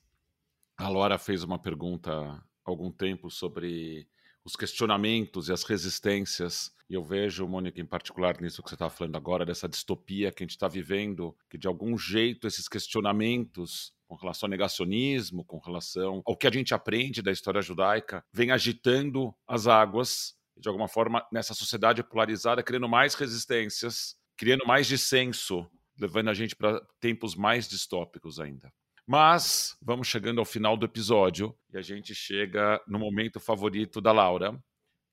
A 0.80 0.88
Laura 0.88 1.18
fez 1.18 1.42
uma 1.42 1.58
pergunta 1.58 2.12
há 2.12 2.40
algum 2.64 2.88
tempo 2.92 3.28
sobre 3.28 4.06
os 4.44 4.54
questionamentos 4.54 5.48
e 5.48 5.52
as 5.52 5.64
resistências. 5.64 6.72
E 6.88 6.94
eu 6.94 7.02
vejo, 7.02 7.48
Mônica, 7.48 7.80
em 7.80 7.84
particular 7.84 8.40
nisso 8.40 8.62
que 8.62 8.68
você 8.68 8.76
está 8.76 8.88
falando 8.88 9.16
agora, 9.16 9.44
dessa 9.44 9.68
distopia 9.68 10.30
que 10.30 10.44
a 10.44 10.46
gente 10.46 10.52
está 10.52 10.68
vivendo, 10.68 11.36
que 11.50 11.58
de 11.58 11.66
algum 11.66 11.98
jeito 11.98 12.46
esses 12.46 12.68
questionamentos 12.68 13.92
com 14.06 14.14
relação 14.14 14.46
ao 14.46 14.50
negacionismo, 14.50 15.44
com 15.44 15.58
relação 15.58 16.22
ao 16.24 16.36
que 16.36 16.46
a 16.46 16.50
gente 16.50 16.72
aprende 16.72 17.22
da 17.22 17.32
história 17.32 17.60
judaica, 17.60 18.24
vem 18.32 18.52
agitando 18.52 19.34
as 19.48 19.66
águas, 19.66 20.36
de 20.56 20.68
alguma 20.68 20.86
forma, 20.86 21.26
nessa 21.32 21.54
sociedade 21.54 22.04
polarizada, 22.04 22.62
criando 22.62 22.88
mais 22.88 23.14
resistências, 23.14 24.14
criando 24.36 24.64
mais 24.64 24.86
dissenso, 24.86 25.68
levando 25.98 26.28
a 26.28 26.34
gente 26.34 26.54
para 26.54 26.80
tempos 27.00 27.34
mais 27.34 27.68
distópicos 27.68 28.38
ainda. 28.38 28.72
Mas 29.10 29.74
vamos 29.80 30.06
chegando 30.06 30.38
ao 30.38 30.44
final 30.44 30.76
do 30.76 30.84
episódio 30.84 31.56
e 31.72 31.78
a 31.78 31.80
gente 31.80 32.14
chega 32.14 32.78
no 32.86 32.98
momento 32.98 33.40
favorito 33.40 34.02
da 34.02 34.12
Laura, 34.12 34.62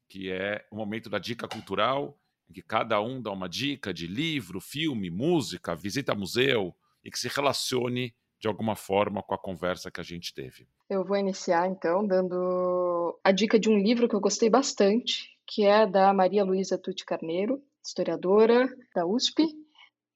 que 0.10 0.30
é 0.30 0.68
o 0.70 0.76
momento 0.76 1.10
da 1.10 1.18
dica 1.18 1.48
cultural, 1.48 2.20
em 2.50 2.52
que 2.52 2.62
cada 2.62 3.00
um 3.00 3.22
dá 3.22 3.32
uma 3.32 3.48
dica 3.48 3.94
de 3.94 4.06
livro, 4.06 4.60
filme, 4.60 5.10
música, 5.10 5.74
visita 5.74 6.14
museu 6.14 6.76
e 7.06 7.10
que 7.10 7.18
se 7.18 7.30
relacione 7.30 8.14
de 8.38 8.50
alguma 8.50 8.76
forma 8.76 9.24
com 9.24 9.34
a 9.34 9.38
conversa 9.38 9.90
que 9.90 10.02
a 10.02 10.04
gente 10.04 10.34
teve. 10.34 10.68
Eu 10.90 11.06
vou 11.06 11.16
iniciar 11.16 11.66
então 11.70 12.06
dando 12.06 13.18
a 13.24 13.32
dica 13.32 13.58
de 13.58 13.70
um 13.70 13.78
livro 13.78 14.10
que 14.10 14.16
eu 14.16 14.20
gostei 14.20 14.50
bastante, 14.50 15.30
que 15.48 15.64
é 15.64 15.88
da 15.88 16.14
Maria 16.14 16.44
Luísa 16.44 16.78
Tuti 16.78 17.06
Carneiro, 17.06 17.64
historiadora 17.82 18.68
da 18.94 19.06
USP, 19.06 19.46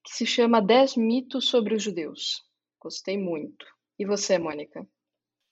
que 0.03 0.11
se 0.11 0.25
chama 0.25 0.61
Dez 0.61 0.97
mitos 0.97 1.47
sobre 1.47 1.75
os 1.75 1.82
judeus. 1.82 2.49
Gostei 2.82 3.17
muito. 3.17 3.65
E 3.97 4.05
você, 4.05 4.38
Mônica? 4.38 4.88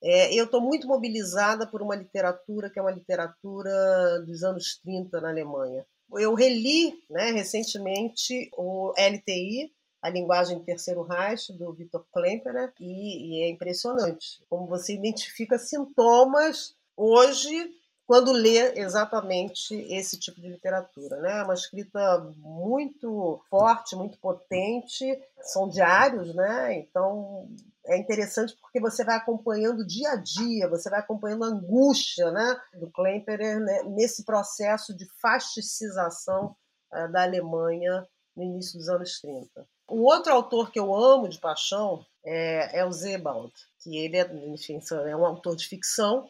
É, 0.02 0.34
eu 0.34 0.46
estou 0.46 0.62
muito 0.62 0.88
mobilizada 0.88 1.68
por 1.68 1.82
uma 1.82 1.96
literatura 1.96 2.70
que 2.70 2.80
é 2.80 2.82
uma 2.82 2.92
literatura 2.92 4.22
dos 4.26 4.44
anos 4.44 4.80
30 4.84 5.20
na 5.20 5.30
Alemanha. 5.30 5.86
Eu 6.14 6.34
reli 6.34 6.94
né, 7.10 7.32
recentemente 7.32 8.50
o 8.56 8.94
LTI, 8.98 9.74
a 10.02 10.10
linguagem 10.10 10.64
terceiro 10.64 11.02
Reich, 11.02 11.52
do 11.54 11.74
Victor 11.74 12.06
Klemperer, 12.14 12.72
e, 12.80 13.40
e 13.40 13.44
é 13.44 13.50
impressionante 13.50 14.42
como 14.48 14.68
você 14.68 14.94
identifica 14.94 15.58
sintomas 15.58 16.76
hoje 16.96 17.72
quando 18.08 18.32
lê 18.32 18.80
exatamente 18.80 19.76
esse 19.94 20.18
tipo 20.18 20.40
de 20.40 20.48
literatura. 20.48 21.18
Né? 21.18 21.40
É 21.40 21.44
uma 21.44 21.54
escrita 21.54 22.20
muito 22.38 23.42
forte, 23.50 23.98
muito 23.98 24.18
potente, 24.18 25.06
são 25.42 25.68
diários, 25.68 26.34
né? 26.34 26.74
então 26.80 27.50
é 27.86 27.98
interessante 27.98 28.56
porque 28.62 28.80
você 28.80 29.04
vai 29.04 29.18
acompanhando 29.18 29.86
dia 29.86 30.12
a 30.12 30.16
dia, 30.16 30.70
você 30.70 30.90
vai 30.90 31.00
acompanhando 31.00 31.44
a 31.44 31.48
angústia 31.48 32.32
né, 32.32 32.60
do 32.74 32.90
Klemperer 32.92 33.60
né, 33.60 33.84
nesse 33.84 34.24
processo 34.24 34.96
de 34.96 35.06
fasticização 35.22 36.56
uh, 36.94 37.12
da 37.12 37.24
Alemanha 37.24 38.08
no 38.36 38.44
início 38.44 38.78
dos 38.78 38.88
anos 38.88 39.20
30. 39.20 39.68
Um 39.90 40.02
outro 40.02 40.34
autor 40.34 40.70
que 40.72 40.80
eu 40.80 40.94
amo 40.94 41.30
de 41.30 41.40
paixão 41.40 42.06
é, 42.26 42.80
é 42.80 42.86
o 42.86 42.92
Zebald, 42.92 43.54
que 43.80 43.98
ele 43.98 44.18
é, 44.18 44.30
enfim, 44.48 44.80
é 45.06 45.16
um 45.16 45.26
autor 45.26 45.56
de 45.56 45.66
ficção, 45.66 46.30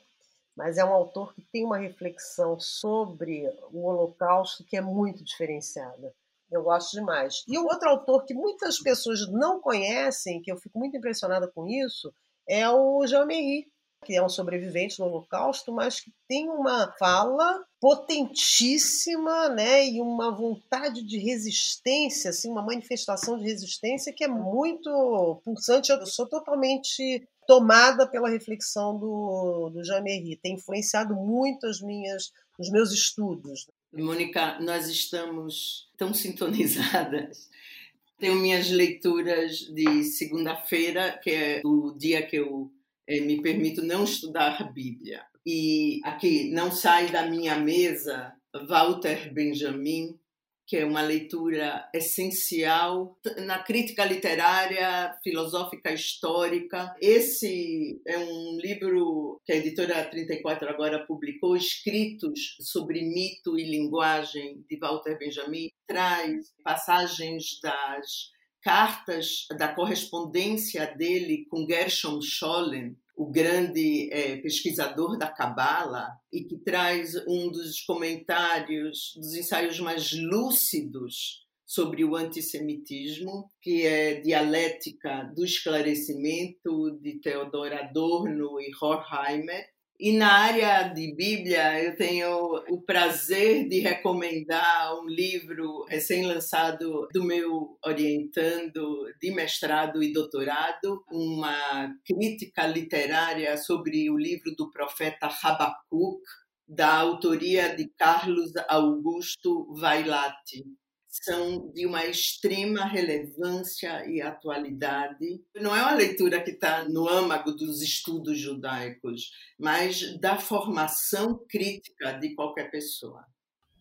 mas 0.58 0.80
é 0.80 0.84
um 0.84 0.92
autor 0.92 1.36
que 1.36 1.42
tem 1.54 1.64
uma 1.64 1.78
reflexão 1.78 2.60
sobre 2.60 3.48
o 3.72 3.86
Holocausto 3.86 4.64
que 4.64 4.76
é 4.76 4.82
muito 4.82 5.24
diferenciada. 5.24 6.12
Eu 6.52 6.64
gosto 6.64 6.94
demais. 6.94 7.44
E 7.48 7.58
o 7.60 7.66
outro 7.66 7.88
autor 7.90 8.26
que 8.26 8.34
muitas 8.34 8.80
pessoas 8.80 9.30
não 9.30 9.62
conhecem, 9.62 10.42
que 10.42 10.52
eu 10.52 10.58
fico 10.58 10.80
muito 10.80 10.98
impressionada 10.98 11.48
com 11.48 11.68
isso, 11.68 12.12
é 12.50 12.68
o 12.70 13.06
Jean-Marie, 13.06 13.68
que 14.04 14.16
é 14.16 14.24
um 14.24 14.30
sobrevivente 14.30 14.98
do 14.98 15.04
Holocausto, 15.04 15.72
mas 15.72 16.00
que 16.00 16.12
tem 16.28 16.50
uma 16.50 16.92
fala 16.98 17.64
potentíssima, 17.80 19.50
né, 19.50 19.86
e 19.86 20.02
uma 20.02 20.32
vontade 20.32 21.04
de 21.04 21.20
resistência, 21.20 22.30
assim, 22.30 22.50
uma 22.50 22.64
manifestação 22.64 23.38
de 23.38 23.44
resistência 23.44 24.14
que 24.14 24.24
é 24.24 24.28
muito 24.28 25.42
pulsante. 25.44 25.92
Eu 25.92 26.04
sou 26.06 26.28
totalmente 26.28 27.28
tomada 27.48 28.06
pela 28.06 28.30
reflexão 28.30 29.00
do, 29.00 29.70
do 29.70 29.84
Jean-Marie, 29.84 30.36
tem 30.36 30.56
influenciado 30.56 31.16
muito 31.16 31.66
as 31.66 31.82
minhas, 31.82 32.34
os 32.60 32.70
meus 32.70 32.92
estudos. 32.92 33.68
Mônica, 33.94 34.60
nós 34.60 34.90
estamos 34.90 35.90
tão 35.98 36.14
sintonizadas. 36.14 37.50
Tenho 38.20 38.36
minhas 38.36 38.70
leituras 38.70 39.60
de 39.60 40.04
segunda-feira, 40.04 41.20
que 41.24 41.30
é 41.30 41.62
o 41.64 41.92
dia 41.92 42.26
que 42.26 42.36
eu 42.36 42.72
é, 43.08 43.22
me 43.22 43.42
permito 43.42 43.84
não 43.84 44.04
estudar 44.04 44.60
a 44.60 44.64
Bíblia. 44.66 45.24
E 45.46 46.02
aqui 46.04 46.50
não 46.52 46.72
sai 46.72 47.10
da 47.12 47.28
minha 47.28 47.56
mesa 47.58 48.34
Walter 48.68 49.32
Benjamin, 49.32 50.20
que 50.68 50.76
é 50.76 50.86
uma 50.86 51.02
leitura 51.02 51.90
essencial 51.94 53.18
na 53.46 53.60
crítica 53.60 54.04
literária, 54.04 55.18
filosófica, 55.24 55.94
histórica. 55.94 56.94
Esse 57.02 58.02
é 58.06 58.18
um 58.18 58.58
livro 58.60 59.42
que 59.46 59.54
a 59.54 59.56
editora 59.56 60.04
34 60.04 60.68
agora 60.68 61.06
publicou, 61.06 61.56
Escritos 61.56 62.58
sobre 62.60 63.02
Mito 63.02 63.58
e 63.58 63.64
Linguagem, 63.64 64.66
de 64.70 64.78
Walter 64.78 65.18
Benjamin, 65.18 65.70
traz 65.88 66.54
passagens 66.62 67.62
das 67.64 68.36
cartas 68.62 69.48
da 69.58 69.70
correspondência 69.74 70.86
dele 70.98 71.46
com 71.50 71.66
Gershom 71.66 72.20
Scholem, 72.22 72.98
o 73.18 73.26
grande 73.26 74.14
é, 74.14 74.38
pesquisador 74.38 75.18
da 75.18 75.28
Cabala, 75.28 76.08
e 76.32 76.44
que 76.44 76.56
traz 76.60 77.16
um 77.28 77.50
dos 77.50 77.82
comentários, 77.82 79.14
dos 79.18 79.34
ensaios 79.34 79.80
mais 79.80 80.12
lúcidos 80.14 81.48
sobre 81.66 82.06
o 82.06 82.16
antissemitismo, 82.16 83.50
que 83.60 83.88
é 83.88 84.22
Dialética 84.22 85.24
do 85.36 85.44
Esclarecimento, 85.44 86.92
de 87.02 87.20
Theodor 87.20 87.74
Adorno 87.74 88.62
e 88.62 88.70
Horkheimer, 88.80 89.66
e 90.00 90.12
na 90.12 90.32
área 90.32 90.84
de 90.90 91.16
Bíblia, 91.16 91.84
eu 91.84 91.96
tenho 91.96 92.64
o 92.70 92.82
prazer 92.84 93.68
de 93.68 93.80
recomendar 93.80 94.94
um 95.02 95.08
livro 95.08 95.86
recém-lançado 95.86 97.08
do 97.12 97.24
meu 97.24 97.78
orientando 97.84 99.12
de 99.20 99.32
mestrado 99.32 100.04
e 100.04 100.14
doutorado, 100.14 101.04
uma 101.12 101.92
crítica 102.06 102.68
literária 102.68 103.58
sobre 103.58 104.08
o 104.12 104.18
livro 104.18 104.56
do 104.56 104.70
profeta 104.70 105.30
Habacuc, 105.44 106.22
da 106.68 106.94
autoria 106.94 107.76
de 107.76 107.90
Carlos 107.98 108.52
Augusto 108.68 109.74
Vailate 109.80 110.64
são 111.10 111.72
de 111.72 111.86
uma 111.86 112.06
extrema 112.06 112.86
relevância 112.86 114.06
e 114.08 114.22
atualidade. 114.22 115.42
Não 115.56 115.76
é 115.76 115.82
uma 115.82 115.94
leitura 115.94 116.42
que 116.42 116.52
está 116.52 116.88
no 116.88 117.08
âmago 117.08 117.52
dos 117.52 117.82
estudos 117.82 118.40
judaicos, 118.40 119.32
mas 119.60 120.20
da 120.20 120.38
formação 120.38 121.40
crítica 121.50 122.14
de 122.14 122.36
qualquer 122.36 122.70
pessoa. 122.70 123.26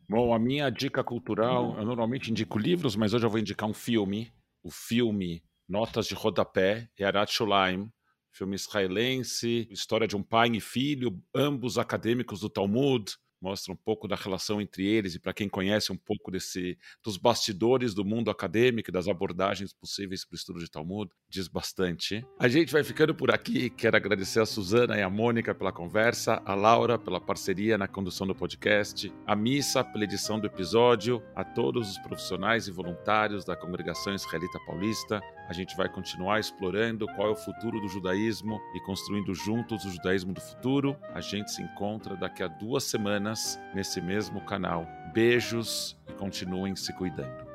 Bom, 0.09 0.33
a 0.33 0.39
minha 0.39 0.71
dica 0.71 1.03
cultural, 1.03 1.77
eu 1.79 1.85
normalmente 1.85 2.31
indico 2.31 2.59
livros, 2.59 2.95
mas 2.95 3.13
hoje 3.13 3.27
eu 3.27 3.31
vou 3.31 3.41
indicar 3.41 3.69
um 3.69 3.75
filme. 3.75 4.33
O 4.63 4.71
filme 4.71 5.43
Notas 5.69 6.07
de 6.07 6.15
Rodapé, 6.15 6.89
Yarat 6.99 7.33
Shulaim, 7.33 7.91
filme 8.31 8.55
israelense, 8.55 9.67
história 9.71 10.07
de 10.07 10.17
um 10.17 10.23
pai 10.23 10.49
e 10.55 10.61
filho, 10.61 11.21
ambos 11.35 11.79
acadêmicos 11.79 12.41
do 12.41 12.51
Talmud, 12.51 13.17
mostra 13.47 13.73
um 13.73 13.77
pouco 13.77 14.09
da 14.09 14.17
relação 14.17 14.61
entre 14.61 14.85
eles 14.85 15.15
e 15.15 15.21
para 15.21 15.33
quem 15.33 15.49
conhece 15.49 15.93
um 15.93 15.97
pouco 15.97 16.33
desse 16.33 16.77
dos 17.05 17.17
bastidores 17.17 17.95
do 17.95 18.05
mundo 18.05 18.29
acadêmico 18.29 18.91
das 18.91 19.07
abordagens 19.07 19.73
possíveis 19.73 20.25
para 20.25 20.35
o 20.35 20.37
estudo 20.37 20.59
de 20.59 20.69
Talmud, 20.69 21.09
diz 21.29 21.47
bastante. 21.47 22.27
A 22.41 22.49
gente 22.49 22.73
vai 22.73 22.83
ficando 22.83 23.15
por 23.15 23.31
aqui, 23.31 23.71
quero 23.71 23.97
agradecer 23.97 24.41
a 24.41 24.47
Suzana 24.47 24.99
e 24.99 25.03
a 25.03 25.09
Mônica 25.09 25.55
pela 25.55 25.71
conversa, 25.71 26.43
a 26.45 26.57
Laura 26.57 26.99
pela 26.99 27.21
parceria 27.21 27.79
na 27.79 27.87
condução 27.87 28.27
do 28.27 28.35
podcast, 28.35 29.13
a 29.25 29.37
Missa 29.37 29.85
pela 29.85 30.03
edição 30.03 30.41
do 30.41 30.47
episódio, 30.49 31.23
a 31.35 31.45
todos 31.45 31.91
os 31.91 31.99
profissionais 31.99 32.67
e 32.67 32.73
voluntários 32.73 33.45
da 33.45 33.55
Congregação 33.55 34.13
Israelita 34.13 34.59
Paulista. 34.67 35.21
A 35.49 35.53
gente 35.53 35.77
vai 35.77 35.89
continuar 35.89 36.41
explorando 36.41 37.07
qual 37.15 37.29
é 37.29 37.31
o 37.31 37.37
futuro 37.37 37.81
do 37.81 37.89
judaísmo 37.89 38.61
e 38.75 38.81
construindo 38.81 39.33
juntos 39.33 39.85
o 39.85 39.91
judaísmo 39.91 40.33
do 40.33 40.41
futuro. 40.41 40.97
A 41.15 41.21
gente 41.21 41.53
se 41.53 41.63
encontra 41.63 42.17
daqui 42.17 42.43
a 42.43 42.49
duas 42.49 42.85
semanas 42.85 43.59
nesse 43.73 44.01
mesmo 44.01 44.41
canal. 44.41 44.87
Beijos 45.13 45.97
e 46.09 46.13
continuem 46.15 46.75
se 46.75 46.93
cuidando. 46.93 47.46